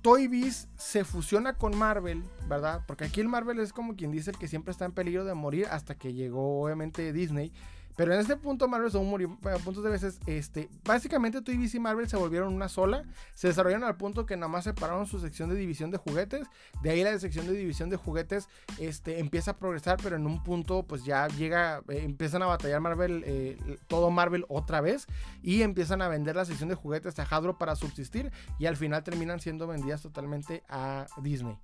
Toy 0.09 0.27
Biz 0.27 0.67
se 0.75 1.05
fusiona 1.05 1.53
con 1.53 1.77
Marvel, 1.77 2.23
¿verdad? 2.47 2.81
Porque 2.87 3.03
aquí 3.03 3.21
el 3.21 3.27
Marvel 3.27 3.59
es 3.59 3.71
como 3.71 3.95
quien 3.95 4.09
dice 4.09 4.31
el 4.31 4.39
que 4.39 4.47
siempre 4.47 4.71
está 4.71 4.85
en 4.85 4.91
peligro 4.91 5.23
de 5.23 5.35
morir 5.35 5.67
hasta 5.69 5.93
que 5.93 6.13
llegó 6.13 6.63
obviamente 6.63 7.13
Disney. 7.13 7.53
Pero 7.99 8.13
en 8.13 8.21
este 8.21 8.37
punto 8.37 8.69
Marvel 8.69 8.89
son 8.89 9.05
murió 9.07 9.37
a 9.43 9.57
puntos 9.57 9.83
de 9.83 9.89
veces. 9.89 10.21
Este, 10.25 10.69
básicamente 10.85 11.41
Toy 11.41 11.59
y 11.61 11.79
Marvel 11.81 12.07
se 12.07 12.15
volvieron 12.15 12.53
una 12.53 12.69
sola. 12.69 13.03
Se 13.35 13.49
desarrollaron 13.49 13.83
al 13.83 13.97
punto 13.97 14.25
que 14.25 14.37
nada 14.37 14.47
más 14.47 14.63
separaron 14.63 15.05
su 15.05 15.19
sección 15.19 15.49
de 15.49 15.57
división 15.57 15.91
de 15.91 15.97
juguetes. 15.97 16.47
De 16.81 16.91
ahí 16.91 17.03
la 17.03 17.19
sección 17.19 17.45
de 17.45 17.51
división 17.51 17.89
de 17.89 17.97
juguetes 17.97 18.47
este, 18.77 19.19
empieza 19.19 19.51
a 19.51 19.57
progresar, 19.57 19.97
pero 20.01 20.15
en 20.15 20.25
un 20.27 20.41
punto 20.45 20.83
pues 20.83 21.03
ya 21.03 21.27
llega, 21.27 21.81
eh, 21.89 22.03
empiezan 22.05 22.41
a 22.41 22.45
batallar 22.45 22.79
Marvel, 22.79 23.21
eh, 23.25 23.57
todo 23.87 24.09
Marvel 24.11 24.45
otra 24.47 24.79
vez. 24.79 25.05
Y 25.43 25.61
empiezan 25.63 26.01
a 26.01 26.07
vender 26.07 26.37
la 26.37 26.45
sección 26.45 26.69
de 26.69 26.75
juguetes 26.75 27.19
a 27.19 27.23
Hasbro 27.23 27.57
para 27.57 27.75
subsistir. 27.75 28.31
Y 28.59 28.67
al 28.67 28.77
final 28.77 29.03
terminan 29.03 29.41
siendo 29.41 29.67
vendidas 29.67 30.01
totalmente 30.01 30.63
a 30.69 31.05
Disney. 31.21 31.59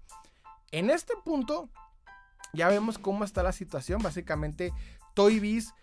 En 0.73 0.89
este 0.89 1.13
punto 1.23 1.69
ya 2.51 2.67
vemos 2.67 2.97
cómo 2.97 3.23
está 3.23 3.41
la 3.41 3.53
situación. 3.53 4.01
Básicamente 4.03 4.73
Toy 5.13 5.39
Biz 5.39 5.73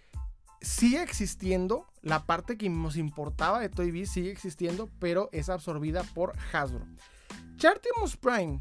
sigue 0.63 1.03
existiendo, 1.03 1.87
la 2.03 2.25
parte 2.25 2.57
que 2.57 2.69
nos 2.69 2.97
importaba 2.97 3.61
de 3.61 3.69
Toy 3.69 3.91
Biz 3.91 4.11
sigue 4.11 4.31
existiendo, 4.31 4.89
pero 4.99 5.29
es 5.33 5.49
absorbida 5.49 6.03
por 6.15 6.33
Hasbro. 6.53 6.87
Chartimus 7.57 8.17
Prime 8.17 8.59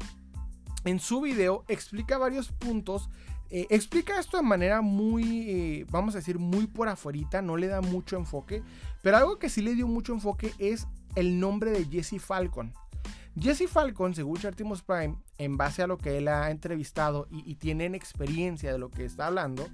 en 0.84 1.00
su 1.00 1.20
video 1.20 1.64
explica 1.68 2.18
varios 2.18 2.48
puntos. 2.52 3.08
Eh, 3.50 3.66
explica 3.70 4.18
esto 4.18 4.36
de 4.36 4.42
manera 4.42 4.80
muy, 4.80 5.50
eh, 5.50 5.86
vamos 5.90 6.14
a 6.14 6.18
decir, 6.18 6.38
muy 6.38 6.66
por 6.66 6.88
afuera, 6.88 7.42
no 7.42 7.56
le 7.56 7.66
da 7.66 7.80
mucho 7.80 8.16
enfoque, 8.16 8.62
pero 9.02 9.18
algo 9.18 9.38
que 9.38 9.50
sí 9.50 9.60
le 9.60 9.74
dio 9.74 9.86
mucho 9.86 10.12
enfoque 10.14 10.52
es 10.58 10.86
el 11.16 11.38
nombre 11.38 11.70
de 11.70 11.84
Jesse 11.84 12.20
Falcon. 12.20 12.72
Jesse 13.38 13.68
Falcon, 13.68 14.14
según 14.14 14.38
Chartimus 14.38 14.82
Prime, 14.82 15.16
en 15.38 15.56
base 15.56 15.82
a 15.82 15.86
lo 15.86 15.98
que 15.98 16.18
él 16.18 16.28
ha 16.28 16.50
entrevistado 16.50 17.26
y, 17.30 17.50
y 17.50 17.56
tienen 17.56 17.94
experiencia 17.94 18.72
de 18.72 18.78
lo 18.78 18.90
que 18.90 19.04
está 19.04 19.26
hablando, 19.26 19.68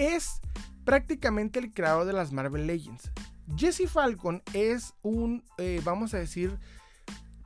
es 0.00 0.40
prácticamente 0.84 1.58
el 1.58 1.72
creador 1.72 2.06
de 2.06 2.12
las 2.12 2.32
Marvel 2.32 2.66
Legends. 2.66 3.10
Jesse 3.56 3.88
Falcon 3.88 4.42
es 4.54 4.94
un, 5.02 5.44
eh, 5.58 5.80
vamos 5.84 6.14
a 6.14 6.18
decir, 6.18 6.58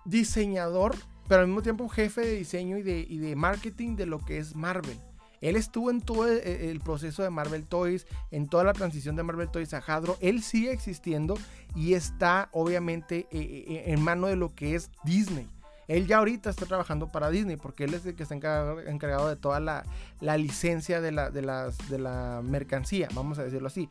diseñador, 0.04 0.94
pero 1.28 1.40
al 1.40 1.48
mismo 1.48 1.62
tiempo 1.62 1.88
jefe 1.88 2.20
de 2.20 2.36
diseño 2.36 2.78
y 2.78 2.82
de, 2.82 3.06
de 3.06 3.36
marketing 3.36 3.96
de 3.96 4.06
lo 4.06 4.18
que 4.18 4.38
es 4.38 4.54
Marvel. 4.54 4.98
Él 5.40 5.56
estuvo 5.56 5.90
en 5.90 6.00
todo 6.00 6.26
el, 6.26 6.80
proceso 6.80 7.22
de 7.22 7.28
Marvel 7.28 7.66
Toys, 7.66 8.06
en 8.30 8.48
toda 8.48 8.64
la 8.64 8.72
transición 8.72 9.14
de 9.14 9.24
Marvel 9.24 9.50
Toys 9.50 9.74
a 9.74 9.78
Hadro. 9.78 10.16
Él 10.20 10.42
sigue 10.42 10.72
existiendo 10.72 11.36
y 11.74 11.92
está 11.92 12.48
obviamente 12.52 13.26
eh, 13.30 13.64
eh, 13.68 13.82
en 13.88 14.00
mano 14.00 14.28
de 14.28 14.36
lo 14.36 14.54
que 14.54 14.74
es 14.74 14.90
Disney. 15.04 15.46
Él 15.88 16.06
ya 16.06 16.18
ahorita 16.18 16.50
está 16.50 16.66
trabajando 16.66 17.08
para 17.12 17.30
Disney 17.30 17.56
porque 17.56 17.84
él 17.84 17.94
es 17.94 18.06
el 18.06 18.14
que 18.14 18.22
está 18.22 18.34
encargado, 18.34 19.28
de 19.28 19.36
toda 19.36 19.60
la, 19.60 19.84
licencia 20.36 21.00
de 21.00 21.12
la, 21.12 21.30
de, 21.30 21.42
de 21.42 21.98
la 21.98 22.40
mercancía, 22.42 23.08
vamos 23.14 23.38
a 23.38 23.44
decirlo 23.44 23.68
así. 23.68 23.88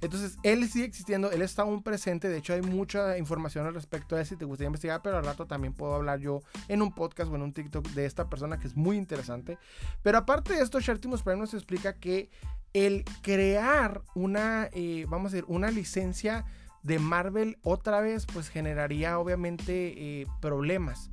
Entonces, 0.00 0.38
él 0.42 0.68
sigue 0.68 0.84
existiendo, 0.84 1.30
él 1.30 1.42
está 1.42 1.62
aún 1.62 1.82
presente. 1.82 2.28
De 2.28 2.38
hecho, 2.38 2.52
hay 2.52 2.62
mucha 2.62 3.16
información 3.16 3.66
al 3.66 3.74
respecto 3.74 4.16
de 4.16 4.24
si 4.24 4.36
te 4.36 4.44
gustaría 4.44 4.66
investigar, 4.66 5.00
pero 5.02 5.16
al 5.16 5.24
rato 5.24 5.46
también 5.46 5.72
puedo 5.72 5.94
hablar 5.94 6.20
yo 6.20 6.42
en 6.68 6.82
un 6.82 6.92
podcast 6.92 7.30
o 7.30 7.34
en 7.34 7.42
un 7.42 7.52
TikTok 7.52 7.88
de 7.88 8.04
esta 8.04 8.28
persona 8.28 8.58
que 8.58 8.66
es 8.66 8.76
muy 8.76 8.96
interesante. 8.96 9.58
Pero 10.02 10.18
aparte 10.18 10.54
de 10.54 10.62
esto, 10.62 10.80
Shartimus 10.80 11.22
Prime 11.22 11.40
nos 11.40 11.54
explica 11.54 11.94
que 11.94 12.30
el 12.74 13.04
crear 13.22 14.02
una, 14.14 14.68
eh, 14.72 15.06
vamos 15.08 15.32
a 15.32 15.36
decir, 15.36 15.46
una 15.48 15.70
licencia 15.70 16.44
de 16.82 16.98
Marvel 16.98 17.58
otra 17.62 18.00
vez, 18.00 18.26
pues 18.26 18.48
generaría 18.48 19.18
obviamente 19.18 20.20
eh, 20.20 20.26
problemas. 20.40 21.10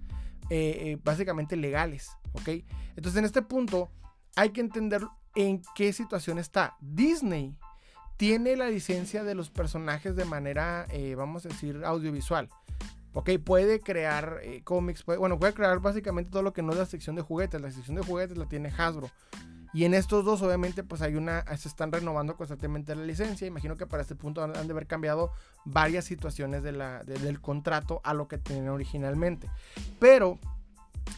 Eh, 0.56 0.92
eh, 0.92 1.00
básicamente 1.04 1.56
legales, 1.56 2.16
¿ok? 2.34 2.48
Entonces 2.96 3.18
en 3.18 3.26
este 3.26 3.42
punto 3.42 3.90
hay 4.36 4.52
que 4.52 4.62
entender 4.62 5.02
en 5.34 5.64
qué 5.74 5.92
situación 5.94 6.38
está. 6.38 6.78
Disney 6.80 7.58
tiene 8.18 8.56
la 8.56 8.70
licencia 8.70 9.24
de 9.24 9.34
los 9.34 9.50
personajes 9.50 10.16
de 10.16 10.26
manera, 10.26 10.86
eh, 10.92 11.16
vamos 11.16 11.44
a 11.48 11.50
decir, 11.50 11.82
audiovisual. 11.84 12.50
Ok, 13.14 13.32
puede 13.44 13.80
crear 13.80 14.42
cómics, 14.64 15.04
bueno, 15.04 15.40
puede 15.40 15.56
crear 15.56 15.80
básicamente 15.80 16.30
todo 16.30 16.44
lo 16.44 16.54
que 16.54 16.62
no 16.62 16.74
es 16.74 16.78
la 16.78 16.86
sección 16.86 17.16
de 17.16 17.24
juguetes. 17.24 17.60
La 17.60 17.72
sección 17.72 17.96
de 17.96 18.04
juguetes 18.04 18.38
la 18.38 18.46
tiene 18.46 18.70
Hasbro. 18.70 19.10
Y 19.74 19.86
en 19.86 19.96
estos 19.96 20.24
dos, 20.24 20.42
obviamente, 20.44 20.84
pues 20.84 21.02
hay 21.02 21.16
una, 21.16 21.44
se 21.58 21.68
están 21.68 21.92
renovando 21.92 22.38
constantemente 22.38 22.96
la 22.96 23.04
licencia. 23.04 23.48
Imagino 23.48 23.76
que 23.76 23.88
para 23.88 24.04
este 24.04 24.16
punto 24.16 24.44
han 24.44 24.54
de 24.54 24.72
haber 24.72 24.86
cambiado 24.86 25.32
varias 25.66 26.06
situaciones 26.06 26.62
de 26.62 26.74
la, 26.74 27.04
del 27.04 27.42
contrato 27.42 28.00
a 28.04 28.14
lo 28.14 28.28
que 28.28 28.38
tenían 28.38 28.70
originalmente. 28.70 29.50
Pero 30.00 30.40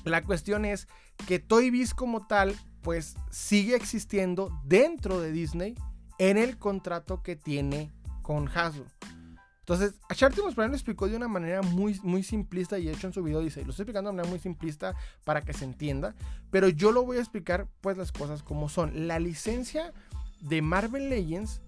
la 0.06 0.24
cuestión 0.24 0.64
es 0.64 0.88
que 1.28 1.40
Toy 1.40 1.70
Biz 1.70 1.94
como 1.94 2.28
tal, 2.28 2.56
pues 2.82 3.16
sigue 3.30 3.76
existiendo 3.76 4.50
dentro 4.64 5.20
de 5.20 5.34
Disney 5.34 5.76
en 6.18 6.38
el 6.38 6.58
contrato 6.58 7.24
que 7.24 7.36
tiene 7.36 7.92
con 8.22 8.48
Hasbro. 8.48 8.86
Entonces, 9.66 9.96
Chartimus 10.14 10.54
Prime 10.54 10.68
lo 10.68 10.76
explicó 10.76 11.08
de 11.08 11.16
una 11.16 11.28
manera 11.28 11.64
muy, 11.64 12.00
muy 12.04 12.22
simplista 12.22 12.78
y 12.78 12.88
hecho 12.88 13.08
en 13.08 13.14
su 13.14 13.24
video 13.24 13.40
dice, 13.40 13.64
lo 13.64 13.72
estoy 13.72 13.82
explicando 13.82 14.12
de 14.12 14.18
manera 14.18 14.30
muy 14.30 14.38
simplista 14.38 14.94
para 15.24 15.42
que 15.42 15.54
se 15.54 15.66
entienda, 15.66 16.14
pero 16.52 16.70
yo 16.70 16.92
lo 16.92 17.04
voy 17.04 17.18
a 17.18 17.22
explicar 17.22 17.68
pues 17.82 17.98
las 17.98 18.12
cosas 18.12 18.44
como 18.44 18.70
son. 18.70 19.08
La 19.08 19.18
licencia 19.18 19.92
de 20.42 20.62
Marvel 20.62 21.10
Legends 21.10 21.62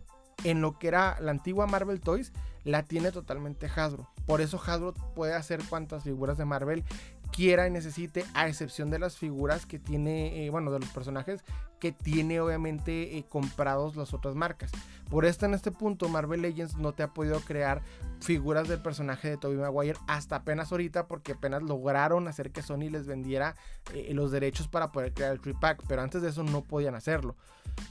en 0.44 0.62
lo 0.62 0.78
que 0.78 0.90
era 0.90 1.20
la 1.22 1.32
antigua 1.32 1.66
Marvel 1.66 2.00
Toys 2.00 2.34
la 2.64 2.84
tiene 2.84 3.12
totalmente 3.12 3.66
Hasbro. 3.66 4.08
Por 4.28 4.42
eso 4.42 4.62
Hasbro 4.64 4.94
puede 5.16 5.34
hacer 5.34 5.64
cuantas 5.68 6.04
figuras 6.04 6.38
de 6.38 6.46
Marvel 6.46 6.84
quiera 7.32 7.68
y 7.68 7.72
necesite, 7.72 8.26
a 8.34 8.48
excepción 8.48 8.90
de 8.90 9.00
las 9.00 9.18
figuras 9.18 9.66
que 9.66 9.80
tiene, 9.80 10.46
eh, 10.46 10.50
bueno, 10.50 10.72
de 10.72 10.80
los 10.80 10.90
personajes 10.90 11.44
que 11.80 11.92
tiene 11.92 12.40
obviamente 12.40 13.18
eh, 13.18 13.26
comprados 13.28 13.96
las 13.96 14.14
otras 14.14 14.36
marcas. 14.36 14.72
Por 15.10 15.26
esto 15.26 15.46
en 15.46 15.54
este 15.54 15.72
punto 15.72 16.10
Marvel 16.10 16.42
Legends 16.42 16.76
no 16.78 16.94
te 16.94 17.04
ha 17.04 17.14
podido 17.14 17.40
crear 17.40 17.82
figuras 18.20 18.68
del 18.68 18.82
personaje 18.82 19.30
de 19.30 19.38
Tobey 19.38 19.58
Maguire 19.58 19.98
hasta 20.08 20.38
apenas 20.38 20.72
ahorita 20.72 21.08
porque 21.08 21.34
apenas 21.34 21.64
lograron 21.64 22.28
hacer 22.28 22.52
que 22.52 22.62
Sony 22.62 22.90
les 22.90 23.06
vendiera 23.06 23.56
eh, 23.94 24.14
los 24.14 24.32
derechos 24.32 24.68
para 24.68 24.92
poder 24.92 25.14
crear 25.14 25.32
el 25.32 25.42
3-pack, 25.42 25.84
pero 25.88 26.02
antes 26.02 26.22
de 26.22 26.30
eso 26.30 26.44
no 26.44 26.64
podían 26.64 26.96
hacerlo. 26.96 27.36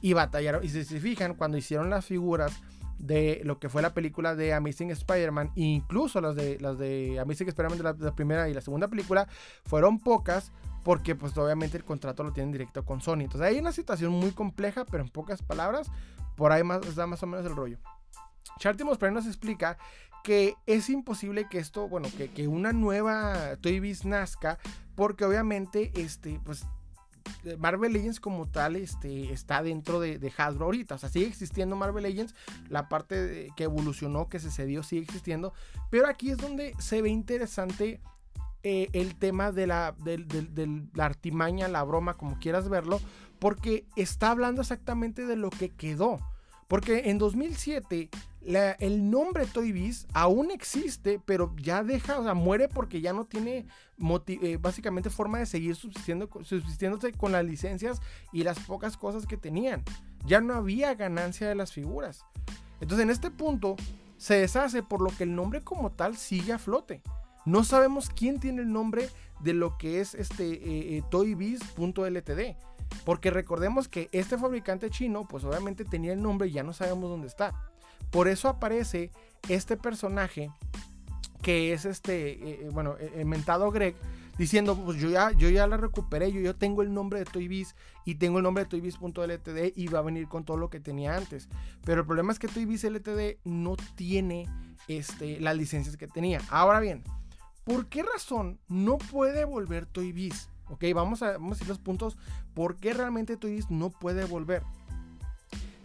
Y 0.01 0.15
batallaron, 0.15 0.65
y 0.65 0.69
si 0.69 0.85
se 0.85 1.01
fijan, 1.01 1.35
cuando 1.35 1.57
hicieron 1.57 1.91
las 1.91 2.05
figuras 2.05 2.53
de 2.99 3.41
lo 3.45 3.59
que 3.59 3.69
fue 3.69 3.83
la 3.83 3.95
película 3.95 4.35
de 4.35 4.55
Amazing 4.55 4.91
Spider-Man, 4.91 5.53
incluso 5.55 6.21
las 6.21 6.35
de, 6.35 6.59
las 6.61 6.79
de 6.79 7.19
Amazing 7.21 7.49
Spider-Man 7.49 7.79
de 7.79 8.05
la, 8.05 8.15
primera 8.15 8.49
y 8.49 8.55
la 8.55 8.61
segunda 8.61 8.89
película, 8.89 9.29
fueron 9.65 9.99
pocas 9.99 10.53
porque 10.83 11.15
pues 11.15 11.37
obviamente 11.37 11.77
el 11.77 11.85
contrato 11.85 12.23
lo 12.23 12.33
tienen 12.33 12.53
directo 12.53 12.85
con 12.85 13.01
Sony. 13.01 13.23
Entonces 13.23 13.43
hay 13.43 13.59
una 13.59 13.73
situación 13.73 14.13
muy 14.13 14.31
compleja, 14.31 14.85
pero 14.85 15.03
en 15.03 15.11
pocas 15.11 15.43
palabras, 15.43 15.91
por 16.37 16.53
ahí 16.53 16.63
más, 16.63 16.95
da 16.95 17.07
más 17.07 17.23
o 17.23 17.27
menos 17.27 17.45
el 17.45 17.57
rollo. 17.57 17.79
Chartimos 18.59 18.97
Prime 18.97 19.15
nos 19.15 19.27
explica 19.27 19.77
que 20.23 20.55
es 20.67 20.89
imposible 20.89 21.49
que 21.49 21.59
esto, 21.59 21.89
bueno, 21.89 22.09
que, 22.17 22.29
que 22.29 22.49
una 22.49 22.73
nueva 22.73 23.57
Toy 23.61 23.81
Biz 23.81 24.05
nazca, 24.05 24.59
porque 24.95 25.25
obviamente, 25.25 25.93
este, 25.95 26.41
pues 26.45 26.67
Marvel 27.59 27.93
Legends 27.93 28.21
como 28.21 28.47
tal 28.47 28.77
este, 28.77 29.33
está 29.33 29.63
dentro 29.63 30.01
de, 30.01 30.33
Hasbro 30.37 30.67
ahorita. 30.67 30.97
O 30.97 30.99
sea, 30.99 31.09
sigue 31.09 31.27
existiendo 31.27 31.77
Marvel 31.77 32.05
Legends. 32.05 32.35
La 32.69 32.89
parte 32.89 33.51
que 33.57 33.65
evolucionó, 33.65 34.29
que 34.29 34.41
se 34.41 34.51
cedió, 34.51 34.83
sigue 34.83 35.03
existiendo. 35.03 35.53
Pero 35.91 36.09
aquí 36.09 36.31
es 36.31 36.39
donde 36.39 36.75
se 36.79 37.03
ve 37.03 37.09
interesante 37.09 38.01
eh, 38.63 38.89
el 38.93 39.15
tema 39.17 39.53
de 39.53 39.67
la, 39.67 39.95
de 39.99 40.83
la 40.95 41.05
artimaña, 41.05 41.69
la 41.69 41.85
broma, 41.85 42.15
como 42.15 42.39
quieras 42.39 42.69
verlo. 42.69 43.01
Porque 43.39 43.87
está 43.97 44.31
hablando 44.31 44.63
exactamente 44.63 45.27
de 45.27 45.37
lo 45.37 45.51
que 45.51 45.71
quedó. 45.71 46.19
Porque 46.69 47.11
en 47.11 47.19
2007 47.19 48.11
el 48.47 49.11
nombre 49.11 49.47
Toy 49.47 49.73
Biz 49.73 50.07
aún 50.13 50.51
existe, 50.51 51.21
pero 51.25 51.55
ya 51.57 51.83
deja, 51.83 52.19
o 52.19 52.25
sea, 52.25 52.35
muere 52.35 52.69
porque 52.69 53.01
ya 53.01 53.13
no 53.13 53.25
tiene 53.25 53.67
eh, 54.27 54.59
básicamente 54.61 55.11
forma 55.11 55.39
de 55.39 55.47
seguir 55.47 55.75
subsistiendo, 55.75 56.29
subsistiéndose 56.43 57.13
con 57.13 57.33
las 57.33 57.45
licencias 57.45 58.01
y 58.33 58.45
las 58.45 58.59
pocas 58.61 58.97
cosas 58.97 59.27
que 59.27 59.37
tenían. 59.37 59.83
Ya 60.25 60.41
no 60.41 60.55
había 60.55 60.95
ganancia 60.95 61.49
de 61.49 61.55
las 61.55 61.73
figuras. 61.73 62.25
Entonces 62.81 63.05
en 63.05 63.11
este 63.11 63.31
punto 63.31 63.77
se 64.17 64.35
deshace 64.35 64.83
por 64.83 65.03
lo 65.03 65.11
que 65.17 65.25
el 65.25 65.35
nombre 65.35 65.63
como 65.63 65.91
tal 65.91 66.17
sigue 66.17 66.53
a 66.53 66.59
flote. 66.59 67.03
No 67.45 67.65
sabemos 67.65 68.11
quién 68.11 68.41
tiene 68.41 68.63
el 68.63 68.73
nombre 68.73 69.09
de 69.41 69.55
lo 69.55 69.79
que 69.79 70.01
es 70.01 70.15
este 70.15 70.45
eh, 70.53 70.97
eh, 70.97 71.03
toybiz.ltd. 71.11 72.57
Porque 73.05 73.31
recordemos 73.31 73.89
que 73.89 74.09
este 74.13 74.39
fabricante 74.39 74.91
chino, 74.91 75.27
pues 75.29 75.45
obviamente 75.45 75.85
tenía 75.85 76.13
el 76.13 76.23
nombre 76.23 76.49
y 76.49 76.53
ya 76.53 76.63
no 76.63 76.73
sabemos 76.73 77.11
dónde 77.11 77.29
está. 77.29 77.53
Por 78.11 78.29
eso 78.29 78.49
aparece 78.49 79.11
este 79.49 79.77
personaje 79.77 80.51
que 81.43 81.73
es 81.73 81.85
este, 81.85 82.33
eh, 82.33 82.39
eh, 82.63 82.71
bueno, 82.73 82.97
el 82.99 83.25
mentado 83.25 83.71
Greg, 83.71 83.95
diciendo, 84.37 84.77
pues 84.77 84.99
yo 84.99 85.11
ya, 85.11 85.31
yo 85.31 85.49
ya 85.49 85.67
la 85.67 85.77
recuperé, 85.77 86.33
yo, 86.33 86.41
yo 86.41 86.57
tengo 86.57 86.83
el 86.83 86.93
nombre 86.93 87.21
de 87.21 87.25
Toybiz 87.25 87.75
y 88.05 88.17
tengo 88.17 88.39
el 88.39 88.43
nombre 88.43 88.65
de 88.65 88.71
Toybiz.ltd 88.71 89.73
y 89.77 89.87
va 89.87 90.01
a 90.01 90.03
venir 90.03 90.29
con 90.29 90.45
todo 90.45 90.57
lo 90.57 90.71
que 90.71 90.81
tenía 90.81 91.17
antes. 91.17 91.49
Pero 91.85 92.01
el 92.01 92.07
problema 92.07 92.33
es 92.33 92.39
que 92.39 92.49
Toybiz 92.49 92.85
LTD 92.85 93.39
no 93.45 93.77
tiene 93.95 94.49
este, 94.89 95.41
las 95.41 95.57
licencias 95.57 95.97
que 95.97 96.09
tenía. 96.09 96.41
Ahora 96.51 96.81
bien, 96.81 97.05
¿por 97.65 97.87
qué 97.87 98.03
razón 98.03 98.59
no 98.69 98.99
puede 98.99 99.45
volver 99.45 99.87
Toybiz? 99.87 100.49
Ok, 100.69 100.85
vamos 100.95 101.23
a, 101.23 101.33
vamos 101.33 101.61
a 101.61 101.63
ir 101.63 101.69
los 101.69 101.79
puntos. 101.79 102.19
¿Por 102.55 102.77
qué 102.77 102.93
realmente 102.93 103.37
Toybiz 103.37 103.71
no 103.71 103.91
puede 103.91 104.25
volver? 104.25 104.63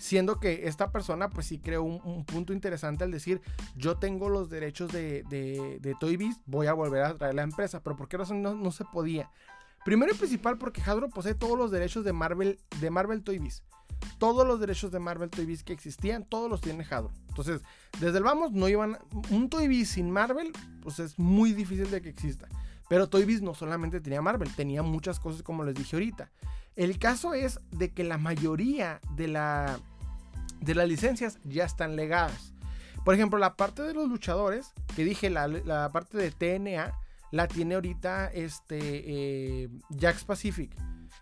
Siendo 0.01 0.39
que 0.39 0.67
esta 0.67 0.91
persona 0.91 1.29
pues 1.29 1.45
sí 1.45 1.59
creó 1.59 1.83
un, 1.83 2.25
punto 2.25 2.53
interesante 2.53 3.03
al 3.03 3.11
decir, 3.11 3.39
yo 3.75 3.97
tengo 3.97 4.29
los 4.29 4.49
derechos 4.49 4.91
de, 4.91 5.21
de, 5.29 5.95
Toy 5.99 6.17
voy 6.47 6.65
a 6.65 6.73
volver 6.73 7.03
a 7.03 7.13
traer 7.13 7.35
la 7.35 7.43
empresa. 7.43 7.83
Pero 7.83 7.95
¿por 7.95 8.07
qué 8.07 8.17
razón 8.17 8.41
no, 8.41 8.55
no 8.55 8.71
se 8.71 8.83
podía? 8.83 9.29
Primero 9.85 10.11
y 10.11 10.17
principal 10.17 10.57
porque 10.57 10.81
Hasbro 10.81 11.07
posee 11.09 11.35
todos 11.35 11.55
los 11.55 11.69
derechos 11.69 12.03
de 12.03 12.13
Marvel, 12.13 12.59
de 12.79 12.89
Marvel 12.89 13.21
Toy. 13.21 13.47
Todos 14.17 14.47
los 14.47 14.59
derechos 14.59 14.91
de 14.91 14.97
Marvel 14.97 15.29
Toy 15.29 15.45
Biz 15.45 15.63
que 15.63 15.73
existían, 15.73 16.25
todos 16.25 16.49
los 16.49 16.61
tiene 16.61 16.83
Hasbro. 16.83 17.11
Entonces, 17.29 17.61
desde 17.99 18.17
el 18.17 18.23
vamos, 18.23 18.51
no 18.53 18.67
iban... 18.67 18.97
Un 19.29 19.51
Toy 19.51 19.67
Biz 19.67 19.87
sin 19.87 20.09
Marvel, 20.09 20.51
pues 20.81 20.97
es 20.97 21.19
muy 21.19 21.53
difícil 21.53 21.91
de 21.91 22.01
que 22.01 22.09
exista. 22.09 22.47
Pero 22.89 23.07
Toy 23.07 23.23
Biz 23.25 23.43
no 23.43 23.53
solamente 23.53 24.01
tenía 24.01 24.23
Marvel, 24.23 24.49
tenía 24.55 24.81
muchas 24.81 25.19
cosas 25.19 25.43
como 25.43 25.63
les 25.63 25.75
dije 25.75 25.95
ahorita. 25.95 26.31
El 26.75 26.97
caso 26.97 27.35
es 27.35 27.59
de 27.69 27.91
que 27.91 28.03
la 28.03 28.17
mayoría 28.17 28.99
de 29.15 29.27
la 29.27 29.79
de 30.61 30.75
las 30.75 30.87
licencias 30.87 31.39
ya 31.43 31.65
están 31.65 31.95
legadas. 31.95 32.53
Por 33.03 33.15
ejemplo, 33.15 33.39
la 33.39 33.55
parte 33.55 33.81
de 33.81 33.93
los 33.93 34.07
luchadores, 34.07 34.73
que 34.95 35.03
dije, 35.03 35.29
la, 35.29 35.89
parte 35.91 36.17
de 36.17 36.31
TNA, 36.31 36.93
la 37.31 37.47
tiene 37.47 37.75
ahorita 37.75 38.27
este, 38.27 38.79
eh, 38.81 39.69
Jax 39.99 40.23
Pacific. 40.23 40.71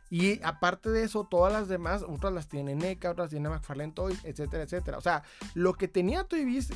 Y 0.10 0.42
aparte 0.44 0.90
de 0.90 1.04
eso, 1.04 1.24
todas 1.24 1.54
las 1.54 1.68
demás, 1.68 2.04
otras 2.08 2.34
las 2.34 2.48
tiene 2.48 2.76
NECA, 2.76 3.12
otras 3.12 3.30
tiene 3.30 3.48
McFarlane 3.48 3.94
Toys, 3.94 4.20
etcétera, 4.26 4.64
etcétera. 4.64 4.98
O 4.98 5.02
sea, 5.02 5.24
lo 5.54 5.74
que 5.74 5.88
tenía 5.88 6.24
Toy 6.24 6.46
Biz, 6.46 6.72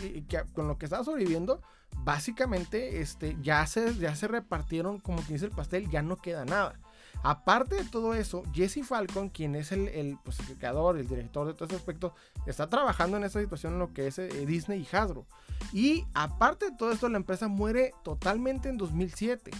con 0.53 0.67
lo 0.67 0.77
que 0.77 0.85
estaba 0.85 1.03
sobreviviendo, 1.03 1.61
básicamente 1.97 3.01
este, 3.01 3.35
ya, 3.41 3.65
se, 3.65 3.95
ya 3.95 4.15
se 4.15 4.27
repartieron, 4.27 4.99
como 4.99 5.17
quien 5.17 5.33
dice 5.33 5.45
el 5.45 5.51
pastel, 5.51 5.89
ya 5.89 6.03
no 6.03 6.17
queda 6.17 6.45
nada. 6.45 6.79
Aparte 7.23 7.75
de 7.75 7.85
todo 7.85 8.13
eso, 8.13 8.43
Jesse 8.53 8.85
Falcon, 8.85 9.29
quien 9.29 9.55
es 9.55 9.71
el, 9.71 10.19
pues, 10.23 10.39
el 10.41 10.57
creador, 10.57 10.97
el 10.97 11.07
director 11.07 11.47
de 11.47 11.53
todo 11.53 11.65
ese 11.65 11.77
aspecto, 11.77 12.13
está 12.45 12.69
trabajando 12.69 13.15
en 13.15 13.23
esta 13.23 13.39
situación 13.39 13.73
en 13.73 13.79
lo 13.79 13.93
que 13.93 14.07
es 14.07 14.19
eh, 14.19 14.27
Disney 14.45 14.81
y 14.81 14.95
Hasbro. 14.95 15.25
Y 15.71 16.05
aparte 16.13 16.69
de 16.69 16.77
todo 16.77 16.91
esto, 16.91 17.07
la 17.07 17.17
empresa 17.17 17.47
muere 17.47 17.93
totalmente 18.03 18.67
en 18.67 18.77
2007. 18.77 19.51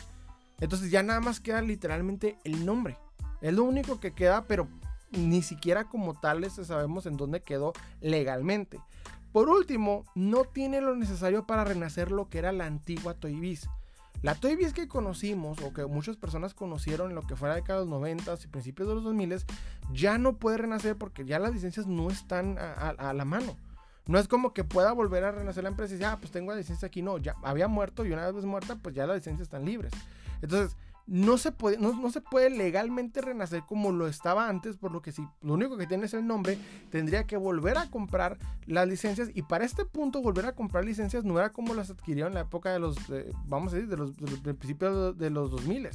Entonces 0.59 0.91
ya 0.91 1.03
nada 1.03 1.21
más 1.21 1.39
queda 1.39 1.61
literalmente 1.61 2.37
el 2.43 2.65
nombre. 2.65 2.97
Es 3.41 3.53
lo 3.53 3.63
único 3.63 3.99
que 4.01 4.11
queda, 4.11 4.43
pero 4.45 4.67
ni 5.11 5.41
siquiera 5.41 5.85
como 5.85 6.19
tal 6.19 6.49
sabemos 6.51 7.05
en 7.05 7.15
dónde 7.15 7.41
quedó 7.41 7.71
legalmente. 8.01 8.79
Por 9.31 9.49
último, 9.49 10.03
no 10.15 10.43
tiene 10.43 10.81
lo 10.81 10.95
necesario 10.95 11.47
para 11.47 11.63
renacer 11.63 12.11
lo 12.11 12.29
que 12.29 12.39
era 12.39 12.51
la 12.51 12.65
antigua 12.65 13.13
Toy 13.13 13.35
Biz. 13.35 13.67
La 14.23 14.35
Toy 14.35 14.55
Biz 14.55 14.71
que 14.71 14.87
conocimos 14.87 15.61
o 15.61 15.73
que 15.73 15.85
muchas 15.85 16.15
personas 16.15 16.53
conocieron 16.53 17.09
en 17.09 17.15
lo 17.15 17.23
que 17.23 17.35
fue 17.35 17.49
la 17.49 17.55
década 17.55 17.79
de 17.79 17.85
los 17.85 17.89
90 17.89 18.33
y 18.41 18.47
principios 18.47 18.87
de 18.87 18.95
los 18.95 19.03
2000 19.03 19.43
ya 19.91 20.17
no 20.17 20.37
puede 20.37 20.57
renacer 20.57 20.95
porque 20.95 21.25
ya 21.25 21.39
las 21.39 21.53
licencias 21.53 21.87
no 21.87 22.09
están 22.09 22.57
a, 22.57 23.11
la 23.11 23.25
mano. 23.25 23.57
No 24.07 24.17
es 24.17 24.29
como 24.29 24.53
que 24.53 24.63
pueda 24.63 24.93
volver 24.93 25.25
a 25.25 25.33
renacer 25.33 25.63
la 25.63 25.69
empresa 25.69 25.93
y 25.93 25.97
decir, 25.97 26.09
ah, 26.09 26.17
pues 26.21 26.31
tengo 26.31 26.51
la 26.51 26.57
licencia 26.57 26.85
aquí. 26.85 27.01
No, 27.01 27.17
ya 27.17 27.35
había 27.43 27.67
muerto 27.67 28.05
y 28.05 28.13
una 28.13 28.31
vez 28.31 28.45
muerta, 28.45 28.77
pues 28.77 28.95
ya 28.95 29.05
las 29.05 29.17
licencias 29.17 29.47
están 29.47 29.65
libres. 29.65 29.91
Entonces, 30.41 30.77
no 31.05 31.37
se, 31.37 31.51
puede, 31.51 31.77
no, 31.77 32.09
se 32.11 32.21
puede 32.21 32.49
legalmente 32.49 33.21
renacer 33.21 33.63
como 33.67 33.91
lo 33.91 34.07
estaba 34.07 34.47
antes, 34.47 34.77
por 34.77 34.91
lo 34.91 35.01
que 35.01 35.11
si 35.11 35.27
lo 35.41 35.53
único 35.53 35.77
que 35.77 35.85
tiene 35.85 36.05
es 36.05 36.13
el 36.13 36.25
nombre, 36.25 36.57
tendría 36.91 37.25
que 37.25 37.35
volver 37.35 37.77
a 37.77 37.89
comprar 37.89 38.37
las 38.65 38.87
licencias 38.87 39.29
y 39.33 39.41
para 39.41 39.65
este 39.65 39.83
punto 39.83 40.21
volver 40.21 40.45
a 40.45 40.55
comprar 40.55 40.85
licencias 40.85 41.25
no 41.25 41.37
era 41.37 41.51
como 41.51 41.73
las 41.73 41.89
adquirieron 41.89 42.31
en 42.31 42.35
la 42.35 42.41
época 42.41 42.71
de 42.71 42.79
los, 42.79 42.95
vamos 43.45 43.73
a 43.73 43.75
decir, 43.75 43.89
de 43.89 43.97
los, 43.97 44.15
del 44.15 44.55
principio 44.55 45.13
de 45.13 45.29
los 45.29 45.51
2000. 45.51 45.89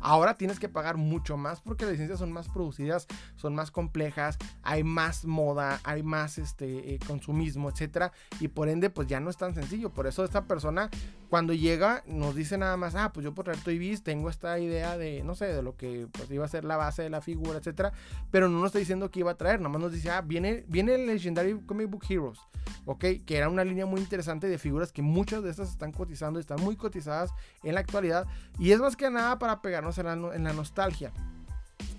Ahora 0.00 0.34
tienes 0.36 0.58
que 0.58 0.68
pagar 0.68 0.96
mucho 0.96 1.36
más 1.36 1.60
porque 1.60 1.84
las 1.84 1.92
licencias 1.92 2.18
son 2.18 2.32
más 2.32 2.48
producidas, 2.48 3.06
son 3.36 3.54
más 3.54 3.70
complejas, 3.70 4.38
hay 4.62 4.82
más 4.82 5.24
moda, 5.26 5.80
hay 5.84 6.02
más 6.02 6.38
este, 6.38 6.94
eh, 6.94 6.98
consumismo, 7.06 7.68
etcétera, 7.68 8.12
y 8.40 8.48
por 8.48 8.68
ende 8.68 8.88
pues 8.90 9.08
ya 9.08 9.20
no 9.20 9.28
es 9.28 9.36
tan 9.36 9.54
sencillo. 9.54 9.90
Por 9.90 10.06
eso 10.06 10.24
esta 10.24 10.44
persona 10.44 10.88
cuando 11.28 11.52
llega 11.52 12.02
nos 12.06 12.34
dice 12.34 12.56
nada 12.56 12.76
más, 12.76 12.94
ah, 12.94 13.12
pues 13.12 13.24
yo 13.24 13.34
por 13.34 13.44
traer 13.44 13.58
Biz 13.64 14.02
tengo 14.02 14.30
esta 14.30 14.53
idea 14.58 14.96
de, 14.96 15.22
no 15.22 15.34
sé, 15.34 15.46
de 15.46 15.62
lo 15.62 15.76
que 15.76 16.08
pues, 16.12 16.30
iba 16.30 16.44
a 16.44 16.48
ser 16.48 16.64
la 16.64 16.76
base 16.76 17.02
de 17.02 17.10
la 17.10 17.20
figura, 17.20 17.58
etcétera, 17.58 17.92
pero 18.30 18.48
no 18.48 18.58
nos 18.58 18.66
está 18.66 18.78
diciendo 18.78 19.10
que 19.10 19.20
iba 19.20 19.30
a 19.30 19.36
traer, 19.36 19.60
nada 19.60 19.70
más 19.70 19.80
nos 19.80 19.92
dice, 19.92 20.10
ah, 20.10 20.20
viene, 20.20 20.64
viene 20.68 20.94
el 20.94 21.06
Legendary 21.06 21.60
Comic 21.66 21.90
Book 21.90 22.04
Heroes, 22.08 22.38
ok, 22.84 23.04
que 23.26 23.36
era 23.36 23.48
una 23.48 23.64
línea 23.64 23.86
muy 23.86 24.00
interesante 24.00 24.48
de 24.48 24.58
figuras 24.58 24.92
que 24.92 25.02
muchas 25.02 25.42
de 25.42 25.50
estas 25.50 25.70
están 25.70 25.92
cotizando, 25.92 26.38
están 26.40 26.60
muy 26.60 26.76
cotizadas 26.76 27.30
en 27.62 27.74
la 27.74 27.80
actualidad, 27.80 28.26
y 28.58 28.72
es 28.72 28.80
más 28.80 28.96
que 28.96 29.10
nada 29.10 29.38
para 29.38 29.62
pegarnos 29.62 29.98
en 29.98 30.06
la, 30.06 30.34
en 30.34 30.44
la 30.44 30.52
nostalgia. 30.52 31.12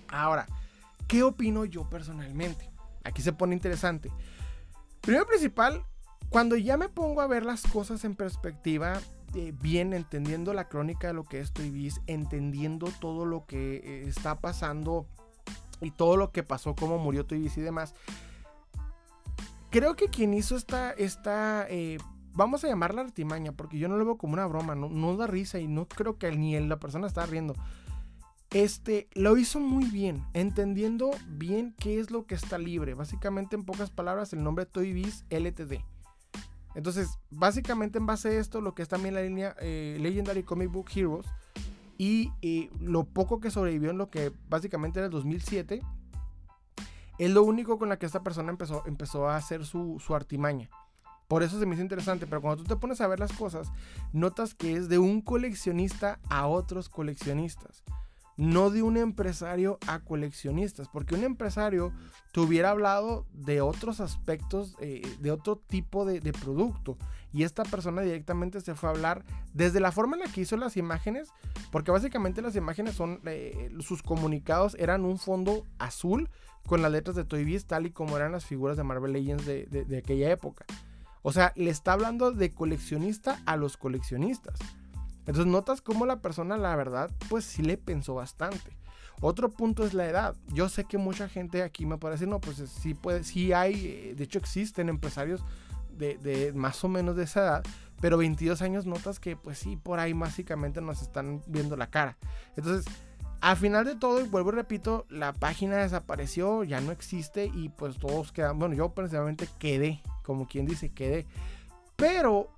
Ahora, 0.08 0.46
¿qué 1.08 1.22
opino 1.22 1.64
yo 1.64 1.88
personalmente? 1.88 2.70
Aquí 3.04 3.22
se 3.22 3.32
pone 3.32 3.54
interesante. 3.54 4.10
Primero 5.00 5.26
principal, 5.26 5.84
cuando 6.28 6.56
ya 6.56 6.76
me 6.76 6.88
pongo 6.88 7.20
a 7.20 7.26
ver 7.26 7.44
las 7.44 7.62
cosas 7.62 8.04
en 8.04 8.16
perspectiva, 8.16 9.00
bien 9.60 9.92
entendiendo 9.92 10.52
la 10.54 10.68
crónica 10.68 11.08
de 11.08 11.14
lo 11.14 11.24
que 11.24 11.40
es 11.40 11.52
Toy 11.52 11.92
entendiendo 12.06 12.88
todo 13.00 13.24
lo 13.24 13.46
que 13.46 13.76
eh, 13.76 14.04
está 14.08 14.40
pasando 14.40 15.06
y 15.80 15.90
todo 15.90 16.16
lo 16.16 16.32
que 16.32 16.42
pasó, 16.42 16.74
cómo 16.74 16.98
murió 16.98 17.26
Toy 17.26 17.50
y 17.54 17.60
demás. 17.60 17.94
Creo 19.70 19.94
que 19.94 20.08
quien 20.08 20.32
hizo 20.32 20.56
esta, 20.56 20.92
esta 20.92 21.66
eh, 21.68 21.98
vamos 22.32 22.64
a 22.64 22.68
llamarla 22.68 23.02
artimaña, 23.02 23.52
porque 23.52 23.78
yo 23.78 23.88
no 23.88 23.96
lo 23.96 24.04
veo 24.04 24.18
como 24.18 24.34
una 24.34 24.46
broma, 24.46 24.74
no, 24.74 25.16
da 25.16 25.26
risa 25.26 25.58
y 25.58 25.66
no 25.66 25.86
creo 25.86 26.18
que 26.18 26.30
ni 26.32 26.58
la 26.60 26.78
persona 26.78 27.06
está 27.06 27.26
riendo. 27.26 27.54
Este 28.50 29.08
lo 29.14 29.36
hizo 29.36 29.58
muy 29.58 29.86
bien, 29.86 30.24
entendiendo 30.32 31.10
bien 31.28 31.74
qué 31.78 31.98
es 31.98 32.10
lo 32.10 32.26
que 32.26 32.36
está 32.36 32.58
libre. 32.58 32.94
Básicamente, 32.94 33.56
en 33.56 33.64
pocas 33.64 33.90
palabras, 33.90 34.32
el 34.32 34.44
nombre 34.44 34.66
Toy 34.66 34.92
Biz 34.92 35.24
LTD. 35.30 35.82
Entonces, 36.76 37.18
básicamente 37.30 37.96
en 37.96 38.04
base 38.04 38.28
a 38.28 38.32
esto, 38.38 38.60
lo 38.60 38.74
que 38.74 38.82
es 38.82 38.88
también 38.88 39.14
la 39.14 39.22
línea 39.22 39.56
eh, 39.60 39.96
Legendary 39.98 40.42
Comic 40.42 40.70
Book 40.70 40.90
Heroes 40.94 41.26
y 41.98 42.30
lo 42.78 43.04
poco 43.04 43.40
que 43.40 43.50
sobrevivió 43.50 43.90
en 43.90 43.96
lo 43.96 44.10
que 44.10 44.30
básicamente 44.50 44.98
era 44.98 45.06
el 45.06 45.12
2007, 45.12 45.80
es 47.18 47.30
lo 47.30 47.42
único 47.42 47.78
con 47.78 47.88
la 47.88 47.98
que 47.98 48.04
esta 48.04 48.22
persona 48.22 48.50
empezó, 48.50 48.82
empezó 48.86 49.26
a 49.26 49.36
hacer 49.36 49.64
su, 49.64 49.98
su 49.98 50.14
artimaña. 50.14 50.68
Por 51.28 51.42
eso 51.42 51.58
se 51.58 51.64
me 51.64 51.74
hizo 51.74 51.82
interesante, 51.82 52.26
pero 52.26 52.42
cuando 52.42 52.62
tú 52.62 52.68
te 52.68 52.76
pones 52.76 53.00
a 53.00 53.06
ver 53.06 53.20
las 53.20 53.32
cosas, 53.32 53.72
notas 54.12 54.54
que 54.54 54.74
es 54.74 54.90
de 54.90 54.98
un 54.98 55.22
coleccionista 55.22 56.20
a 56.28 56.46
otros 56.46 56.90
coleccionistas 56.90 57.82
no 58.36 58.70
de 58.70 58.82
un 58.82 58.96
empresario 58.96 59.78
a 59.86 60.00
coleccionistas, 60.00 60.88
porque 60.88 61.14
un 61.14 61.24
empresario 61.24 61.92
te 62.32 62.40
hubiera 62.40 62.70
hablado 62.70 63.26
de 63.32 63.60
otros 63.60 64.00
aspectos, 64.00 64.76
eh, 64.80 65.02
de 65.20 65.30
otro 65.30 65.56
tipo 65.56 66.04
de, 66.04 66.20
producto, 66.32 66.98
y 67.32 67.44
esta 67.44 67.62
persona 67.64 68.02
directamente 68.02 68.60
se 68.60 68.74
fue 68.74 68.88
a 68.88 68.92
hablar 68.92 69.24
desde 69.54 69.80
la 69.80 69.92
forma 69.92 70.16
en 70.16 70.22
la 70.22 70.32
que 70.32 70.42
hizo 70.42 70.56
las 70.56 70.76
imágenes, 70.76 71.30
porque 71.72 71.90
básicamente 71.90 72.42
las 72.42 72.56
imágenes 72.56 72.94
son, 72.94 73.20
eh, 73.24 73.72
sus 73.80 74.02
comunicados 74.02 74.76
eran 74.78 75.04
un 75.04 75.18
fondo 75.18 75.64
azul 75.78 76.28
con 76.66 76.82
las 76.82 76.92
letras 76.92 77.16
de 77.16 77.24
Toy 77.24 77.44
Biz, 77.44 77.66
tal 77.66 77.86
y 77.86 77.90
como 77.90 78.16
eran 78.16 78.32
las 78.32 78.44
figuras 78.44 78.76
de 78.76 78.82
Marvel 78.82 79.12
Legends 79.12 79.46
de, 79.46 79.66
de 79.66 79.98
aquella 79.98 80.30
época. 80.30 80.66
O 81.22 81.32
sea, 81.32 81.52
le 81.56 81.70
está 81.70 81.92
hablando 81.92 82.32
de 82.32 82.52
coleccionista 82.52 83.40
a 83.46 83.56
los 83.56 83.76
coleccionistas. 83.76 84.58
Entonces 85.26 85.46
notas 85.46 85.80
cómo 85.80 86.06
la 86.06 86.20
persona, 86.20 86.56
la 86.56 86.74
verdad, 86.76 87.10
pues 87.28 87.44
sí 87.44 87.62
le 87.62 87.76
pensó 87.76 88.14
bastante. 88.14 88.76
Otro 89.20 89.50
punto 89.50 89.84
es 89.84 89.94
la 89.94 90.06
edad. 90.06 90.36
Yo 90.52 90.68
sé 90.68 90.84
que 90.84 90.98
mucha 90.98 91.28
gente 91.28 91.62
aquí 91.62 91.86
me 91.86 91.96
puede 91.96 92.14
decir, 92.14 92.28
no, 92.28 92.40
pues 92.40 92.62
sí, 92.68 92.94
puede, 92.94 93.24
sí 93.24 93.52
hay, 93.52 93.86
eh, 93.86 94.14
de 94.14 94.24
hecho 94.24 94.38
existen 94.38 94.88
empresarios 94.88 95.44
de, 95.96 96.52
más 96.54 96.84
o 96.84 96.88
menos 96.88 97.16
de 97.16 97.24
esa 97.24 97.40
edad, 97.40 97.62
pero 98.00 98.18
22 98.18 98.60
años 98.60 98.84
notas 98.84 99.18
que 99.18 99.34
pues 99.34 99.58
sí, 99.58 99.76
por 99.76 99.98
ahí 99.98 100.12
básicamente 100.12 100.80
nos 100.80 101.00
están 101.00 101.42
viendo 101.46 101.76
la 101.76 101.88
cara. 101.88 102.18
Entonces, 102.56 102.84
al 103.40 103.56
final 103.56 103.84
de 103.84 103.94
todo, 103.94 104.20
y 104.20 104.28
vuelvo 104.28 104.50
y 104.50 104.54
repito, 104.54 105.06
la 105.08 105.32
página 105.32 105.78
desapareció, 105.78 106.64
ya 106.64 106.80
no 106.80 106.92
existe 106.92 107.50
y 107.54 107.70
pues 107.70 107.98
todos 107.98 108.32
quedan, 108.32 108.58
bueno, 108.58 108.74
yo 108.74 108.90
personalmente 108.90 109.48
quedé, 109.58 110.02
como 110.22 110.46
quien 110.46 110.66
dice, 110.66 110.90
quedé. 110.90 111.26
Pero 111.96 112.50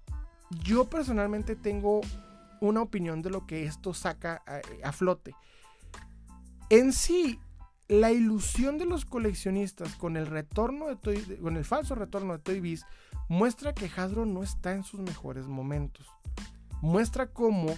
yo 0.65 0.87
personalmente 0.87 1.55
tengo 1.55 2.01
una 2.61 2.83
opinión 2.83 3.23
de 3.23 3.31
lo 3.31 3.47
que 3.47 3.65
esto 3.65 3.95
saca 3.95 4.43
a, 4.83 4.93
flote. 4.93 5.35
En 6.71 6.93
sí, 6.93 7.39
la 7.89 8.13
ilusión 8.13 8.79
de 8.79 8.85
los 8.85 9.05
coleccionistas 9.05 9.95
con 9.95 10.17
el 10.17 10.27
retorno 10.27 10.89
de 10.89 11.39
con 11.39 11.57
el 11.57 11.65
falso 11.65 11.95
retorno 11.95 12.35
de 12.35 12.39
Toy 12.41 12.81
muestra 13.29 13.75
que 13.75 13.91
Hasbro 13.95 14.27
no 14.27 14.43
está 14.43 14.73
en 14.73 14.85
sus 14.85 15.01
mejores 15.01 15.47
momentos. 15.47 16.07
Muestra 16.83 17.27
cómo 17.29 17.75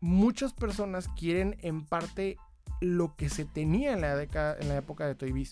muchas 0.00 0.52
personas 0.52 1.08
quieren 1.08 1.56
en 1.60 1.84
parte 1.84 2.38
lo 2.80 3.14
que 3.16 3.28
se 3.28 3.44
tenía 3.44 3.92
en 3.92 4.00
la, 4.00 4.22
en 4.22 4.68
la 4.68 4.76
época 4.76 5.06
de 5.06 5.14
Toy. 5.14 5.48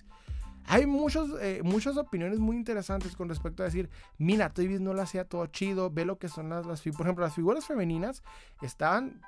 Hay 0.68 0.86
muchos, 0.86 1.30
eh, 1.40 1.62
muchas 1.64 1.96
opiniones 1.96 2.38
muy 2.38 2.54
interesantes 2.54 3.16
con 3.16 3.28
respecto 3.28 3.62
a 3.62 3.66
decir, 3.66 3.88
mira, 4.18 4.52
Toy 4.52 4.68
no 4.78 4.92
lo 4.92 5.00
hacía 5.00 5.24
todo 5.24 5.46
chido, 5.46 5.90
ve 5.90 6.04
lo 6.04 6.18
que 6.18 6.28
son 6.28 6.50
las, 6.50 6.66
las 6.66 6.82
por 6.82 7.06
ejemplo, 7.06 7.24
las 7.24 7.34
figuras 7.34 7.66
femeninas 7.66 8.22
estaban 8.60 9.20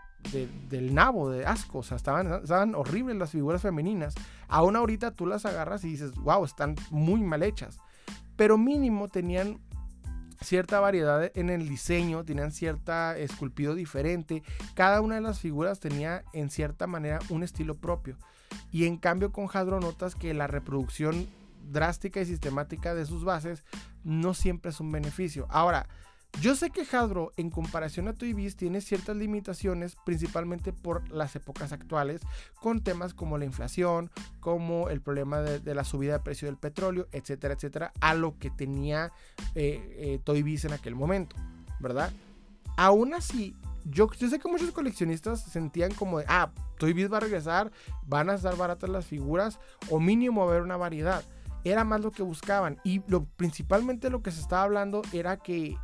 del 0.68 0.94
nabo, 0.94 1.30
de 1.30 1.46
asco, 1.46 1.78
o 1.78 1.82
sea, 1.82 1.96
estaban, 1.96 2.42
estaban 2.42 2.74
horribles 2.74 3.16
las 3.16 3.30
figuras 3.30 3.62
femeninas. 3.62 4.14
Aún 4.48 4.76
ahorita 4.76 5.12
tú 5.12 5.24
las 5.24 5.46
agarras 5.46 5.82
y 5.84 5.88
dices, 5.88 6.12
wow, 6.16 6.44
están 6.44 6.76
muy 6.90 7.22
mal 7.22 7.42
hechas. 7.42 7.78
Pero 8.36 8.58
mínimo 8.58 9.08
tenían 9.08 9.60
cierta 10.42 10.78
variedad 10.80 11.30
en 11.34 11.48
el 11.48 11.68
diseño, 11.68 12.24
tenían 12.24 12.52
cierta 12.52 13.16
esculpido 13.16 13.74
diferente. 13.74 14.42
Cada 14.74 15.00
una 15.00 15.14
de 15.14 15.20
las 15.22 15.40
figuras 15.40 15.80
tenía 15.80 16.22
en 16.34 16.50
cierta 16.50 16.86
manera 16.86 17.18
un 17.30 17.42
estilo 17.42 17.76
propio. 17.76 18.18
Y 18.70 18.86
en 18.86 18.96
cambio 18.96 19.32
con 19.32 19.48
Hadro 19.52 19.80
notas 19.80 20.14
que 20.14 20.34
la 20.34 20.46
reproducción 20.46 21.28
drástica 21.70 22.20
y 22.20 22.26
sistemática 22.26 22.94
de 22.94 23.06
sus 23.06 23.24
bases 23.24 23.64
no 24.04 24.34
siempre 24.34 24.70
es 24.70 24.80
un 24.80 24.92
beneficio. 24.92 25.46
Ahora, 25.50 25.86
Yo 26.40 26.54
sé 26.54 26.70
que 26.70 26.82
Hasbro, 26.82 27.32
en 27.36 27.50
comparación 27.50 28.06
a 28.06 28.12
Toy 28.12 28.32
tiene 28.52 28.80
ciertas 28.80 29.16
limitaciones, 29.16 29.96
principalmente 30.06 30.72
por 30.72 31.10
las 31.10 31.34
épocas 31.34 31.72
actuales, 31.72 32.20
con 32.54 32.84
temas 32.84 33.14
como 33.14 33.36
la 33.36 33.44
inflación, 33.44 34.12
como 34.38 34.90
el 34.90 35.00
problema 35.00 35.40
de, 35.40 35.74
la 35.74 35.82
subida 35.82 36.12
de 36.12 36.20
precio 36.20 36.46
del 36.46 36.56
petróleo, 36.56 37.08
etcétera, 37.10 37.54
etcétera, 37.54 37.92
a 38.00 38.14
lo 38.14 38.38
que 38.38 38.48
tenía 38.48 39.12
eh, 39.56 39.96
eh, 39.98 40.20
Toy 40.22 40.58
en 40.62 40.72
aquel 40.72 40.94
momento, 40.94 41.34
¿verdad? 41.80 42.12
Aún 42.76 43.12
así, 43.12 43.56
yo, 43.84 44.08
sé 44.12 44.38
que 44.38 44.48
muchos 44.48 44.70
coleccionistas 44.72 45.42
sentían 45.42 45.92
como 45.94 46.20
ah, 46.26 46.52
Toy 46.78 46.92
Biz 46.92 47.12
va 47.12 47.18
a 47.18 47.20
regresar, 47.20 47.70
van 48.06 48.30
a 48.30 48.34
estar 48.34 48.56
baratas 48.56 48.90
las 48.90 49.06
figuras, 49.06 49.58
o 49.88 50.00
mínimo 50.00 50.42
haber 50.42 50.62
una 50.62 50.76
variedad. 50.76 51.22
Era 51.62 51.84
más 51.84 52.00
lo 52.00 52.10
que 52.10 52.22
buscaban. 52.22 52.78
Y 52.84 53.02
lo, 53.06 53.24
principalmente 53.24 54.08
lo 54.08 54.22
que 54.22 54.30
se 54.30 54.40
estaba 54.40 54.62
hablando 54.62 55.02
era 55.12 55.36
que 55.36 55.76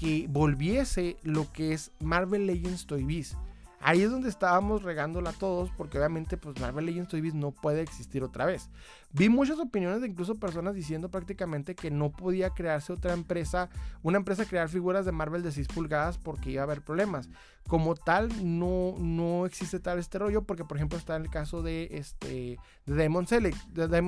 que 0.00 0.26
volviese 0.30 1.18
lo 1.22 1.52
que 1.52 1.74
es 1.74 1.92
Marvel 2.00 2.46
Legends 2.46 2.86
Toy 2.86 3.04
Biz. 3.04 3.36
Ahí 3.82 4.02
es 4.02 4.10
donde 4.10 4.28
estábamos 4.28 4.82
regándola 4.82 5.32
todos, 5.32 5.70
porque 5.70 5.96
obviamente 5.96 6.36
pues 6.36 6.60
Marvel 6.60 6.84
Legends 6.84 7.08
Toy 7.08 7.22
Biz 7.22 7.34
no 7.34 7.50
puede 7.50 7.80
existir 7.80 8.22
otra 8.22 8.44
vez. 8.44 8.68
Vi 9.12 9.30
muchas 9.30 9.58
opiniones 9.58 10.02
de 10.02 10.08
incluso 10.08 10.34
personas 10.34 10.74
diciendo 10.74 11.10
prácticamente 11.10 11.74
que 11.74 11.90
no 11.90 12.12
podía 12.12 12.50
crearse 12.50 12.92
otra 12.92 13.14
empresa, 13.14 13.70
una 14.02 14.18
empresa 14.18 14.44
crear 14.44 14.68
figuras 14.68 15.06
de 15.06 15.12
Marvel 15.12 15.42
de 15.42 15.50
6 15.50 15.68
pulgadas 15.68 16.18
porque 16.18 16.50
iba 16.50 16.60
a 16.60 16.64
haber 16.64 16.82
problemas. 16.82 17.30
Como 17.68 17.94
tal, 17.94 18.30
no, 18.58 18.94
no 18.98 19.46
existe 19.46 19.78
tal 19.78 19.98
este 19.98 20.18
rollo, 20.18 20.42
porque 20.42 20.64
por 20.64 20.76
ejemplo 20.76 20.98
está 20.98 21.14
el 21.16 21.30
caso 21.30 21.62
de, 21.62 21.88
este, 21.92 22.58
Diamond 22.86 23.28
Select, 23.28 23.56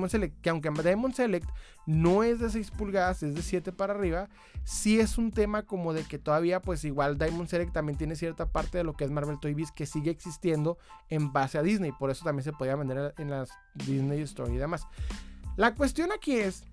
Select, 0.09 0.41
que 0.41 0.49
aunque 0.49 0.69
Diamond 0.69 1.13
Select 1.13 1.47
no 1.85 2.23
es 2.23 2.39
de 2.39 2.49
6 2.49 2.71
pulgadas, 2.71 3.23
es 3.23 3.35
de 3.35 3.41
7 3.41 3.71
para 3.71 3.93
arriba, 3.93 4.27
sí 4.65 4.99
es 4.99 5.17
un 5.17 5.31
tema 5.31 5.63
como 5.63 5.93
de 5.93 6.03
que 6.03 6.19
todavía 6.19 6.61
pues 6.61 6.83
igual 6.83 7.17
Diamond 7.17 7.47
Select 7.47 7.71
también 7.71 7.97
tiene 7.97 8.17
cierta 8.17 8.51
parte 8.51 8.79
de 8.79 8.83
lo 8.83 8.93
que 8.93 9.05
es 9.05 9.11
Marvel 9.11 9.39
Toy 9.39 9.55
que 9.73 9.85
sigue 9.85 10.11
existiendo 10.11 10.77
en 11.09 11.31
base 11.31 11.57
a 11.57 11.63
Disney, 11.63 11.93
por 11.93 12.09
eso 12.09 12.25
también 12.25 12.43
se 12.43 12.51
podía 12.51 12.75
vender 12.75 13.13
en 13.17 13.29
las 13.29 13.49
Disney 13.75 14.21
Store 14.21 14.53
y 14.53 14.57
demás. 14.57 14.87
La 15.55 15.73
cuestión 15.75 16.11
aquí 16.11 16.35
es 16.35 16.65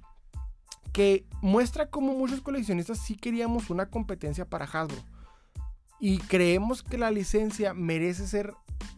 que 0.93 1.26
muestra 1.41 1.91
cómo 1.91 2.14
muchos 2.14 2.41
coleccionistas 2.41 2.99
sí 2.99 3.16
queríamos 3.16 3.70
una 3.70 3.87
competencia 3.87 4.45
para 4.45 4.64
Hasbro. 4.64 4.99
Y 6.01 6.18
creemos 6.18 6.82
que 6.82 6.98
la 6.98 7.11
licencia 7.11 7.74
merece 7.74 8.26
ser 8.26 8.55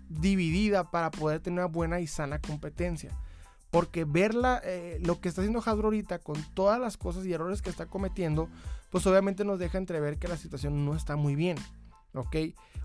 dividida 0.08 0.90
para 0.90 1.10
poder 1.10 1.40
tener 1.40 1.60
una 1.60 1.66
buena 1.66 2.00
y 2.00 2.06
sana 2.06 2.40
competencia. 2.40 3.10
Porque 3.70 4.04
verla, 4.04 4.60
eh, 4.64 5.00
lo 5.02 5.20
que 5.20 5.28
está 5.28 5.40
haciendo 5.40 5.60
Hasbro 5.60 5.88
ahorita 5.88 6.18
con 6.18 6.36
todas 6.54 6.78
las 6.78 6.96
cosas 6.96 7.24
y 7.24 7.32
errores 7.32 7.62
que 7.62 7.70
está 7.70 7.86
cometiendo, 7.86 8.48
pues 8.90 9.06
obviamente 9.06 9.44
nos 9.44 9.58
deja 9.58 9.78
entrever 9.78 10.18
que 10.18 10.28
la 10.28 10.36
situación 10.36 10.84
no 10.84 10.94
está 10.94 11.16
muy 11.16 11.34
bien. 11.34 11.56
¿Ok? 12.14 12.36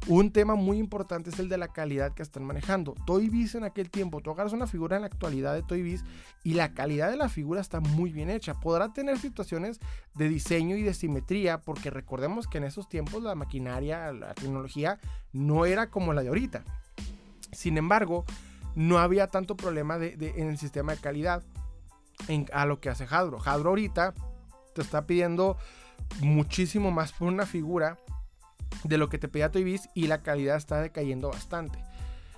Un 0.08 0.32
tema 0.32 0.56
muy 0.56 0.78
importante 0.78 1.30
es 1.30 1.40
el 1.40 1.50
de 1.50 1.58
la 1.58 1.68
calidad 1.68 2.14
que 2.14 2.24
están 2.24 2.46
manejando. 2.46 2.94
Toy 3.06 3.30
Biz 3.30 3.56
en 3.56 3.64
aquel 3.64 3.90
tiempo, 3.90 4.22
tú 4.22 4.32
agarras 4.32 4.54
una 4.54 4.68
figura 4.68 4.96
en 4.96 5.02
la 5.02 5.08
actualidad 5.08 5.54
de 5.54 5.64
Toy 5.64 5.82
Biz 5.82 6.04
y 6.44 6.54
la 6.54 6.74
calidad 6.74 7.10
de 7.10 7.18
la 7.18 7.28
figura 7.30 7.60
está 7.60 7.80
muy 7.80 8.12
bien 8.12 8.30
hecha. 8.30 8.54
Podrá 8.54 8.94
tener 8.94 9.18
situaciones 9.18 9.80
de 10.16 10.30
diseño 10.30 10.78
y 10.78 10.84
de 10.84 10.94
simetría, 10.94 11.60
porque 11.60 11.90
recordemos 11.90 12.48
que 12.48 12.60
en 12.60 12.64
esos 12.64 12.88
tiempos 12.88 13.24
la 13.24 13.36
maquinaria, 13.36 14.14
la 14.14 14.34
tecnología 14.34 15.00
no 15.34 15.66
era 15.66 15.90
como 15.90 16.14
la 16.14 16.22
de 16.22 16.30
ahorita. 16.30 16.64
Sin 17.52 17.78
embargo, 17.78 18.24
no 18.76 19.00
había 19.00 19.28
tanto 19.28 19.58
problema 19.58 19.98
en 19.98 20.48
el 20.48 20.58
sistema 20.58 20.94
de 20.94 21.02
calidad 21.02 21.44
a 22.54 22.66
lo 22.66 22.80
que 22.80 22.90
hace 22.90 23.08
Hadro. 23.10 23.40
Hadro 23.44 23.70
ahorita 23.70 24.14
te 24.74 24.82
está 24.82 25.06
pidiendo 25.06 25.58
muchísimo 26.22 26.92
más 26.92 27.12
por 27.12 27.28
una 27.28 27.46
figura 27.46 27.98
de 28.84 28.98
lo 28.98 29.10
que 29.10 29.18
te 29.18 29.28
pedía 29.28 29.52
Toy 29.52 29.64
Biz 29.64 29.90
y 29.94 30.08
la 30.08 30.22
calidad 30.22 30.58
está 30.58 30.82
decayendo 30.82 31.30
bastante. 31.30 31.84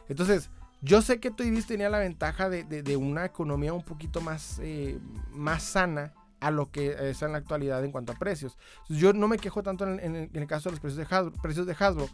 Entonces, 0.07 0.49
yo 0.82 1.01
sé 1.01 1.19
que 1.19 1.32
Toy 1.32 1.51
Biz 1.51 1.67
tenía 1.67 1.89
la 1.89 1.99
ventaja 1.99 2.49
de, 2.49 2.97
una 2.97 3.25
economía 3.25 3.73
un 3.73 3.84
poquito 3.84 4.21
más, 4.21 4.59
eh, 4.61 4.99
más 5.32 5.63
sana 5.63 6.13
a 6.39 6.51
lo 6.51 6.71
que 6.71 6.95
es 7.09 7.21
en 7.21 7.34
la 7.34 7.38
actualidad 7.39 7.84
en 7.84 7.91
cuanto 7.91 8.13
a 8.13 8.15
precios. 8.15 8.57
yo 8.88 9.13
no 9.13 9.27
me 9.27 9.38
quejo 9.38 9.61
tanto 9.61 9.86
en, 9.86 10.30
el 10.34 10.47
caso 10.47 10.69
de 10.69 10.73
los 10.73 10.80
precios 10.80 10.97
de 10.97 11.15
Hasbro, 11.15 11.34
precios 11.41 11.65
de 11.65 11.75
Hasbro 11.77 12.09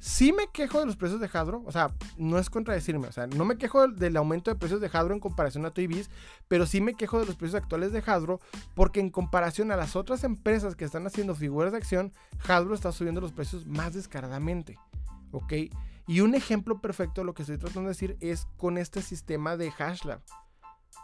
Sí 0.00 0.32
me 0.32 0.48
quejo 0.50 0.80
de 0.80 0.86
los 0.86 0.96
precios 0.96 1.20
de 1.20 1.28
Hadro, 1.30 1.62
o 1.66 1.72
sea, 1.72 1.94
no 2.16 2.38
es 2.38 2.48
contradecirme, 2.48 3.08
o 3.08 3.12
sea, 3.12 3.26
no 3.26 3.44
me 3.44 3.58
quejo 3.58 3.86
del 3.86 4.16
aumento 4.16 4.50
de 4.50 4.56
precios 4.56 4.80
de 4.80 4.88
Hadro 4.90 5.12
en 5.12 5.20
comparación 5.20 5.66
a 5.66 5.72
Toy 5.72 6.06
pero 6.48 6.64
sí 6.64 6.80
me 6.80 6.94
quejo 6.94 7.20
de 7.20 7.26
los 7.26 7.36
precios 7.36 7.60
actuales 7.62 7.92
de 7.92 8.02
Hadro 8.06 8.40
porque 8.74 9.00
en 9.00 9.10
comparación 9.10 9.70
a 9.70 9.76
las 9.76 9.96
otras 9.96 10.24
empresas 10.24 10.74
que 10.74 10.86
están 10.86 11.06
haciendo 11.06 11.34
figuras 11.34 11.72
de 11.72 11.78
acción, 11.78 12.14
Hadro 12.48 12.74
está 12.74 12.92
subiendo 12.92 13.20
los 13.20 13.32
precios 13.32 13.66
más 13.66 13.92
descaradamente, 13.92 14.78
¿ok? 15.32 15.52
Y 16.06 16.22
un 16.22 16.34
ejemplo 16.34 16.80
perfecto 16.80 17.20
de 17.20 17.26
lo 17.26 17.34
que 17.34 17.42
estoy 17.42 17.58
tratando 17.58 17.82
de 17.82 17.94
decir 17.94 18.16
es 18.20 18.48
con 18.56 18.78
este 18.78 19.02
sistema 19.02 19.58
de 19.58 19.70
Hashlab. 19.70 20.22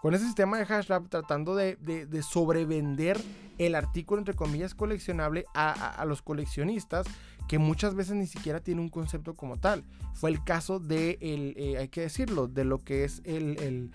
Con 0.00 0.14
ese 0.14 0.24
sistema 0.24 0.56
de 0.56 0.64
Hashlab 0.64 1.08
tratando 1.10 1.54
de, 1.54 1.76
sobrevender 2.22 3.20
el 3.58 3.74
artículo 3.74 4.20
entre 4.20 4.34
comillas 4.34 4.74
coleccionable 4.74 5.44
a 5.54 6.02
los 6.06 6.22
coleccionistas 6.22 7.06
que 7.48 7.58
muchas 7.58 7.94
veces 7.94 8.16
ni 8.16 8.26
siquiera 8.26 8.60
tiene 8.60 8.80
un 8.80 8.88
concepto 8.88 9.34
como 9.34 9.58
tal. 9.58 9.84
Fue 10.14 10.30
el 10.30 10.42
caso 10.42 10.80
de, 10.80 11.18
el, 11.20 11.54
eh, 11.56 11.78
hay 11.78 11.88
que 11.88 12.02
decirlo, 12.02 12.48
de 12.48 12.64
lo 12.64 12.82
que 12.82 13.04
es 13.04 13.22
el, 13.24 13.92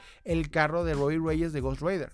carro 0.52 0.84
de 0.84 0.94
Roy 0.94 1.18
Reyes 1.18 1.54
de 1.54 1.62
Ghost 1.62 1.82
Rider. 1.82 2.14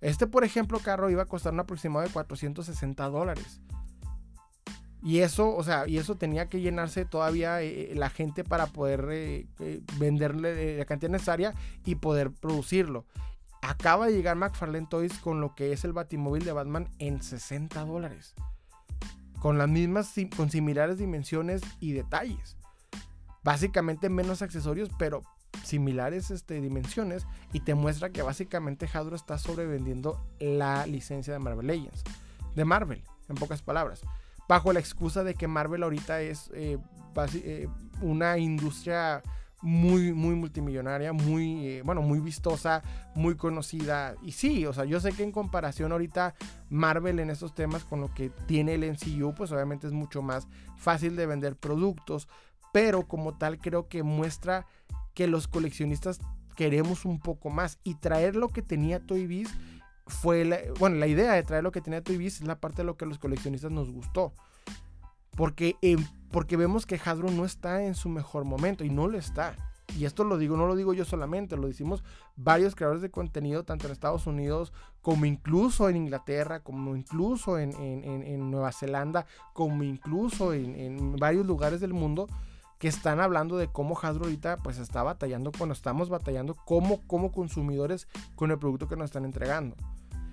Este, 0.00 0.26
por 0.26 0.44
ejemplo, 0.44 0.78
carro 0.78 1.10
iba 1.10 1.22
a 1.22 1.26
costar 1.26 1.52
un 1.52 1.60
aproximado 1.60 2.06
de 2.06 2.12
460 2.12 3.08
dólares. 3.08 3.60
Y 5.04 5.18
eso, 5.18 5.54
o 5.54 5.64
sea, 5.64 5.88
y 5.88 5.98
eso 5.98 6.14
tenía 6.14 6.46
que 6.46 6.60
llenarse 6.60 7.04
todavía 7.04 7.60
eh, 7.60 7.92
eh, 7.92 7.94
la 7.96 8.08
gente 8.08 8.44
para 8.44 8.66
poder 8.66 9.46
venderle 9.98 10.78
la 10.78 10.84
cantidad 10.84 11.10
necesaria 11.10 11.54
y 11.84 11.96
poder 11.96 12.30
producirlo. 12.30 13.04
Acaba 13.62 14.06
de 14.06 14.12
llegar 14.12 14.36
McFarlane 14.36 14.86
Toys 14.88 15.18
con 15.18 15.40
lo 15.40 15.54
que 15.54 15.72
es 15.72 15.84
el 15.84 15.92
Batimóvil 15.92 16.44
de 16.44 16.52
Batman 16.52 16.88
en 16.98 17.22
60 17.22 17.84
dólares 17.84 18.34
con 19.42 19.58
las 19.58 19.68
mismas, 19.68 20.14
con 20.36 20.50
similares 20.50 20.98
dimensiones 20.98 21.62
y 21.80 21.94
detalles. 21.94 22.56
Básicamente 23.42 24.08
menos 24.08 24.40
accesorios, 24.40 24.88
pero 25.00 25.22
similares 25.64 26.30
este, 26.30 26.60
dimensiones 26.60 27.26
y 27.52 27.58
te 27.58 27.74
muestra 27.74 28.10
que 28.10 28.22
básicamente 28.22 28.86
Hasbro 28.86 29.16
está 29.16 29.38
sobrevendiendo 29.38 30.24
la 30.38 30.86
licencia 30.86 31.32
de 31.32 31.40
Marvel 31.40 31.66
Legends. 31.66 32.04
De 32.54 32.64
Marvel, 32.64 33.02
en 33.28 33.34
pocas 33.34 33.62
palabras. 33.62 34.02
Bajo 34.48 34.72
la 34.72 34.78
excusa 34.78 35.24
de 35.24 35.34
que 35.34 35.48
Marvel 35.48 35.82
ahorita 35.82 36.20
es 36.20 36.48
eh, 36.54 36.78
eh, 37.34 37.68
una 38.00 38.38
industria 38.38 39.24
muy, 39.62 40.12
muy 40.12 40.34
multimillonaria, 40.34 41.12
muy, 41.12 41.66
eh, 41.66 41.82
bueno, 41.84 42.02
muy 42.02 42.18
vistosa, 42.18 42.82
muy 43.14 43.36
conocida. 43.36 44.16
Y 44.22 44.32
sí, 44.32 44.66
o 44.66 44.72
sea, 44.72 44.84
yo 44.84 45.00
sé 45.00 45.12
que 45.12 45.22
en 45.22 45.32
comparación 45.32 45.92
ahorita 45.92 46.34
Marvel 46.68 47.20
en 47.20 47.30
estos 47.30 47.54
temas 47.54 47.84
con 47.84 48.00
lo 48.00 48.12
que 48.12 48.30
tiene 48.46 48.74
el 48.74 48.84
NCU, 48.84 49.34
pues 49.34 49.52
obviamente 49.52 49.86
es 49.86 49.92
mucho 49.92 50.20
más 50.20 50.48
fácil 50.76 51.16
de 51.16 51.26
vender 51.26 51.56
productos, 51.56 52.28
pero 52.72 53.06
como 53.06 53.38
tal 53.38 53.58
creo 53.58 53.88
que 53.88 54.02
muestra 54.02 54.66
que 55.14 55.28
los 55.28 55.46
coleccionistas 55.46 56.20
queremos 56.56 57.04
un 57.04 57.20
poco 57.20 57.50
más 57.50 57.78
y 57.84 57.94
traer 57.94 58.36
lo 58.36 58.48
que 58.48 58.62
tenía 58.62 59.00
Toy 59.00 59.26
Biz 59.26 59.48
fue 60.06 60.44
la, 60.44 60.58
bueno, 60.78 60.96
la 60.96 61.06
idea 61.06 61.32
de 61.32 61.42
traer 61.42 61.62
lo 61.62 61.72
que 61.72 61.80
tenía 61.80 62.02
Toy 62.02 62.16
Biz 62.16 62.40
es 62.40 62.46
la 62.46 62.60
parte 62.60 62.78
de 62.78 62.84
lo 62.84 62.96
que 62.96 63.04
a 63.04 63.08
los 63.08 63.18
coleccionistas 63.18 63.70
nos 63.70 63.90
gustó. 63.90 64.32
Porque, 65.36 65.76
porque 66.32 66.56
vemos 66.56 66.86
que 66.86 67.00
Hasbro 67.02 67.30
no 67.30 67.44
está 67.44 67.84
en 67.84 67.94
su 67.94 68.08
mejor 68.08 68.44
momento 68.44 68.84
y 68.84 68.90
no 68.90 69.06
lo 69.06 69.18
está. 69.18 69.54
Y 69.98 70.06
esto 70.06 70.24
lo 70.24 70.38
digo, 70.38 70.56
no 70.56 70.66
lo 70.66 70.74
digo 70.74 70.94
yo 70.94 71.04
solamente, 71.04 71.56
lo 71.56 71.66
decimos 71.68 72.02
varios 72.36 72.74
creadores 72.74 73.02
de 73.02 73.10
contenido, 73.10 73.64
tanto 73.64 73.86
en 73.86 73.92
Estados 73.92 74.26
Unidos 74.26 74.72
como 75.02 75.26
incluso 75.26 75.88
en 75.88 75.96
Inglaterra, 75.96 76.60
como 76.60 76.96
incluso 76.96 77.58
en, 77.58 78.50
Nueva 78.50 78.72
Zelanda, 78.72 79.26
como 79.52 79.82
incluso 79.82 80.54
en, 80.54 81.16
varios 81.16 81.46
lugares 81.46 81.80
del 81.80 81.92
mundo 81.92 82.26
que 82.78 82.88
están 82.88 83.20
hablando 83.20 83.58
de 83.58 83.68
cómo 83.68 83.96
Hasbro 84.00 84.24
ahorita 84.24 84.56
pues 84.56 84.78
está 84.78 85.02
batallando 85.02 85.52
cuando 85.56 85.72
estamos 85.72 86.08
batallando 86.08 86.54
como, 86.64 87.06
como 87.06 87.30
consumidores 87.30 88.08
con 88.34 88.50
el 88.50 88.58
producto 88.58 88.88
que 88.88 88.96
nos 88.96 89.06
están 89.06 89.24
entregando. 89.24 89.76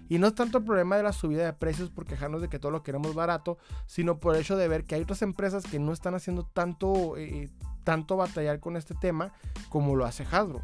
Y 0.09 0.17
no 0.17 0.27
es 0.27 0.35
tanto 0.35 0.57
el 0.57 0.63
problema 0.65 0.97
de 0.97 1.03
la 1.03 1.13
subida 1.13 1.45
de 1.45 1.53
precios 1.53 1.91
por 1.91 2.05
quejarnos 2.05 2.41
de 2.41 2.49
que 2.49 2.59
todo 2.59 2.71
lo 2.71 2.83
queremos 2.83 3.13
barato, 3.13 3.59
sino 3.85 4.19
por 4.19 4.35
el 4.35 4.41
hecho 4.41 4.57
de 4.57 4.67
ver 4.67 4.85
que 4.85 4.95
hay 4.95 5.03
otras 5.03 5.21
empresas 5.21 5.63
que 5.63 5.79
no 5.79 5.93
están 5.93 6.15
haciendo 6.15 6.43
tanto, 6.43 7.15
eh, 7.15 7.49
tanto 7.83 8.17
batallar 8.17 8.59
con 8.59 8.75
este 8.75 8.95
tema 8.95 9.31
como 9.69 9.95
lo 9.95 10.05
hace 10.05 10.23
Hasbro. 10.29 10.63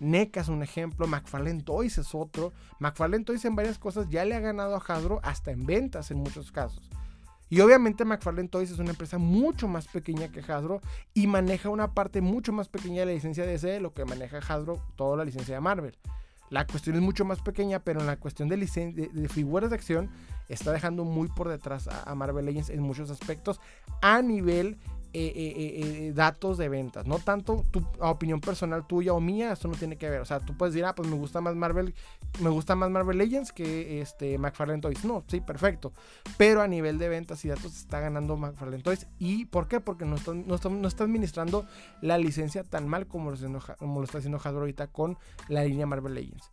NECA 0.00 0.40
es 0.40 0.48
un 0.48 0.62
ejemplo, 0.62 1.06
McFarlane 1.06 1.62
Toys 1.62 1.98
es 1.98 2.14
otro. 2.14 2.52
McFarlane 2.80 3.24
Toys 3.24 3.44
en 3.44 3.54
varias 3.54 3.78
cosas 3.78 4.08
ya 4.08 4.24
le 4.24 4.34
ha 4.34 4.40
ganado 4.40 4.74
a 4.74 4.78
Hasbro 4.78 5.20
hasta 5.22 5.50
en 5.50 5.66
ventas 5.66 6.10
en 6.10 6.18
muchos 6.18 6.50
casos. 6.50 6.90
Y 7.48 7.60
obviamente 7.60 8.04
McFarlane 8.04 8.48
Toys 8.48 8.70
es 8.70 8.78
una 8.78 8.90
empresa 8.90 9.18
mucho 9.18 9.68
más 9.68 9.86
pequeña 9.86 10.28
que 10.28 10.40
Hasbro 10.40 10.80
y 11.14 11.26
maneja 11.26 11.68
una 11.68 11.92
parte 11.92 12.20
mucho 12.20 12.52
más 12.52 12.68
pequeña 12.68 13.00
de 13.00 13.06
la 13.06 13.12
licencia 13.12 13.44
de 13.44 13.52
DC 13.52 13.68
de 13.68 13.80
lo 13.80 13.92
que 13.92 14.04
maneja 14.04 14.38
Hasbro 14.38 14.82
toda 14.96 15.18
la 15.18 15.24
licencia 15.24 15.54
de 15.54 15.60
Marvel. 15.60 15.96
La 16.50 16.66
cuestión 16.66 16.96
es 16.96 17.02
mucho 17.02 17.24
más 17.24 17.40
pequeña, 17.40 17.80
pero 17.80 18.00
en 18.00 18.06
la 18.06 18.16
cuestión 18.16 18.48
de, 18.48 18.56
de, 18.56 19.28
figuras 19.28 19.70
de 19.70 19.76
acción 19.76 20.10
está 20.48 20.72
dejando 20.72 21.04
muy 21.04 21.28
por 21.28 21.48
detrás 21.48 21.88
a, 21.88 22.02
a 22.02 22.14
Marvel 22.14 22.46
Legends 22.46 22.70
en 22.70 22.80
muchos 22.80 23.10
aspectos. 23.10 23.60
A 24.00 24.22
nivel 24.22 24.78
eh, 25.12 25.32
eh, 25.34 25.54
eh, 25.56 26.12
datos 26.14 26.58
de 26.58 26.68
ventas, 26.68 27.06
no 27.06 27.18
tanto 27.18 27.64
tu 27.70 27.82
opinión 28.00 28.40
personal 28.40 28.86
tuya 28.86 29.12
o 29.14 29.20
mía, 29.20 29.52
eso 29.52 29.68
no 29.68 29.74
tiene 29.74 29.96
que 29.96 30.10
ver. 30.10 30.20
O 30.20 30.24
sea, 30.24 30.40
tú 30.40 30.56
puedes 30.56 30.74
decir, 30.74 30.84
ah, 30.84 30.94
pues 30.94 31.08
me 31.08 31.16
gusta 31.16 31.40
más 31.40 31.54
Marvel, 31.54 31.94
me 32.40 32.50
gusta 32.50 32.74
más 32.74 32.90
Marvel 32.90 33.16
Legends 33.16 33.52
que 33.52 34.00
este 34.00 34.36
McFarlane 34.38 34.80
Toys. 34.80 35.04
No, 35.04 35.24
sí, 35.26 35.40
perfecto. 35.40 35.92
Pero 36.36 36.60
a 36.60 36.68
nivel 36.68 36.98
de 36.98 37.08
ventas 37.08 37.44
y 37.44 37.48
datos 37.48 37.76
está 37.76 38.00
ganando 38.00 38.36
McFarlane 38.36 38.82
Toys. 38.82 39.06
¿Y 39.18 39.46
por 39.46 39.68
qué? 39.68 39.80
Porque 39.80 40.04
no 40.04 40.16
está, 40.16 40.34
no 40.34 40.54
está, 40.88 41.04
administrando 41.04 41.66
la 42.02 42.18
licencia 42.18 42.62
tan 42.64 42.86
mal 42.86 43.06
como 43.06 43.30
lo, 43.30 43.36
está, 43.36 43.76
como 43.76 44.00
lo 44.00 44.04
está 44.04 44.18
haciendo 44.18 44.38
Hasbro 44.38 44.60
ahorita 44.60 44.88
con 44.88 45.16
la 45.48 45.64
línea 45.64 45.86
Marvel 45.86 46.14
Legends. 46.14 46.50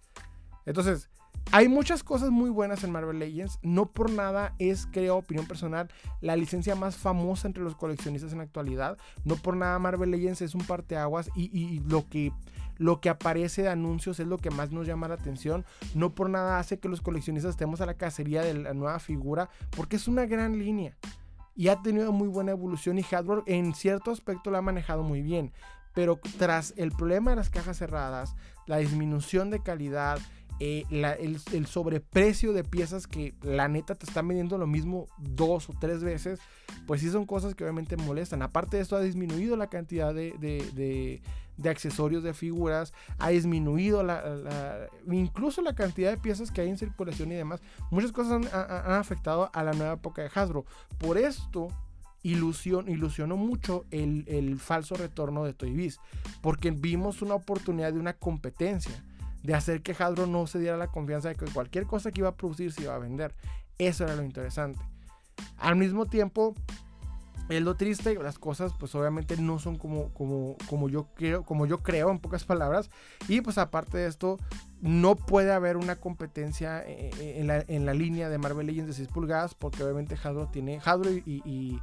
Entonces, 0.65 1.09
hay 1.53 1.67
muchas 1.67 2.03
cosas 2.03 2.31
muy 2.31 2.49
buenas 2.49 2.83
en 2.83 2.91
Marvel 2.91 3.19
Legends. 3.19 3.59
No 3.61 3.85
por 3.85 4.09
nada 4.09 4.55
es, 4.57 4.87
creo, 4.91 5.17
opinión 5.17 5.45
personal, 5.45 5.87
la 6.19 6.35
licencia 6.35 6.73
más 6.75 6.95
famosa 6.95 7.47
entre 7.47 7.61
los 7.61 7.75
coleccionistas 7.75 8.31
en 8.31 8.39
la 8.39 8.43
actualidad. 8.43 8.97
No 9.23 9.35
por 9.35 9.55
nada 9.55 9.77
Marvel 9.77 10.09
Legends 10.09 10.41
es 10.41 10.55
un 10.55 10.65
parteaguas 10.65 11.29
y, 11.35 11.79
lo 11.81 12.09
que 12.09 12.31
lo 12.79 13.01
que 13.01 13.09
aparece 13.09 13.61
de 13.61 13.69
anuncios 13.69 14.19
es 14.19 14.25
lo 14.25 14.39
que 14.39 14.49
más 14.49 14.71
nos 14.71 14.87
llama 14.87 15.07
la 15.07 15.13
atención. 15.13 15.63
No 15.93 16.15
por 16.15 16.27
nada 16.27 16.57
hace 16.57 16.79
que 16.79 16.89
los 16.89 17.01
coleccionistas 17.01 17.51
estemos 17.51 17.81
a 17.81 17.85
la 17.85 17.93
cacería 17.93 18.41
de 18.41 18.55
la 18.55 18.73
nueva 18.73 18.97
figura, 18.97 19.51
porque 19.77 19.97
es 19.97 20.07
una 20.07 20.25
gran 20.25 20.57
línea. 20.57 20.97
Y 21.55 21.67
ha 21.67 21.79
tenido 21.83 22.11
muy 22.11 22.29
buena 22.29 22.49
evolución 22.49 22.97
y 22.97 23.03
Hardware 23.03 23.43
en 23.45 23.75
cierto 23.75 24.09
aspecto 24.09 24.49
la 24.49 24.57
ha 24.57 24.63
manejado 24.63 25.03
muy 25.03 25.21
bien. 25.21 25.53
Pero 25.93 26.19
tras 26.39 26.73
el 26.77 26.91
problema 26.91 27.29
de 27.29 27.37
las 27.37 27.51
cajas 27.51 27.77
cerradas, 27.77 28.35
la 28.65 28.77
disminución 28.77 29.51
de 29.51 29.61
calidad, 29.61 30.17
eh, 30.59 30.85
el, 30.91 31.67
sobreprecio 31.67 32.53
de 32.53 32.63
piezas 32.63 33.07
que 33.07 33.33
la 33.41 33.67
neta 33.67 33.95
te 33.95 34.05
están 34.05 34.27
vendiendo 34.27 34.57
lo 34.57 34.67
mismo 34.67 35.07
dos 35.17 35.69
o 35.69 35.73
tres 35.79 36.03
veces, 36.03 36.39
pues 36.85 37.01
sí 37.01 37.09
son 37.09 37.25
cosas 37.25 37.55
que 37.55 37.63
obviamente 37.63 37.97
molestan. 37.97 38.41
Aparte 38.41 38.77
de 38.77 38.83
esto, 38.83 38.95
ha 38.95 39.01
disminuido 39.01 39.57
la 39.57 39.67
cantidad 39.67 40.13
de, 40.13 41.21
accesorios 41.65 42.23
de 42.23 42.33
figuras, 42.33 42.93
ha 43.19 43.29
disminuido 43.29 44.03
la, 44.03 44.87
incluso 45.11 45.61
la 45.61 45.75
cantidad 45.75 46.11
de 46.11 46.17
piezas 46.17 46.51
que 46.51 46.61
hay 46.61 46.69
en 46.69 46.77
circulación 46.77 47.31
y 47.31 47.35
demás. 47.35 47.61
Muchas 47.89 48.11
cosas 48.11 48.33
han, 48.53 48.93
afectado 48.93 49.49
a 49.53 49.63
la 49.63 49.73
nueva 49.73 49.93
época 49.93 50.21
de 50.21 50.29
Hasbro. 50.33 50.65
Por 50.99 51.17
esto, 51.17 51.67
ilusionó 52.21 53.37
mucho 53.37 53.85
el, 53.91 54.23
el 54.27 54.59
falso 54.59 54.95
retorno 54.95 55.43
de 55.43 55.53
Toy 55.53 55.71
Biz, 55.73 55.99
porque 56.41 56.71
vimos 56.71 57.21
una 57.21 57.35
oportunidad 57.35 57.91
de 57.91 57.99
una 57.99 58.13
competencia 58.13 59.03
de 59.43 59.53
hacer 59.53 59.81
que 59.81 59.91
Hasbro 59.91 60.25
no 60.25 60.47
se 60.47 60.59
diera 60.59 60.77
la 60.77 60.87
confianza 60.87 61.29
de 61.29 61.35
que 61.35 61.45
cualquier 61.45 61.85
cosa 61.85 62.11
que 62.11 62.21
iba 62.21 62.29
a 62.29 62.35
producir 62.35 62.71
se 62.71 62.83
iba 62.83 62.95
a 62.95 62.99
vender. 62.99 63.35
Eso 63.77 64.05
era 64.05 64.15
lo 64.15 64.23
interesante. 64.23 64.79
Al 65.57 65.75
mismo 65.75 66.05
tiempo, 66.05 66.55
es 67.49 67.61
lo 67.61 67.75
triste, 67.75 68.15
las 68.15 68.39
cosas 68.39 68.71
pues 68.79 68.95
obviamente 68.95 69.35
no 69.37 69.59
son 69.59 69.77
como, 69.77 70.09
como, 70.13 70.55
como, 70.69 70.87
yo 70.87 71.07
creo, 71.13 71.43
como 71.43 71.65
yo 71.65 71.79
creo 71.83 72.09
en 72.09 72.19
pocas 72.19 72.45
palabras. 72.45 72.89
Y 73.27 73.41
pues 73.41 73.57
aparte 73.57 73.97
de 73.97 74.07
esto, 74.07 74.37
no 74.81 75.15
puede 75.15 75.51
haber 75.51 75.77
una 75.77 75.97
competencia 75.97 76.83
eh, 76.87 77.11
eh, 77.19 77.35
en 77.39 77.47
la, 77.47 77.63
en 77.67 77.85
la 77.85 77.93
línea 77.93 78.29
de 78.29 78.37
Marvel 78.37 78.67
Legends 78.67 78.87
de 78.87 78.93
6 78.93 79.09
pulgadas 79.09 79.55
porque 79.55 79.83
obviamente 79.83 80.15
Hasbro 80.15 80.47
tiene, 80.47 80.79
Hasbro 80.83 81.11
y, 81.11 81.21
y 81.25 81.81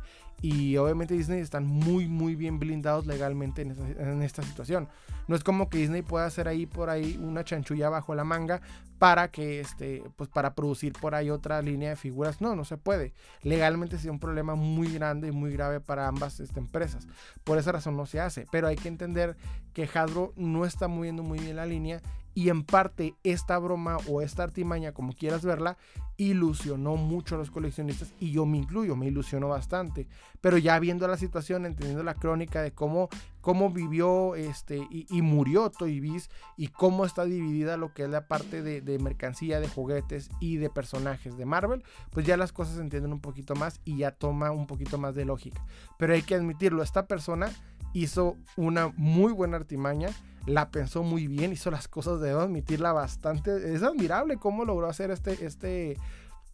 obviamente 0.76 1.14
Disney 1.14 1.40
están 1.40 1.66
muy, 1.66 2.08
muy 2.08 2.34
bien 2.34 2.58
blindados 2.58 3.06
legalmente 3.06 3.62
en 3.62 4.22
esta, 4.22 4.42
situación. 4.42 4.88
No 5.28 5.36
es 5.36 5.44
como 5.44 5.68
que 5.68 5.78
Disney 5.78 6.02
pueda 6.02 6.24
hacer 6.24 6.48
ahí 6.48 6.66
por 6.66 6.88
ahí 6.88 7.18
una 7.22 7.44
chanchulla 7.44 7.88
bajo 7.90 8.14
la 8.14 8.24
manga 8.24 8.60
para 8.98 9.28
que 9.28 9.60
este, 9.60 10.02
pues 10.16 10.28
para 10.28 10.54
producir 10.54 10.92
por 10.94 11.14
ahí 11.14 11.30
otra 11.30 11.60
línea 11.62 11.90
de 11.90 11.96
figuras. 11.96 12.40
No, 12.40 12.56
no 12.56 12.64
se 12.64 12.78
puede. 12.78 13.12
Legalmente 13.42 13.96
sería 13.96 14.12
un 14.12 14.18
problema 14.18 14.54
muy 14.54 14.92
grande 14.92 15.28
y 15.28 15.32
muy 15.32 15.52
grave 15.52 15.80
para 15.80 16.08
ambas 16.08 16.40
este, 16.40 16.58
empresas. 16.58 17.06
Por 17.44 17.58
esa 17.58 17.72
razón 17.72 17.96
no 17.96 18.06
se 18.06 18.20
hace. 18.20 18.46
Pero 18.50 18.66
hay 18.66 18.76
que 18.76 18.88
entender 18.88 19.36
que 19.74 19.88
Hasbro 19.92 20.32
no 20.36 20.64
está 20.64 20.88
moviendo 20.88 21.22
muy 21.22 21.38
bien 21.38 21.56
la 21.56 21.66
línea 21.66 22.00
y 22.34 22.48
en 22.48 22.64
parte 22.64 23.14
esta 23.24 23.58
broma 23.58 23.96
o 24.08 24.22
esta 24.22 24.42
artimaña, 24.42 24.92
como 24.92 25.12
quieras 25.12 25.44
verla, 25.44 25.76
ilusionó 26.16 26.96
mucho 26.96 27.34
a 27.34 27.38
los 27.38 27.50
coleccionistas 27.50 28.12
y 28.20 28.30
yo 28.30 28.44
me 28.44 28.58
incluyo, 28.58 28.94
me 28.94 29.06
ilusionó 29.06 29.48
bastante. 29.48 30.06
Pero 30.40 30.58
ya 30.58 30.78
viendo 30.78 31.08
la 31.08 31.16
situación, 31.16 31.64
entendiendo 31.64 32.02
la 32.02 32.14
crónica 32.14 32.62
de 32.62 32.72
cómo, 32.72 33.08
cómo 33.40 33.70
vivió 33.70 34.34
este, 34.34 34.86
y, 34.90 35.22
murió 35.22 35.70
Toy 35.70 35.98
Biz 35.98 36.28
y 36.56 36.68
cómo 36.68 37.06
está 37.06 37.24
dividida 37.24 37.76
lo 37.76 37.94
que 37.94 38.04
es 38.04 38.10
la 38.10 38.28
parte 38.28 38.62
de, 38.62 38.82
de, 38.82 38.98
mercancía, 38.98 39.60
de 39.60 39.68
juguetes 39.68 40.28
y 40.40 40.58
de 40.58 40.68
personajes 40.68 41.38
de 41.38 41.46
Marvel, 41.46 41.82
pues 42.10 42.26
ya 42.26 42.36
las 42.36 42.52
cosas 42.52 42.76
se 42.76 42.82
entienden 42.82 43.12
un 43.12 43.20
poquito 43.20 43.54
más 43.54 43.80
y 43.84 43.98
ya 43.98 44.12
toma 44.12 44.50
un 44.50 44.66
poquito 44.66 44.98
más 44.98 45.14
de 45.14 45.24
lógica. 45.24 45.64
Pero 45.98 46.12
hay 46.12 46.22
que 46.22 46.34
admitirlo, 46.34 46.82
esta 46.82 47.06
persona 47.06 47.50
hizo 47.92 48.36
una 48.56 48.92
muy 48.96 49.32
buena 49.32 49.56
artimaña 49.56 50.10
la 50.46 50.70
pensó 50.70 51.02
muy 51.02 51.26
bien, 51.26 51.52
hizo 51.52 51.70
las 51.70 51.88
cosas, 51.88 52.20
debo 52.20 52.40
admitirla 52.40 52.92
bastante. 52.92 53.74
Es 53.74 53.82
admirable 53.82 54.36
cómo 54.36 54.64
logró 54.64 54.88
hacer 54.88 55.10
este, 55.10 55.44
este, 55.44 55.96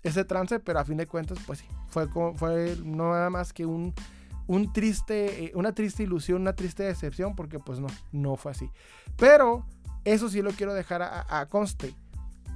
ese 0.03 0.24
trance, 0.24 0.59
pero 0.61 0.80
a 0.80 0.84
fin 0.84 0.97
de 0.97 1.07
cuentas, 1.07 1.39
pues 1.47 1.61
sí, 1.61 1.66
fue, 1.89 2.09
fue 2.09 2.76
no 2.84 3.12
nada 3.12 3.30
más 3.30 3.53
que 3.53 3.66
un, 3.66 3.95
un 4.47 4.72
triste, 4.72 5.45
eh, 5.45 5.53
una 5.55 5.72
triste 5.72 6.03
ilusión, 6.03 6.43
una 6.43 6.55
triste 6.55 6.82
decepción, 6.82 7.34
porque 7.37 7.59
pues 7.59 7.78
no, 7.78 7.89
no 8.12 8.37
fue 8.37 8.53
así. 8.53 8.70
Pero 9.16 9.64
eso 10.05 10.28
sí 10.28 10.43
lo 10.43 10.51
quiero 10.53 10.74
dejar 10.74 11.03
a, 11.03 11.47
conste. 11.47 11.95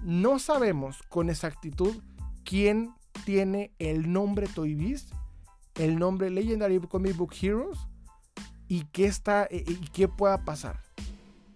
No 0.03 0.39
sabemos 0.39 1.03
con 1.09 1.31
exactitud 1.31 2.03
quién 2.45 2.95
tiene 3.25 3.73
el 3.79 4.13
nombre 4.13 4.47
Toy 4.47 4.75
Biz, 4.75 5.09
el 5.75 5.99
nombre 5.99 6.31
Legendary 6.31 6.81
Comic 6.81 7.17
Book 7.17 7.35
Heroes 7.41 7.79
y 8.67 8.85
qué 8.87 9.07
está 9.07 9.45
eh, 9.51 9.65
y 9.67 9.89
qué 9.89 10.09
pueda 10.09 10.45
pasar 10.45 10.90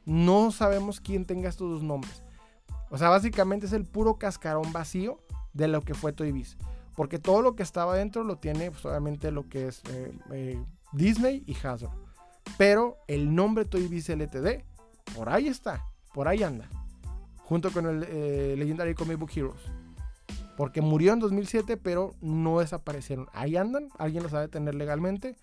no 0.04 0.50
sabemos 0.50 1.00
quién 1.00 1.24
tenga 1.24 1.48
estos 1.48 1.70
dos 1.70 1.82
nombres. 1.82 2.22
O 2.90 2.98
sea, 2.98 3.08
básicamente 3.08 3.66
es 3.66 3.72
el 3.72 3.84
puro 3.84 4.18
cascarón 4.18 4.72
vacío 4.72 5.18
de 5.52 5.68
lo 5.68 5.82
que 5.82 5.94
fue 5.94 6.12
Toy. 6.12 6.46
Porque 6.94 7.18
todo 7.18 7.42
lo 7.42 7.56
que 7.56 7.62
estaba 7.62 7.96
dentro 7.96 8.22
lo 8.22 8.36
tiene 8.36 8.70
pues, 8.70 8.84
lo 9.32 9.48
que 9.48 9.68
es 9.68 9.82
eh, 9.90 10.12
eh, 10.32 10.64
Disney 10.92 11.42
y 11.46 11.56
Hasbro. 11.66 11.92
Pero 12.56 12.98
el 13.08 13.34
nombre 13.34 13.64
Toy 13.64 13.88
Biz 13.88 14.10
LTD, 14.10 14.62
por 15.16 15.28
ahí 15.28 15.48
está, 15.48 15.84
por 16.12 16.28
ahí 16.28 16.42
anda. 16.42 16.68
Junto 17.38 17.72
con 17.72 17.86
el 17.86 18.06
eh, 18.08 18.54
Legendary 18.56 18.94
Comic 18.94 19.18
Book 19.18 19.30
Heroes. 19.34 19.60
Porque 20.56 20.80
murió 20.80 21.12
en 21.12 21.18
2007, 21.18 21.76
pero 21.76 22.14
no 22.20 22.60
desaparecieron. 22.60 23.28
Ahí 23.32 23.56
andan, 23.56 23.88
alguien 23.98 24.22
lo 24.22 24.28
sabe 24.28 24.46
tener 24.46 24.76
legalmente. 24.76 25.34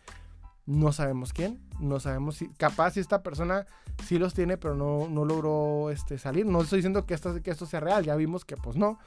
No 0.71 0.93
sabemos 0.93 1.33
quién, 1.33 1.59
no 1.81 1.99
sabemos 1.99 2.37
si, 2.37 2.47
capaz 2.47 2.91
si 2.91 3.01
esta 3.01 3.23
persona 3.23 3.65
sí 4.05 4.17
los 4.17 4.33
tiene, 4.33 4.57
pero 4.57 4.73
no, 4.73 5.09
no 5.09 5.25
logró 5.25 5.89
este, 5.91 6.17
salir. 6.17 6.45
No 6.45 6.61
estoy 6.61 6.77
diciendo 6.77 7.05
que 7.05 7.13
esto, 7.13 7.41
que 7.41 7.51
esto 7.51 7.65
sea 7.65 7.81
real, 7.81 8.05
ya 8.05 8.15
vimos 8.15 8.45
que 8.45 8.55
pues 8.55 8.77
no, 8.77 8.97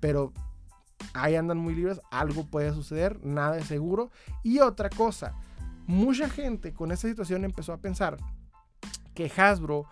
pero 0.00 0.32
ahí 1.12 1.36
andan 1.36 1.58
muy 1.58 1.74
libres, 1.74 2.00
algo 2.10 2.46
puede 2.46 2.72
suceder, 2.72 3.22
nada 3.22 3.58
es 3.58 3.66
seguro. 3.66 4.10
Y 4.42 4.60
otra 4.60 4.88
cosa, 4.88 5.34
mucha 5.86 6.26
gente 6.30 6.72
con 6.72 6.90
esta 6.90 7.06
situación 7.06 7.44
empezó 7.44 7.74
a 7.74 7.82
pensar 7.82 8.16
que 9.14 9.30
Hasbro 9.36 9.84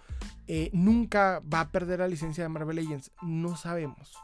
eh, 0.47 0.71
nunca 0.73 1.43
va 1.53 1.61
a 1.61 1.69
perder 1.69 1.99
la 1.99 2.09
licencia 2.09 2.43
de 2.43 2.49
Marvel 2.49 2.77
Legends. 2.77 3.13
No 3.21 3.55
sabemos. 3.55 4.17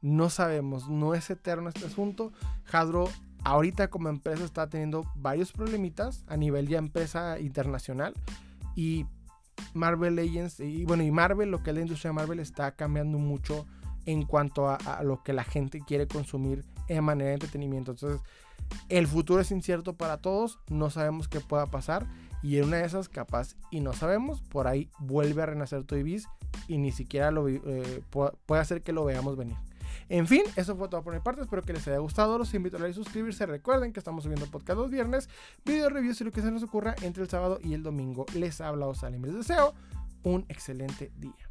No 0.00 0.30
sabemos, 0.30 0.88
no 0.88 1.14
es 1.14 1.28
eterno 1.28 1.68
este 1.68 1.86
asunto. 1.86 2.32
Hasbro 2.70 3.08
ahorita 3.44 3.88
como 3.88 4.08
empresa 4.08 4.44
está 4.44 4.68
teniendo 4.68 5.04
varios 5.14 5.52
problemitas 5.52 6.24
a 6.28 6.36
nivel 6.36 6.68
ya 6.68 6.78
empresa 6.78 7.38
internacional 7.38 8.14
y 8.74 9.06
Marvel 9.74 10.16
Legends 10.16 10.60
y 10.60 10.84
bueno 10.84 11.02
y 11.02 11.10
Marvel 11.10 11.50
lo 11.50 11.62
que 11.62 11.70
es 11.70 11.76
la 11.76 11.82
industria 11.82 12.10
de 12.10 12.14
Marvel 12.14 12.40
está 12.40 12.72
cambiando 12.72 13.18
mucho 13.18 13.66
en 14.06 14.22
cuanto 14.24 14.68
a, 14.68 15.02
lo 15.02 15.22
que 15.22 15.32
la 15.32 15.44
gente 15.44 15.80
quiere 15.80 16.08
consumir 16.08 16.64
en 16.88 17.04
manera 17.04 17.28
de 17.28 17.34
entretenimiento. 17.34 17.92
Entonces 17.92 18.20
el 18.88 19.06
futuro 19.06 19.42
es 19.42 19.50
incierto 19.50 19.94
para 19.94 20.18
todos 20.18 20.58
no 20.68 20.90
sabemos 20.90 21.28
qué 21.28 21.40
pueda 21.40 21.66
pasar 21.66 22.06
y 22.42 22.56
en 22.56 22.64
una 22.64 22.78
de 22.78 22.86
esas 22.86 23.08
capaz 23.08 23.56
y 23.70 23.80
no 23.80 23.92
sabemos 23.92 24.40
por 24.42 24.66
ahí 24.66 24.90
vuelve 24.98 25.42
a 25.42 25.46
renacer 25.46 25.84
Toy 25.84 26.02
Biz 26.02 26.28
y 26.68 26.78
ni 26.78 26.92
siquiera 26.92 27.30
lo 27.30 27.48
eh, 27.48 28.02
puede 28.10 28.60
hacer 28.60 28.82
que 28.82 28.92
lo 28.92 29.04
veamos 29.04 29.36
venir 29.36 29.56
en 30.10 30.26
fin, 30.26 30.42
eso 30.56 30.76
fue 30.76 30.88
todo 30.88 31.04
por 31.04 31.14
mi 31.14 31.20
parte. 31.20 31.40
Espero 31.40 31.62
que 31.62 31.72
les 31.72 31.86
haya 31.86 31.98
gustado. 31.98 32.36
Los 32.36 32.52
invito 32.52 32.84
a 32.84 32.92
suscribirse. 32.92 33.46
Recuerden 33.46 33.92
que 33.92 34.00
estamos 34.00 34.24
subiendo 34.24 34.44
podcast 34.46 34.76
los 34.80 34.90
viernes, 34.90 35.28
video 35.64 35.88
reviews 35.88 36.20
y 36.20 36.24
lo 36.24 36.32
que 36.32 36.42
se 36.42 36.50
nos 36.50 36.64
ocurra 36.64 36.96
entre 37.02 37.22
el 37.22 37.28
sábado 37.30 37.60
y 37.62 37.74
el 37.74 37.84
domingo. 37.84 38.26
Les 38.34 38.60
habla 38.60 38.88
Osalim. 38.88 39.22
Les 39.22 39.34
deseo 39.34 39.72
un 40.24 40.44
excelente 40.48 41.12
día. 41.16 41.49